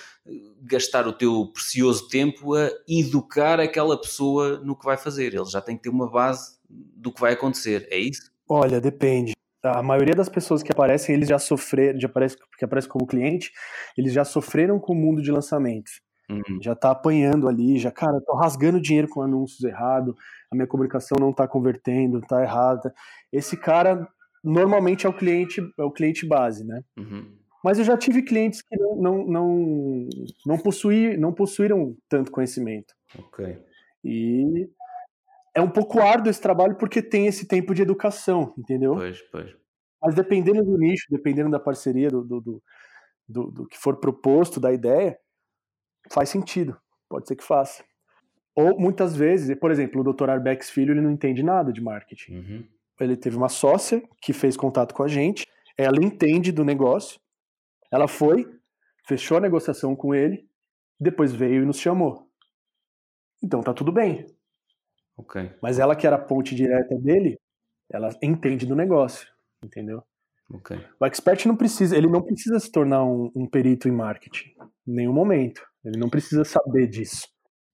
[0.61, 5.26] gastar o teu precioso tempo a educar aquela pessoa no que vai fazer.
[5.27, 8.31] Ele já tem que ter uma base do que vai acontecer, é isso?
[8.48, 9.34] Olha, depende
[9.64, 13.52] a maioria das pessoas que aparecem, eles já sofreram, já aparece, que aparece como cliente,
[13.98, 16.02] eles já sofreram com o mundo de lançamentos.
[16.30, 16.60] Uhum.
[16.61, 20.15] Já tá apanhando ali, já, cara, tô rasgando dinheiro com anúncios errados,
[20.52, 22.94] a minha comunicação não tá convertendo, tá errada.
[23.31, 24.07] Esse cara
[24.44, 26.84] normalmente é o cliente, é o cliente base, né?
[26.98, 27.39] Uhum.
[27.64, 30.10] Mas eu já tive clientes que não, não, não,
[30.45, 32.94] não, possuí, não possuíram tanto conhecimento.
[33.18, 33.57] Ok.
[34.03, 34.69] E
[35.53, 38.95] é um pouco árduo esse trabalho porque tem esse tempo de educação, entendeu?
[38.95, 39.56] Pois, pois.
[40.02, 42.64] Mas dependendo do nicho, dependendo da parceria, do, do, do,
[43.27, 45.18] do, do que for proposto, da ideia,
[46.10, 46.77] faz sentido.
[47.10, 47.84] Pode ser que faça.
[48.56, 50.30] Ou muitas vezes, por exemplo, o Dr.
[50.30, 52.36] Arbex Filho, ele não entende nada de marketing.
[52.36, 52.68] Uhum.
[52.99, 55.45] Ele teve uma sócia que fez contato com a gente,
[55.77, 57.19] ela entende do negócio,
[57.91, 58.45] ela foi,
[59.07, 60.48] fechou a negociação com ele,
[60.99, 62.30] depois veio e nos chamou.
[63.44, 64.26] Então tá tudo bem.
[65.18, 65.52] Okay.
[65.61, 67.38] Mas ela que era a ponte direta dele,
[67.91, 69.28] ela entende do negócio,
[69.64, 70.03] entendeu?
[70.52, 70.78] Okay.
[70.99, 74.49] O expert não precisa, ele não precisa se tornar um, um perito em marketing,
[74.88, 75.61] em nenhum momento.
[75.84, 77.28] Ele não precisa saber disso.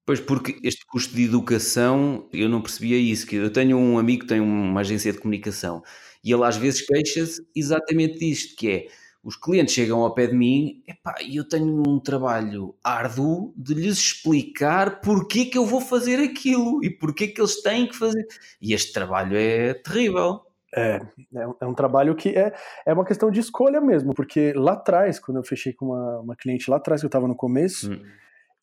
[0.06, 3.26] Pois, porque este custo de educação, eu não percebia isso.
[3.26, 5.82] Que eu tenho um amigo que tem uma agência de comunicação
[6.24, 8.88] e ele às vezes queixa-se exatamente disto, que é
[9.26, 10.84] os clientes chegam ao pé de mim
[11.28, 16.80] e eu tenho um trabalho árduo de lhes explicar porque que eu vou fazer aquilo
[16.86, 18.24] e porque que eles têm que fazer.
[18.62, 20.42] E este trabalho é terrível.
[20.76, 21.02] É,
[21.34, 22.54] é um, é um trabalho que é,
[22.86, 26.36] é uma questão de escolha mesmo, porque lá atrás, quando eu fechei com uma, uma
[26.36, 28.04] cliente lá atrás, que eu estava no começo, hum.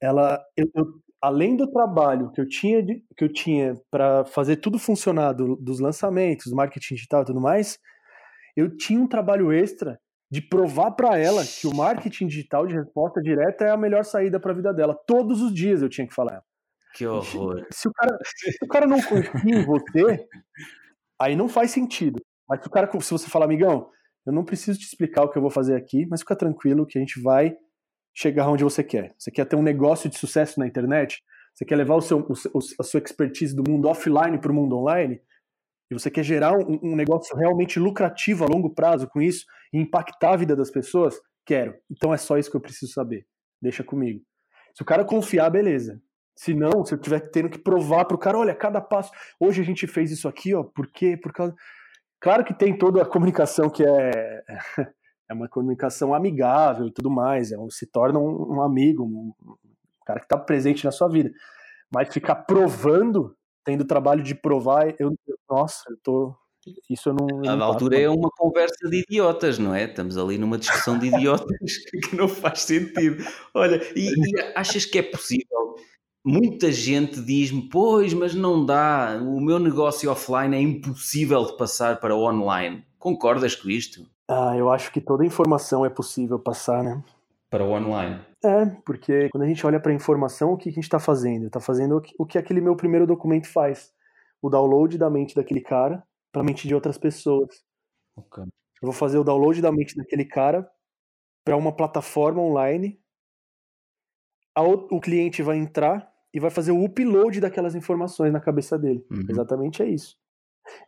[0.01, 0.87] ela, eu, eu,
[1.21, 5.57] além do trabalho que eu tinha, de, que eu tinha para fazer tudo funcionar, do,
[5.57, 7.81] dos lançamentos, do marketing digital e tudo mais,
[8.55, 9.99] eu tinha um trabalho extra
[10.33, 14.41] de provar para ela que o marketing digital de resposta direta é a melhor saída
[14.41, 14.99] para a vida dela.
[15.07, 16.43] Todos os dias eu tinha que falar.
[16.95, 17.67] Que horror.
[17.71, 20.27] Se o cara, se o cara não confia em você,
[21.21, 22.19] aí não faz sentido.
[22.49, 23.91] Mas se o cara, se você falar, amigão,
[24.25, 26.97] eu não preciso te explicar o que eu vou fazer aqui, mas fica tranquilo que
[26.97, 27.55] a gente vai
[28.15, 29.15] chegar onde você quer.
[29.19, 31.23] Você quer ter um negócio de sucesso na internet?
[31.53, 34.79] Você quer levar o seu, o, a sua expertise do mundo offline para o mundo
[34.79, 35.21] online?
[35.93, 39.79] E você quer gerar um, um, negócio realmente lucrativo a longo prazo com isso e
[39.79, 41.75] impactar a vida das pessoas, quero.
[41.91, 43.27] Então é só isso que eu preciso saber.
[43.61, 44.23] Deixa comigo.
[44.75, 46.01] Se o cara confiar, beleza.
[46.35, 49.13] Se não, se eu tiver tendo que provar para o cara, olha, cada passo.
[49.39, 50.65] Hoje a gente fez isso aqui, ó.
[50.65, 51.15] Por quê?
[51.15, 51.55] Por causa.
[52.19, 54.43] Claro que tem toda a comunicação que é
[55.29, 57.53] é uma comunicação amigável e tudo mais.
[57.53, 59.57] É um, se torna um, um amigo, um, um
[60.07, 61.31] cara que está presente na sua vida.
[61.93, 65.13] Mas ficar provando tendo trabalho de provar, eu,
[65.49, 66.35] nossa, eu tô.
[66.89, 67.51] Isso eu não.
[67.51, 69.85] A altura é uma conversa de idiotas, não é?
[69.85, 71.49] Estamos ali numa discussão de idiotas
[72.09, 73.25] que não faz sentido.
[73.53, 75.77] Olha, e, e achas que é possível?
[76.25, 81.99] Muita gente diz-me, pois, mas não dá, o meu negócio offline é impossível de passar
[81.99, 82.85] para o online.
[82.97, 84.07] Concordas com isto?
[84.29, 87.03] Ah, eu acho que toda informação é possível passar, né?
[87.53, 88.19] Para o online.
[88.43, 91.49] É, porque quando a gente olha para a informação, o que a gente está fazendo?
[91.49, 93.93] Está fazendo o que aquele meu primeiro documento faz.
[94.41, 96.03] O download da mente daquele cara
[96.33, 97.63] para a mente de outras pessoas.
[98.17, 98.45] Okay.
[98.45, 100.67] Eu vou fazer o download da mente daquele cara
[101.45, 102.99] para uma plataforma online.
[104.91, 109.05] O cliente vai entrar e vai fazer o upload daquelas informações na cabeça dele.
[109.11, 109.27] Uhum.
[109.29, 110.17] Exatamente é isso.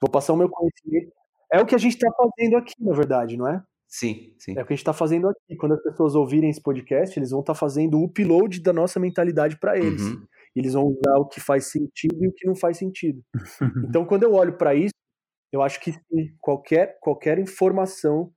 [0.00, 1.12] Vou passar o meu conhecimento.
[1.52, 3.62] É o que a gente está fazendo aqui, na verdade, não é?
[3.94, 4.58] Sim, sim.
[4.58, 5.54] É o que a gente está fazendo aqui.
[5.56, 8.98] Quando as pessoas ouvirem esse podcast, eles vão estar tá fazendo o upload da nossa
[8.98, 10.02] mentalidade para eles.
[10.02, 10.26] Uhum.
[10.56, 13.22] Eles vão usar o que faz sentido e o que não faz sentido.
[13.88, 14.94] então, quando eu olho para isso,
[15.52, 15.94] eu acho que
[16.40, 18.32] qualquer, qualquer informação,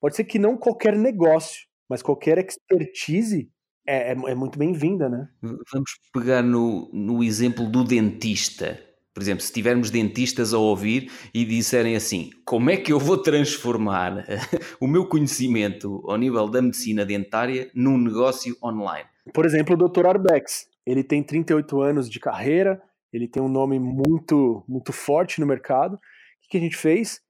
[0.00, 3.50] pode ser que não qualquer negócio, mas qualquer expertise
[3.84, 5.28] é, é, é muito bem-vinda, né?
[5.42, 8.80] Vamos pegar no, no exemplo do dentista.
[9.12, 13.18] Por exemplo, se tivermos dentistas a ouvir e disserem assim: como é que eu vou
[13.18, 14.24] transformar
[14.80, 19.08] o meu conhecimento ao nível da medicina dentária num negócio online?
[19.34, 20.06] Por exemplo, o Dr.
[20.06, 20.68] Arbex.
[20.86, 22.80] Ele tem 38 anos de carreira,
[23.12, 25.94] ele tem um nome muito, muito forte no mercado.
[25.94, 25.98] O
[26.48, 27.20] que a gente fez?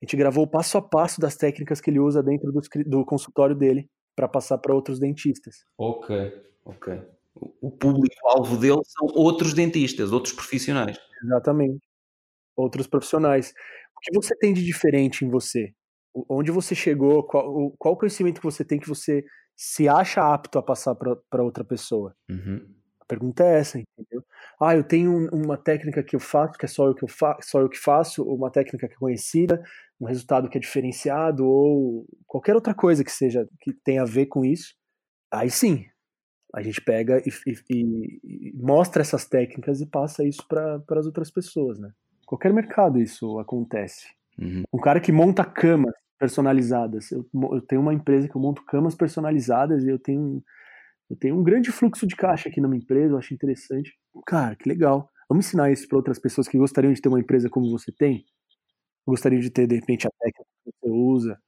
[0.00, 3.04] A gente gravou o passo a passo das técnicas que ele usa dentro do, do
[3.04, 5.64] consultório dele para passar para outros dentistas.
[5.78, 6.32] Ok,
[6.64, 7.00] ok.
[7.34, 10.98] O público-alvo dele são outros dentistas, outros profissionais.
[11.24, 11.80] Exatamente.
[12.56, 13.54] Outros profissionais.
[13.96, 15.72] O que você tem de diferente em você?
[16.28, 17.22] Onde você chegou?
[17.24, 19.24] Qual, qual conhecimento que você tem que você
[19.56, 22.14] se acha apto a passar para outra pessoa?
[22.28, 22.74] Uhum.
[23.00, 24.22] A pergunta é essa, entendeu?
[24.60, 27.36] Ah, eu tenho uma técnica que eu faço, que é só eu que, eu fa
[27.40, 29.62] só eu que faço, uma técnica que é conhecida,
[30.00, 34.26] um resultado que é diferenciado, ou qualquer outra coisa que seja, que tenha a ver
[34.26, 34.74] com isso.
[35.32, 35.86] Aí sim,
[36.54, 37.30] a gente pega e,
[37.70, 41.90] e, e mostra essas técnicas e passa isso para as outras pessoas, né?
[42.26, 44.06] Qualquer mercado isso acontece.
[44.38, 44.62] Uhum.
[44.72, 47.10] Um cara que monta camas personalizadas.
[47.10, 50.42] Eu, eu tenho uma empresa que eu monto camas personalizadas e eu tenho
[51.10, 53.94] eu tenho um grande fluxo de caixa aqui na minha empresa, eu acho interessante.
[54.26, 55.10] Cara, que legal.
[55.28, 58.24] Vamos ensinar isso para outras pessoas que gostariam de ter uma empresa como você tem?
[59.06, 61.38] Gostariam de ter, de repente, a técnica que você usa.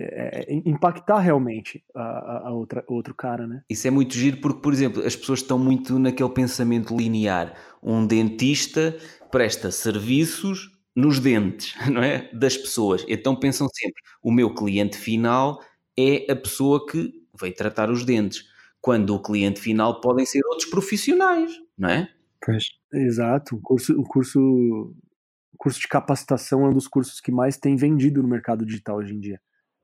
[0.00, 3.62] É, é, impactar realmente a, a, outra, outro cara, né?
[3.68, 7.54] Isso é muito giro porque, por exemplo, as pessoas estão muito naquele pensamento linear.
[7.82, 8.96] Um dentista
[9.30, 12.30] presta serviços nos dentes, não é?
[12.32, 13.04] Das pessoas.
[13.08, 15.62] Então pensam sempre: o meu cliente final
[15.98, 18.44] é a pessoa que veio tratar os dentes
[18.80, 22.08] quando o cliente final podem ser outros profissionais, não é?
[22.44, 22.64] Pois.
[22.92, 23.56] Exato.
[23.56, 27.76] O curso, o curso, o curso de capacitação é um dos cursos que mais tem
[27.76, 29.40] vendido no mercado digital hoje em dia,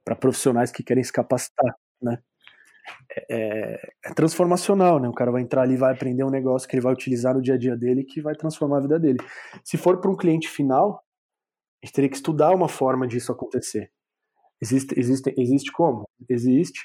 [0.08, 2.18] para profissionais que querem se capacitar, né?
[3.14, 5.06] É, é, é, transformacional, né?
[5.06, 7.54] O cara vai entrar ali, vai aprender um negócio que ele vai utilizar no dia
[7.54, 9.18] a dia dele que vai transformar a vida dele.
[9.62, 11.04] Se for para um cliente final,
[11.82, 13.92] a gente teria que estudar uma forma disso acontecer.
[14.62, 16.08] Existe, existe, existe como?
[16.26, 16.80] Existe.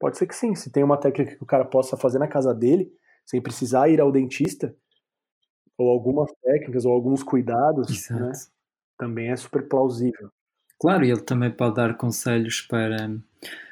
[0.00, 0.56] Pode ser que sim.
[0.56, 2.90] Se tem uma técnica que o cara possa fazer na casa dele,
[3.24, 4.74] sem precisar ir ao dentista,
[5.78, 8.32] ou algumas técnicas, ou alguns cuidados, né?
[8.98, 10.32] também é super plausível.
[10.80, 13.10] Claro, ele também pode dar conselhos para,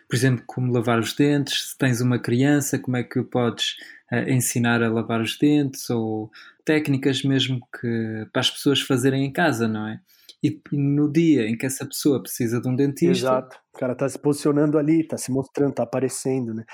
[0.09, 1.71] por exemplo, como lavar os dentes.
[1.71, 3.77] Se tens uma criança, como é que podes
[4.13, 6.31] uh, ensinar a lavar os dentes, ou
[6.65, 10.01] técnicas mesmo que para as pessoas fazerem em casa, não é?
[10.43, 13.27] E no dia em que essa pessoa precisa de um dentista.
[13.27, 13.59] Exato.
[13.75, 16.65] O cara está se posicionando ali, está se mostrando, está aparecendo, né?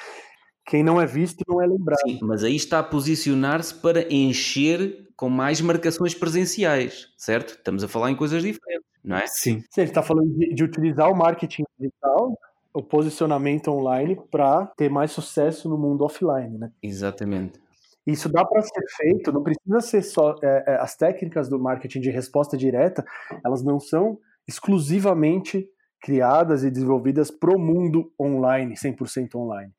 [0.67, 2.01] Quem não é visto não é lembrado.
[2.07, 7.51] Sim, mas aí está a posicionar-se para encher com mais marcações presenciais, certo?
[7.51, 9.27] Estamos a falar em coisas diferentes, não é?
[9.27, 9.63] Sim.
[9.71, 12.37] Sim, ele está falando de, de utilizar o marketing digital
[12.75, 16.71] o posicionamento online para ter mais sucesso no mundo offline, né?
[16.83, 17.61] Exatamente.
[18.07, 20.35] Isso dá para ser feito, não precisa ser só.
[20.43, 23.05] É, é, as técnicas do marketing de resposta direta,
[23.45, 24.19] elas não são
[24.49, 25.69] exclusivamente
[26.01, 29.73] criadas e desenvolvidas para o mundo online, 100% online.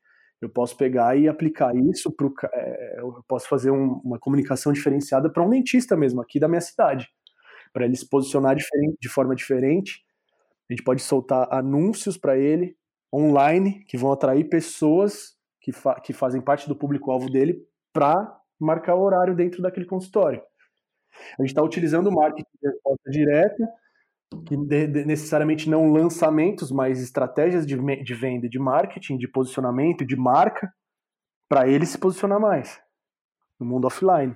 [0.44, 5.32] Eu posso pegar e aplicar isso para é, eu posso fazer um, uma comunicação diferenciada
[5.32, 7.08] para um dentista mesmo aqui da minha cidade,
[7.72, 10.04] para ele se posicionar de forma diferente.
[10.70, 12.76] A gente pode soltar anúncios para ele
[13.14, 18.96] online que vão atrair pessoas que, fa que fazem parte do público-alvo dele para marcar
[18.96, 20.42] o horário dentro daquele consultório.
[21.40, 23.70] A gente está utilizando o marketing de resposta direta,
[24.42, 30.74] que necessariamente não lançamentos, mas estratégias de, de venda, de marketing, de posicionamento, de marca,
[31.50, 32.80] para ele se posicionar mais
[33.60, 34.36] no mundo offline.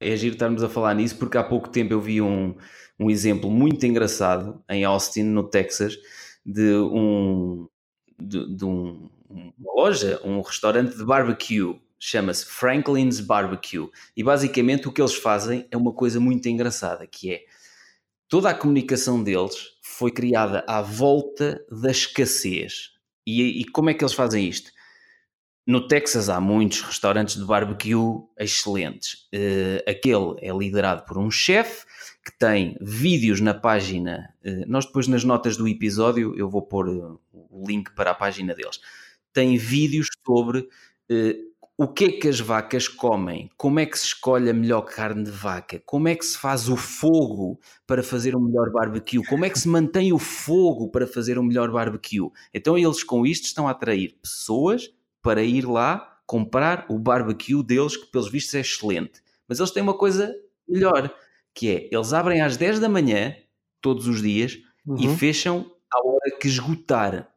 [0.00, 2.54] É giro estarmos a falar nisso porque há pouco tempo eu vi um,
[2.98, 5.96] um exemplo muito engraçado em Austin, no Texas,
[6.44, 7.68] de um
[8.20, 14.92] de, de um, uma loja, um restaurante de barbecue chama-se Franklin's Barbecue e basicamente o
[14.92, 17.44] que eles fazem é uma coisa muito engraçada que é
[18.28, 22.92] toda a comunicação deles foi criada à volta da escassez
[23.26, 24.70] e, e como é que eles fazem isto?
[25.66, 29.28] No Texas há muitos restaurantes de barbecue excelentes.
[29.34, 31.84] Uh, aquele é liderado por um chefe
[32.24, 34.34] que tem vídeos na página.
[34.42, 38.14] Uh, nós depois nas notas do episódio eu vou pôr uh, o link para a
[38.14, 38.80] página deles.
[39.30, 40.66] Tem vídeos sobre
[41.80, 45.22] o que é que as vacas comem, como é que se escolhe a melhor carne
[45.22, 49.44] de vaca, como é que se faz o fogo para fazer um melhor barbecue, como
[49.44, 52.28] é que se mantém o fogo para fazer um melhor barbecue.
[52.52, 54.92] Então eles com isto estão a atrair pessoas
[55.22, 59.22] para ir lá comprar o barbecue deles, que pelos vistos é excelente.
[59.46, 60.34] Mas eles têm uma coisa
[60.68, 61.14] melhor,
[61.54, 63.36] que é, eles abrem às 10 da manhã,
[63.80, 64.96] todos os dias, uhum.
[64.98, 67.32] e fecham à hora que esgotar.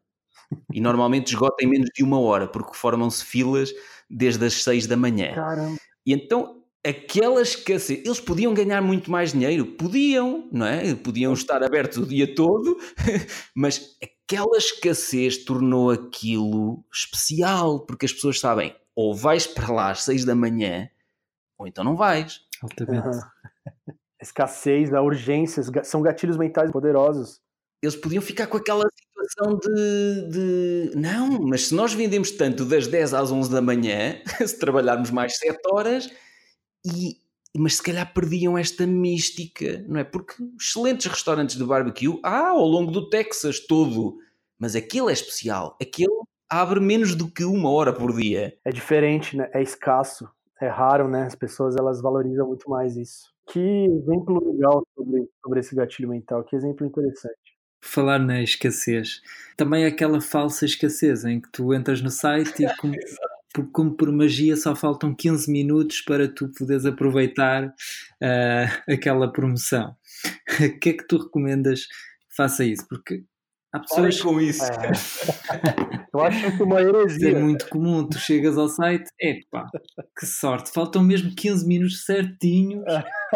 [0.74, 3.72] E normalmente esgotam em menos de uma hora, porque formam-se filas
[4.12, 5.34] desde as 6 da manhã.
[5.34, 5.78] Caramba.
[6.06, 10.96] E então aquela escassez, eles podiam ganhar muito mais dinheiro, podiam, não é?
[10.96, 12.78] Podiam estar abertos o dia todo,
[13.56, 20.04] mas aquela escassez tornou aquilo especial, porque as pessoas sabem, ou vais para lá às
[20.04, 20.90] 6 da manhã,
[21.58, 22.42] ou então não vais.
[22.62, 23.08] Altamente.
[23.08, 23.94] Uhum.
[24.22, 27.42] Escassez, a urgência, são gatilhos mentais poderosos
[27.82, 28.86] eles podiam ficar com aquela
[29.22, 34.22] situação de, de, não, mas se nós vendemos tanto das 10 às 11 da manhã,
[34.46, 36.10] se trabalharmos mais 7 horas,
[36.86, 37.18] e,
[37.56, 40.04] mas se calhar perdiam esta mística, não é?
[40.04, 44.18] Porque excelentes restaurantes de barbecue há ao longo do Texas todo,
[44.60, 48.54] mas aquele é especial, aquele abre menos do que uma hora por dia.
[48.66, 49.50] É diferente, né?
[49.54, 50.30] É escasso,
[50.60, 51.24] é raro, né?
[51.24, 53.32] As pessoas elas valorizam muito mais isso.
[53.48, 57.41] Que exemplo legal sobre, sobre esse gatilho mental, que exemplo interessante
[57.82, 59.22] falar na escassez,
[59.58, 62.96] também aquela falsa escassez em que tu entras no site e como,
[63.54, 67.74] por, como por magia só faltam 15 minutos para tu poderes aproveitar uh,
[68.92, 69.96] aquela promoção.
[70.62, 71.88] O que é que tu recomendas
[72.30, 72.88] faça isso?
[72.88, 73.24] Porque
[73.74, 74.64] Há pessoas com isso.
[74.64, 74.92] É.
[76.14, 77.38] Eu acho que uma heresia.
[77.38, 79.70] É muito comum, tu chegas ao site, epá,
[80.18, 82.84] que sorte, faltam mesmo 15 minutos certinhos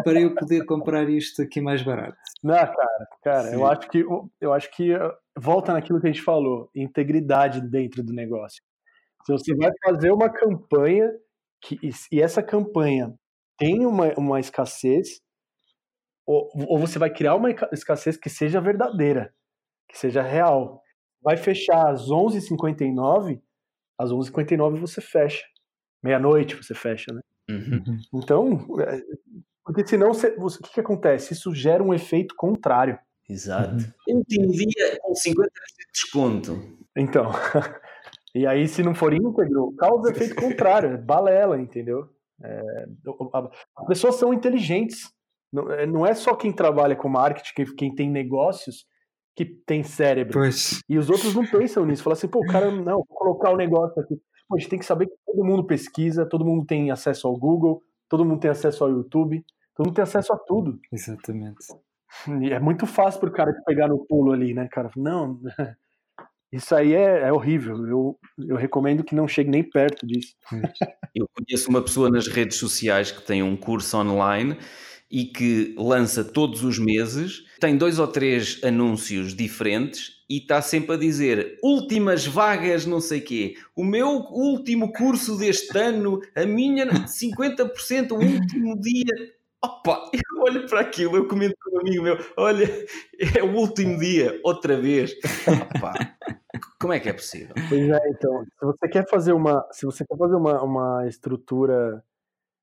[0.03, 2.17] para eu poder comprar isto aqui mais barato.
[2.43, 4.05] Não, cara, cara, eu acho que
[4.41, 8.61] eu acho que uh, volta naquilo que a gente falou, integridade dentro do negócio.
[9.25, 11.11] Se você vai fazer uma campanha
[11.61, 11.79] que,
[12.11, 13.13] e essa campanha
[13.57, 15.21] tem uma, uma escassez,
[16.27, 19.33] ou, ou você vai criar uma escassez que seja verdadeira
[19.87, 20.81] que seja real.
[21.21, 23.41] Vai fechar às 11h59,
[23.97, 25.43] às 11h59 você fecha.
[26.03, 27.21] Meia-noite você fecha, né?
[27.49, 27.99] Uhum.
[28.13, 29.01] Então, é,
[29.63, 31.33] porque senão você, você, o que, que acontece?
[31.33, 32.99] Isso gera um efeito contrário.
[33.27, 33.83] Exato.
[34.07, 34.17] Uhum.
[34.17, 36.77] Último dia com 50% de desconto.
[36.95, 37.31] Então,
[38.35, 42.09] e aí se não for íntegro, causa efeito contrário, é balela, entendeu?
[42.43, 42.85] É,
[43.75, 45.11] as pessoas são inteligentes.
[45.51, 48.85] Não, é, não é só quem trabalha com marketing, quem tem negócios,
[49.35, 50.33] que tem cérebro.
[50.33, 50.79] Pois.
[50.87, 52.03] E os outros não pensam nisso.
[52.03, 54.15] Falam assim, pô, o cara, não, vou colocar o um negócio aqui.
[54.47, 57.37] Pô, a gente tem que saber que todo mundo pesquisa, todo mundo tem acesso ao
[57.37, 59.43] Google, todo mundo tem acesso ao YouTube,
[59.75, 60.79] todo mundo tem acesso a tudo.
[60.91, 61.57] Exatamente.
[62.41, 64.89] E é muito fácil pro cara pegar no pulo ali, né, cara?
[64.95, 65.39] Não,
[66.51, 67.85] isso aí é, é horrível.
[67.85, 70.33] Eu, eu recomendo que não chegue nem perto disso.
[71.13, 74.57] Eu conheço uma pessoa nas redes sociais que tem um curso online
[75.09, 80.95] e que lança todos os meses, tem dois ou três anúncios diferentes e está sempre
[80.95, 86.87] a dizer últimas vagas, não sei quê, o meu último curso deste ano, a minha
[86.87, 89.35] 50%, o último dia.
[89.63, 92.67] Opa, eu olho para aquilo, eu comento com um amigo meu, olha,
[93.37, 95.13] é o último dia, outra vez.
[95.47, 95.93] Opa,
[96.79, 97.53] como é que é possível?
[97.69, 102.03] Pois é, então, se você quer fazer uma, se você quer fazer uma, uma estrutura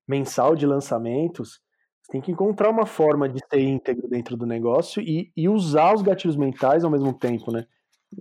[0.07, 1.62] mensal de lançamentos,
[2.03, 5.93] você tem que encontrar uma forma de ser íntegro dentro do negócio e, e usar
[5.93, 7.65] os gatilhos mentais ao mesmo tempo, né?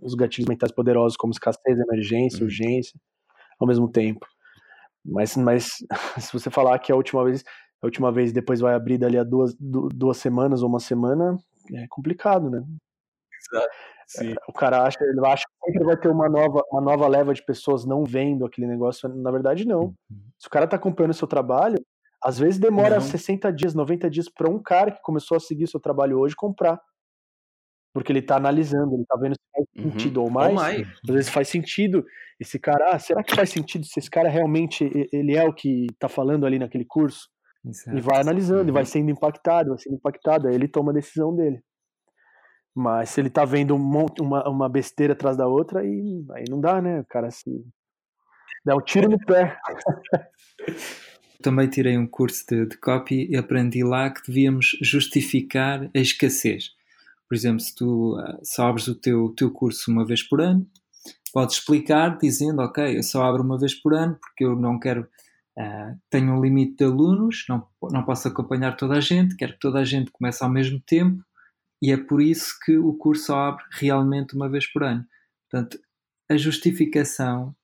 [0.00, 2.44] Os gatilhos mentais poderosos como escassez, emergência, uhum.
[2.44, 2.98] urgência,
[3.59, 4.24] ao mesmo tempo.
[5.04, 5.78] Mas, mas
[6.18, 7.42] se você falar que a última vez,
[7.82, 11.36] a última vez depois vai abrir dali a duas, duas semanas ou uma semana,
[11.74, 12.64] é complicado, né?
[13.52, 13.68] Exato.
[14.20, 17.34] É, o cara acha, ele acha que sempre vai ter uma nova, uma nova leva
[17.34, 19.09] de pessoas não vendo aquele negócio.
[19.09, 19.84] Na verdade, não.
[19.84, 20.22] Uhum.
[20.38, 21.82] Se o cara está comprando o seu trabalho,
[22.22, 23.00] às vezes demora não.
[23.00, 26.80] 60 dias, 90 dias para um cara que começou a seguir seu trabalho hoje comprar.
[27.92, 29.90] Porque ele está analisando, ele está vendo se faz uhum.
[29.92, 30.48] sentido ou mais.
[30.48, 30.88] ou mais.
[31.06, 32.04] Às vezes faz sentido.
[32.40, 35.86] Esse cara, ah, será que faz sentido se esse cara realmente ele é o que
[35.90, 37.28] está falando ali naquele curso?
[37.64, 37.96] Exato.
[37.96, 38.68] E vai analisando, uhum.
[38.68, 41.62] e vai sendo impactado, vai sendo impactado, aí ele toma a decisão dele.
[42.74, 46.44] Mas se ele tá vendo um monte, uma, uma besteira atrás da outra, aí, aí
[46.48, 47.00] não dá, né?
[47.00, 47.62] O cara se
[48.64, 49.58] dá um tiro no pé.
[51.43, 56.70] também tirei um curso de, de copy e aprendi lá que devíamos justificar a escassez.
[57.28, 60.66] Por exemplo, se tu uh, só abres o teu, teu curso uma vez por ano,
[61.32, 65.09] podes explicar dizendo, ok, eu só abro uma vez por ano porque eu não quero,
[65.59, 69.60] uh, tenho um limite de alunos, não, não posso acompanhar toda a gente, quero que
[69.60, 71.24] toda a gente comece ao mesmo tempo
[71.81, 75.05] e é por isso que o curso só abre realmente uma vez por ano.
[75.51, 75.78] Portanto,
[76.31, 77.56] a justificação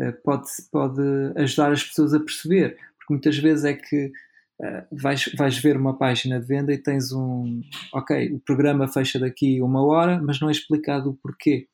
[0.00, 1.00] uh, pode, pode
[1.36, 2.76] ajudar as pessoas a perceber.
[3.12, 7.60] Muitas vezes é que uh, vais, vais ver uma página de venda e tens um.
[7.92, 11.68] Ok, o programa fecha daqui uma hora, mas não é explicado o porquê.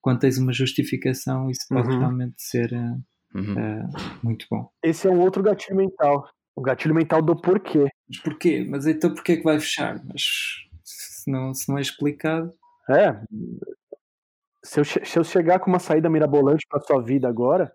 [0.00, 1.98] Quando tens uma justificação, isso pode uhum.
[1.98, 3.90] realmente ser uh, uhum.
[4.22, 4.70] muito bom.
[4.80, 6.28] Esse é um outro gatilho mental.
[6.54, 7.88] O gatilho mental do porquê.
[8.08, 8.64] Mas porquê?
[8.68, 10.00] Mas então porquê que vai fechar?
[10.06, 10.22] Mas
[10.84, 12.54] se não, se não é explicado.
[12.88, 13.20] É.
[14.62, 17.72] Se eu, se eu chegar com uma saída mirabolante para sua vida agora,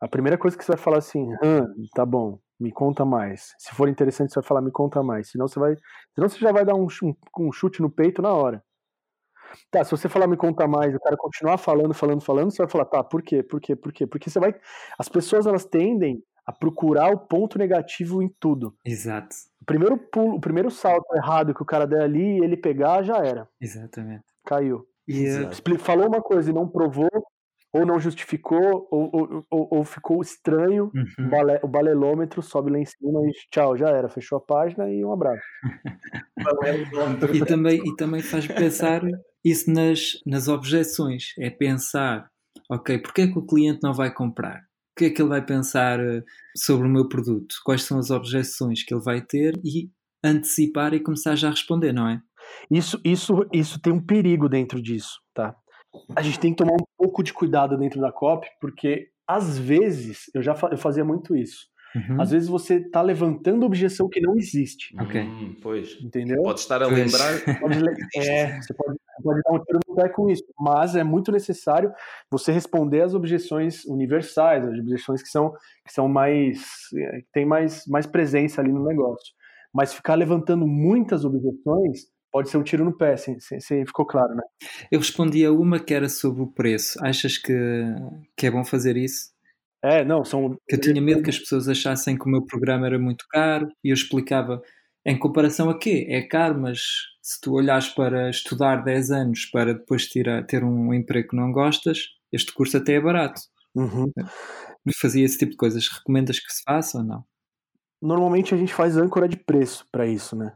[0.00, 3.54] a primeira coisa que você vai falar assim, ah, tá bom, me conta mais.
[3.58, 5.30] Se for interessante, você vai falar, me conta mais.
[5.30, 5.76] Senão você vai.
[6.14, 6.86] Senão você já vai dar um,
[7.38, 8.62] um, chute no peito na hora.
[9.70, 12.70] Tá, se você falar me conta mais, o cara continuar falando, falando, falando, você vai
[12.70, 13.42] falar, tá, por quê?
[13.42, 13.74] Por quê?
[13.74, 14.06] Por quê?
[14.06, 14.54] Porque você vai.
[14.98, 18.74] As pessoas elas tendem a procurar o ponto negativo em tudo.
[18.84, 19.34] Exato.
[19.60, 23.18] O primeiro pulo, o primeiro salto errado que o cara der ali, ele pegar, já
[23.18, 23.48] era.
[23.60, 24.24] Exatamente.
[24.44, 24.86] Caiu.
[25.06, 25.26] E,
[25.78, 27.10] Falou uma coisa e não provou,
[27.72, 31.26] ou não justificou, ou, ou, ou, ou ficou estranho, uhum.
[31.26, 34.90] o, bale, o balelômetro sobe lá em cima e tchau, já era, fechou a página
[34.90, 35.42] e um abraço.
[37.32, 39.02] e, também, e também faz pensar
[39.44, 42.28] isso nas, nas objeções, é pensar,
[42.70, 44.58] ok, porque é que o cliente não vai comprar?
[44.92, 46.22] O que é que ele vai pensar eh,
[46.54, 47.54] sobre o meu produto?
[47.64, 49.88] Quais são as objeções que ele vai ter e
[50.22, 52.20] antecipar e começar já a responder, não é?
[52.70, 55.54] Isso, isso, isso tem um perigo dentro disso, tá?
[56.14, 60.24] A gente tem que tomar um pouco de cuidado dentro da COP, porque às vezes,
[60.34, 61.70] eu já eu fazia muito isso.
[61.94, 62.20] Uhum.
[62.20, 64.94] Às vezes você está levantando objeção que não existe.
[65.00, 65.20] Ok.
[65.20, 66.00] Hum, pois.
[66.00, 66.42] Entendeu?
[66.42, 67.32] Pode estar a lembrar.
[67.60, 67.78] Pode,
[68.16, 70.44] é, você pode, pode dar um tiro no pé com isso.
[70.58, 71.92] Mas é muito necessário
[72.30, 75.52] você responder às objeções universais, as objeções que são,
[75.84, 76.62] que são mais.
[76.96, 79.34] É, que tem mais, mais presença ali no negócio.
[79.72, 84.06] Mas ficar levantando muitas objeções pode ser um tiro no pé, se, se, se, ficou
[84.06, 84.42] claro, né?
[84.90, 86.98] Eu respondi a uma que era sobre o preço.
[87.04, 87.54] Achas que,
[88.36, 89.30] que é bom fazer isso?
[89.82, 90.56] É, não, são.
[90.68, 93.68] Que eu tinha medo que as pessoas achassem que o meu programa era muito caro
[93.82, 94.60] e eu explicava
[95.04, 96.06] em comparação a quê?
[96.08, 96.80] É caro, mas
[97.22, 101.50] se tu olhares para estudar 10 anos para depois tirar, ter um emprego que não
[101.50, 101.98] gostas,
[102.32, 103.40] este curso até é barato.
[103.74, 104.10] Uhum.
[105.00, 105.88] Fazia esse tipo de coisas.
[105.88, 107.24] Recomendas que se faça ou não?
[108.02, 110.52] Normalmente a gente faz âncora de preço para isso, né?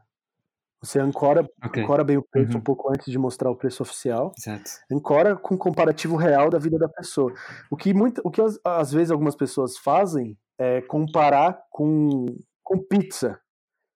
[0.84, 1.82] Você ancora, okay.
[1.82, 2.58] ancora bem o preço uhum.
[2.58, 4.32] um pouco antes de mostrar o preço oficial.
[4.38, 4.70] Exato.
[4.92, 7.32] Ancora com comparativo real da vida da pessoa.
[7.70, 12.26] O que, muito, o que às, às vezes algumas pessoas fazem é comparar com,
[12.62, 13.40] com pizza.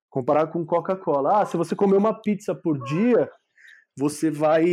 [0.09, 1.41] Comparar com Coca-Cola.
[1.41, 3.29] Ah, se você comer uma pizza por dia,
[3.95, 4.65] você vai,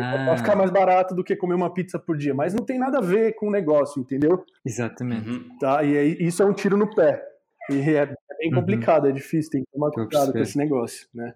[0.00, 0.24] ah.
[0.24, 2.34] vai ficar mais barato do que comer uma pizza por dia.
[2.34, 4.42] Mas não tem nada a ver com o negócio, entendeu?
[4.64, 5.28] Exatamente.
[5.28, 5.58] Uhum.
[5.60, 5.82] Tá?
[5.84, 7.22] E aí, isso é um tiro no pé.
[7.70, 8.06] E é, é
[8.38, 8.60] bem uhum.
[8.60, 9.10] complicado, uhum.
[9.10, 11.34] é difícil, tem que tomar cuidado com esse negócio, né?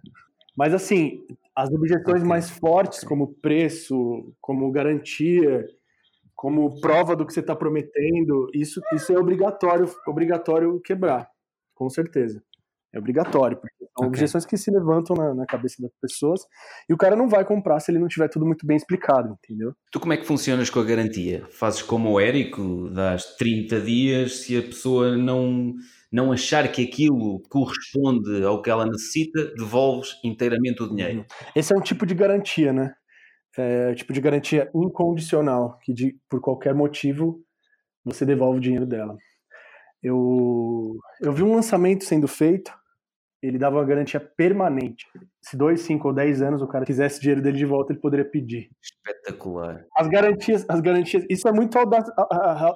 [0.57, 1.25] Mas assim,
[1.55, 5.67] as objeções mais fortes, como preço, como garantia,
[6.35, 11.31] como prova do que você está prometendo, isso, isso é obrigatório, obrigatório quebrar,
[11.75, 12.43] com certeza.
[12.93, 14.09] É obrigatório, porque são okay.
[14.09, 16.41] objeções que se levantam na, na, cabeça das pessoas
[16.89, 19.75] e o cara não vai comprar se ele não tiver tudo muito bem explicado, entendeu?
[19.91, 21.47] Tu como é que funcionas com a garantia?
[21.51, 25.75] Fazes como o Érico, das 30 dias, se a pessoa não
[26.13, 31.21] não achar que aquilo corresponde ao que ela necessita, devolves inteiramente o dinheiro.
[31.21, 31.25] Uhum.
[31.55, 32.95] Esse é um tipo de garantia, né?
[33.57, 37.41] É tipo de garantia incondicional, que de, por qualquer motivo
[38.05, 39.17] você devolve o dinheiro dela.
[40.03, 42.73] Eu, eu vi um lançamento sendo feito,
[43.43, 45.07] ele dava uma garantia permanente.
[45.41, 48.25] Se dois, cinco ou dez anos o cara quisesse dinheiro dele de volta, ele poderia
[48.25, 48.71] pedir.
[48.83, 49.85] Espetacular.
[49.97, 51.79] As garantias, as garantias, isso é muito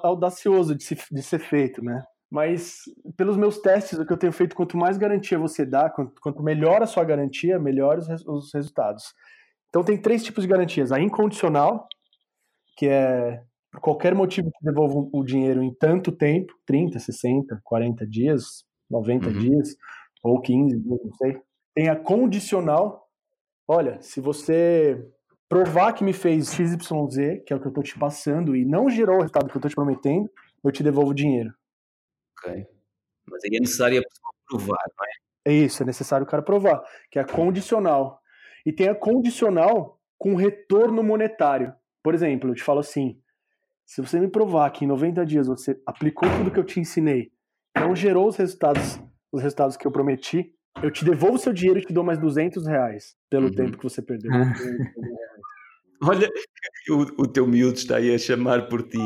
[0.03, 2.03] audacioso de, se, de ser feito, né?
[2.31, 2.79] Mas
[3.15, 6.43] pelos meus testes, o que eu tenho feito, quanto mais garantia você dá, quanto, quanto
[6.43, 9.13] melhor a sua garantia, melhores os, os resultados.
[9.69, 10.91] Então tem três tipos de garantias.
[10.91, 11.87] A incondicional,
[12.75, 18.07] que é por qualquer motivo que devolva o dinheiro em tanto tempo, 30, 60, 40
[18.07, 19.33] dias, 90 uhum.
[19.33, 19.75] dias,
[20.25, 21.39] ou 15 dias, não sei.
[21.75, 23.07] Tem a condicional.
[23.67, 25.07] Olha, se você
[25.47, 28.89] provar que me fez XYZ, que é o que eu estou te passando, e não
[28.89, 30.29] gerou o resultado que eu estou te prometendo,
[30.63, 31.53] eu te devolvo o dinheiro.
[32.39, 32.65] Ok.
[33.29, 35.25] Mas aí é necessário a pessoa provar, não é?
[35.47, 38.19] É isso, é necessário o cara provar, que é a condicional.
[38.65, 41.71] E tem a condicional com retorno monetário.
[42.01, 43.21] Por exemplo, eu te falo assim:
[43.85, 47.31] se você me provar que em 90 dias você aplicou tudo que eu te ensinei,
[47.77, 48.99] não gerou os resultados,
[49.35, 52.17] os resultados que eu prometi, eu te devolvo o seu dinheiro e te dou mais
[52.17, 53.53] 200 reais pelo uhum.
[53.53, 54.31] tempo que você perdeu.
[56.01, 56.29] Olha,
[56.89, 58.97] o, o teu miúdo está aí a chamar por ti.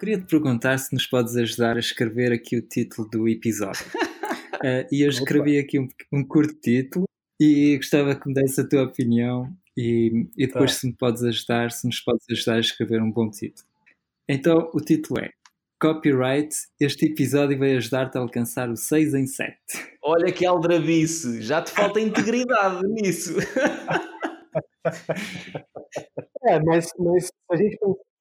[0.00, 3.84] Queria te perguntar se nos podes ajudar a escrever aqui o título do episódio.
[4.58, 7.04] uh, e eu escrevi aqui um, um, curto título
[7.40, 10.80] e gostava que me desse a tua opinião e, e depois tá.
[10.80, 13.66] se me podes ajudar, se nos podes ajudar a escrever um bom título.
[14.28, 15.30] Então, o título é
[15.80, 19.56] Copyright, este episódio vai ajudar-te a alcançar o 6 em 7.
[20.02, 23.36] Olha que aldrabice, já te falta integridade nisso.
[26.46, 27.78] é, mas, mas se a gente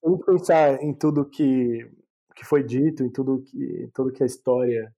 [0.07, 1.89] a gente pensar em tudo que,
[2.35, 4.93] que foi dito, em tudo que, tudo que a história,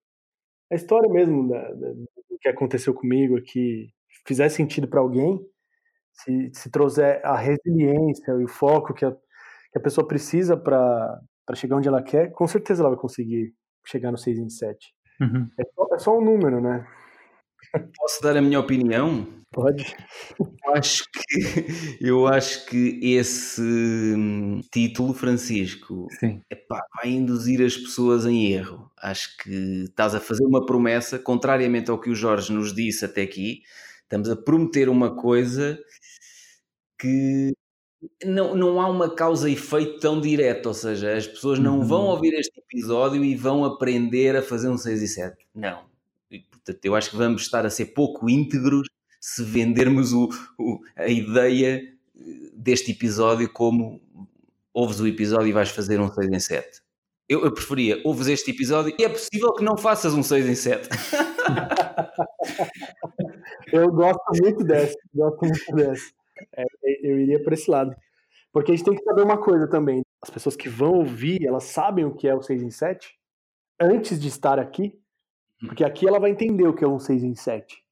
[0.71, 3.89] a história mesmo da, da, do que aconteceu comigo aqui,
[4.25, 5.39] fizer sentido para alguém,
[6.13, 11.19] se, se trouxer a resiliência e o foco que a, que a pessoa precisa para
[11.55, 13.53] chegar onde ela quer, com certeza ela vai conseguir
[13.85, 14.93] chegar no 6 em 7.
[15.21, 15.49] Uhum.
[15.59, 16.85] É, só, é só um número, né?
[17.97, 19.38] Posso dar a minha opinião?
[19.51, 19.95] Pode.
[20.39, 26.07] Eu acho que, eu acho que esse hum, título, Francisco,
[26.49, 28.91] epá, vai induzir as pessoas em erro.
[28.95, 33.23] Acho que estás a fazer uma promessa, contrariamente ao que o Jorge nos disse até
[33.23, 33.63] aqui,
[34.03, 35.80] estamos a prometer uma coisa
[36.99, 37.51] que
[38.23, 42.03] não, não há uma causa e efeito tão direta, ou seja, as pessoas não vão
[42.03, 42.11] uhum.
[42.11, 45.38] ouvir este episódio e vão aprender a fazer um 6 e 7.
[45.55, 45.85] Não.
[46.30, 48.88] E, portanto, eu acho que vamos estar a ser pouco íntegros
[49.19, 51.81] se vendermos o, o, a ideia
[52.53, 54.01] deste episódio como
[54.73, 56.81] ouves o episódio e vais fazer um 6 em 7.
[57.27, 60.55] Eu, eu preferia, ouves este episódio e é possível que não faças um 6 em
[60.55, 60.89] 7.
[63.71, 66.11] eu gosto muito dessa, gosto muito dessa.
[66.55, 66.63] É,
[67.03, 67.95] eu iria para esse lado.
[68.51, 70.01] Porque a gente tem que saber uma coisa também.
[70.21, 73.19] As pessoas que vão ouvir, elas sabem o que é o 6 em 7
[73.79, 74.99] antes de estar aqui,
[75.67, 77.83] porque aqui ela vai entender o que é um 6 em 7.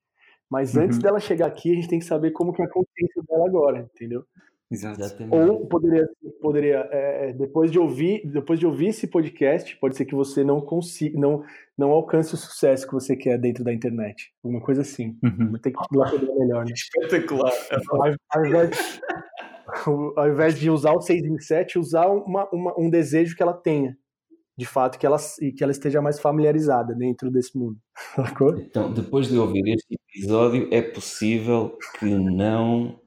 [0.49, 0.83] Mas uhum.
[0.83, 3.45] antes dela chegar aqui, a gente tem que saber como que é a consciência dela
[3.45, 4.23] agora, entendeu?
[4.69, 5.33] Exatamente.
[5.33, 6.09] Ou poderia,
[6.41, 10.43] poderia é, é, depois de ouvir, depois de ouvir esse podcast, pode ser que você
[10.43, 11.43] não consiga, não,
[11.77, 15.17] não alcance o sucesso que você quer dentro da internet, alguma coisa assim.
[15.23, 15.53] Uhum.
[15.53, 16.73] Tem que lapidar melhor, né?
[16.73, 17.53] Espetacular.
[17.89, 19.01] Ao, ao, invés,
[20.17, 23.53] ao invés de usar o 6 em 7, usar uma, uma, um desejo que ela
[23.53, 23.97] tenha
[24.57, 25.17] de fato que ela,
[25.55, 27.77] que ela esteja mais familiarizada dentro desse mundo.
[28.59, 32.99] Então, depois de ouvir este episódio, é possível que não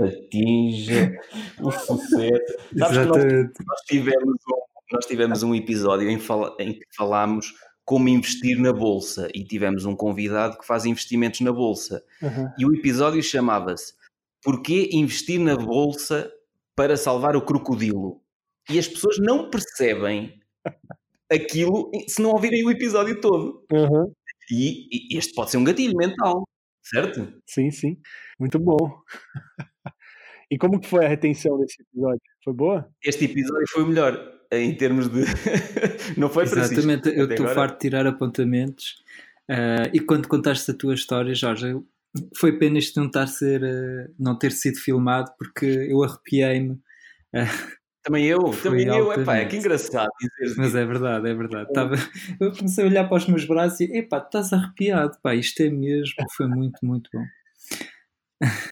[0.00, 1.12] atinja
[1.60, 2.58] o sucesso.
[2.76, 3.24] Sabes que nós,
[3.66, 4.60] nós, tivemos um,
[4.92, 7.54] nós tivemos um episódio em, fala, em que falámos
[7.84, 12.02] como investir na bolsa e tivemos um convidado que faz investimentos na bolsa.
[12.22, 12.48] Uhum.
[12.58, 13.94] E o episódio chamava-se
[14.42, 16.32] Porquê investir na bolsa
[16.74, 18.22] para salvar o crocodilo?
[18.70, 20.39] E as pessoas não percebem
[21.30, 23.64] aquilo se não ouvirem o episódio todo.
[23.72, 24.12] Uhum.
[24.50, 26.42] E, e, este pode ser um gatilho mental,
[26.82, 27.32] certo?
[27.46, 27.96] Sim, sim.
[28.38, 28.76] Muito bom.
[30.50, 32.20] e como que foi a retenção desse episódio?
[32.42, 32.90] Foi boa?
[33.04, 35.20] Este episódio foi o melhor em termos de.
[36.18, 39.02] não foi Exatamente, eu estou farto de tirar apontamentos.
[39.48, 41.76] Uh, e quando contaste a tua história, Jorge,
[42.36, 46.72] foi pena isto não, estar ser, uh, não ter sido filmado porque eu arrepiei-me.
[47.32, 51.72] Uh, também eu, também eu, epá, é que engraçado dizer Mas é verdade, é verdade.
[51.72, 51.94] Tava,
[52.40, 55.68] eu comecei a olhar para os meus braços e, epá, estás arrepiado, pá, isto é
[55.68, 57.24] mesmo, foi muito, muito bom.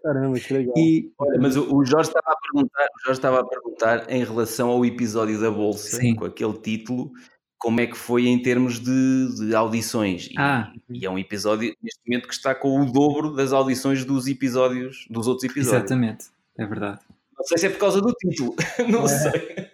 [0.03, 0.75] Caramba, que legal.
[0.79, 4.25] E, Olha, mas o, o, Jorge estava a perguntar, o Jorge estava a perguntar em
[4.25, 6.15] relação ao episódio da Bolsa, Sim.
[6.15, 7.13] com aquele título,
[7.59, 10.29] como é que foi em termos de, de audições.
[10.31, 10.73] E, ah.
[10.89, 15.07] e, é um episódio, neste momento, que está com o dobro das audições dos episódios,
[15.11, 15.83] dos outros episódios.
[15.85, 16.27] Exatamente,
[16.57, 17.01] é verdade.
[17.39, 18.55] Não sei se é por causa do título,
[18.90, 19.09] não é.
[19.09, 19.69] sei.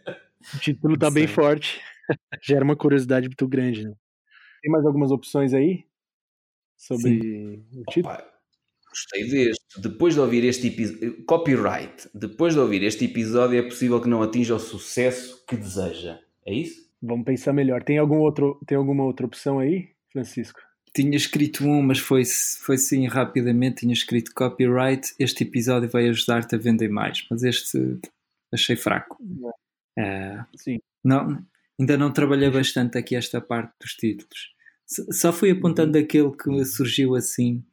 [0.54, 1.80] O título está bem forte.
[2.42, 3.84] Gera uma curiosidade muito grande.
[3.84, 3.94] Né?
[4.62, 5.84] Tem mais algumas opções aí?
[6.76, 7.64] Sobre Sim.
[7.72, 8.14] o título?
[8.14, 8.24] Opa,
[8.90, 9.80] gostei deste.
[9.80, 11.24] Depois de ouvir este episódio.
[11.24, 12.08] Copyright.
[12.14, 16.20] Depois de ouvir este episódio, é possível que não atinja o sucesso que deseja.
[16.44, 16.84] É isso?
[17.00, 17.82] Vamos pensar melhor.
[17.82, 20.60] Tem, algum outro, tem alguma outra opção aí, Francisco?
[20.94, 23.80] Tinha escrito um, mas foi, foi sim rapidamente.
[23.80, 25.14] Tinha escrito copyright.
[25.18, 27.98] Este episódio vai ajudar-te a vender mais, mas este
[28.52, 29.18] achei fraco.
[29.98, 30.78] Uh, sim.
[31.04, 31.44] Não,
[31.78, 34.54] ainda não trabalhei bastante aqui esta parte dos títulos.
[34.86, 36.04] Só fui apontando uhum.
[36.04, 37.64] aquele que surgiu assim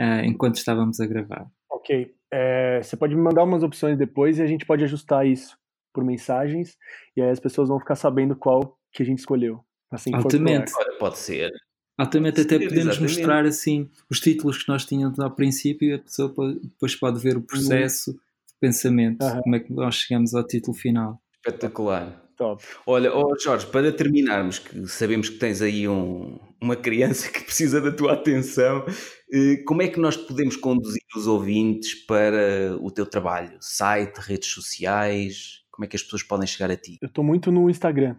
[0.00, 1.50] uh, enquanto estávamos a gravar.
[1.70, 2.14] Ok.
[2.30, 5.56] É, você pode me mandar umas opções depois e a gente pode ajustar isso
[5.94, 6.76] por mensagens
[7.16, 9.64] e aí as pessoas vão ficar sabendo qual que a gente escolheu.
[9.90, 10.70] Assim Altamente.
[10.98, 11.50] Pode ser.
[11.98, 13.16] Altamente até podemos exatamente.
[13.16, 17.36] mostrar assim os títulos que nós tínhamos ao princípio e a pessoa depois pode ver
[17.36, 19.42] o processo de pensamento, uhum.
[19.42, 21.20] como é que nós chegamos ao título final.
[21.34, 22.24] Espetacular.
[22.36, 22.62] Top.
[22.86, 27.80] Olha, oh Jorge, para terminarmos, que sabemos que tens aí um, uma criança que precisa
[27.80, 28.86] da tua atenção,
[29.32, 33.58] eh, como é que nós podemos conduzir os ouvintes para o teu trabalho?
[33.60, 35.64] Site, redes sociais?
[35.72, 36.98] Como é que as pessoas podem chegar a ti?
[37.02, 38.14] Eu estou muito no Instagram.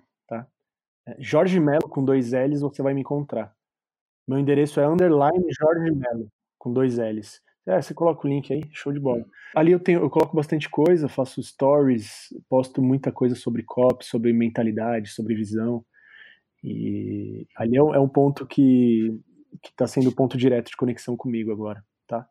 [1.10, 3.54] É, Jorge Melo com dois L's você vai me encontrar.
[4.30, 7.42] Meu endereço é underline Jorge Melo com dois L's.
[7.66, 9.26] É, você coloca o link aí, show de bola.
[9.56, 14.32] Ali eu tenho, eu coloco bastante coisa, faço stories, posto muita coisa sobre cop, sobre
[14.32, 15.84] mentalidade, sobre visão.
[16.64, 19.20] E ali é, é um ponto que
[19.64, 22.28] que está sendo o ponto direto de conexão comigo agora, tá?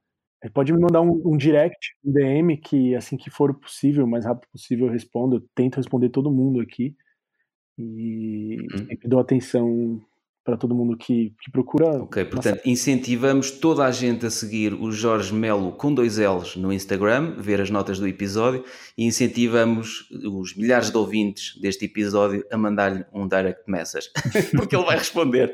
[0.54, 4.24] Pode me mandar um, um, direct, um DM, que assim que for possível, o mais
[4.24, 5.36] rápido possível eu respondo.
[5.36, 6.94] Eu tento responder todo mundo aqui.
[7.76, 8.86] E uhum.
[8.86, 10.00] sempre dou atenção
[10.48, 12.02] para todo mundo que, que procura.
[12.02, 12.70] Ok, portanto, nossa...
[12.70, 17.60] incentivamos toda a gente a seguir o Jorge Melo com dois L's no Instagram, ver
[17.60, 18.64] as notas do episódio
[18.96, 24.08] e incentivamos os milhares de ouvintes deste episódio a mandar-lhe um direct message,
[24.56, 25.52] porque ele vai responder.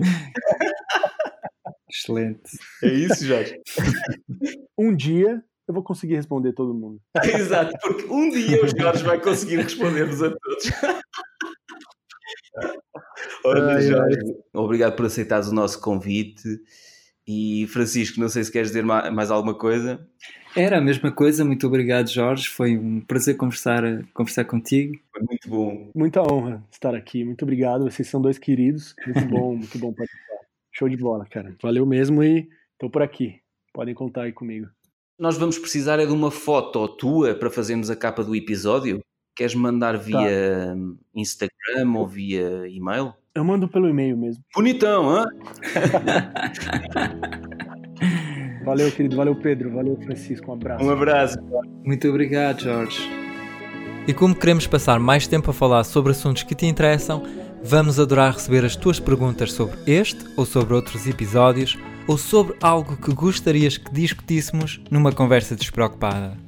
[1.91, 2.43] Excelente.
[2.81, 3.61] É isso, Jorge.
[4.79, 7.01] um dia eu vou conseguir responder todo mundo.
[7.25, 10.71] Exato, porque um dia o Jorge vai conseguir responder-vos a todos.
[13.45, 14.19] Olha, Jorge,
[14.53, 16.61] obrigado por aceitares o nosso convite.
[17.27, 20.07] E Francisco, não sei se queres dizer mais alguma coisa.
[20.55, 22.49] Era a mesma coisa, muito obrigado, Jorge.
[22.49, 23.83] Foi um prazer conversar,
[24.13, 24.95] conversar contigo.
[25.11, 25.91] Foi muito bom.
[25.95, 27.25] Muita honra estar aqui.
[27.25, 27.91] Muito obrigado.
[27.91, 28.95] Vocês são dois queridos.
[29.07, 30.45] Muito bom, muito bom participar.
[30.71, 31.57] Show de bola, cara.
[31.63, 33.41] Valeu mesmo e estou por aqui.
[33.73, 34.69] Podem contar aí comigo.
[35.19, 39.01] Nós vamos precisar é de uma foto tua para fazermos a capa do episódio.
[39.35, 40.77] Queres mandar via tá.
[41.15, 43.15] Instagram ou via e-mail?
[43.35, 44.45] Eu mando pelo e-mail mesmo.
[44.55, 45.27] Bonitão, hã?
[48.65, 49.17] valeu, querido.
[49.17, 49.73] Valeu, Pedro.
[49.73, 50.51] Valeu, Francisco.
[50.51, 50.85] Um abraço.
[50.85, 51.37] Um abraço.
[51.85, 53.11] Muito obrigado, Jorge.
[54.07, 57.25] E como queremos passar mais tempo a falar sobre assuntos que te interessam,
[57.63, 62.97] vamos adorar receber as tuas perguntas sobre este ou sobre outros episódios ou sobre algo
[62.97, 66.44] que gostarias que discutíssemos numa conversa despreocupada.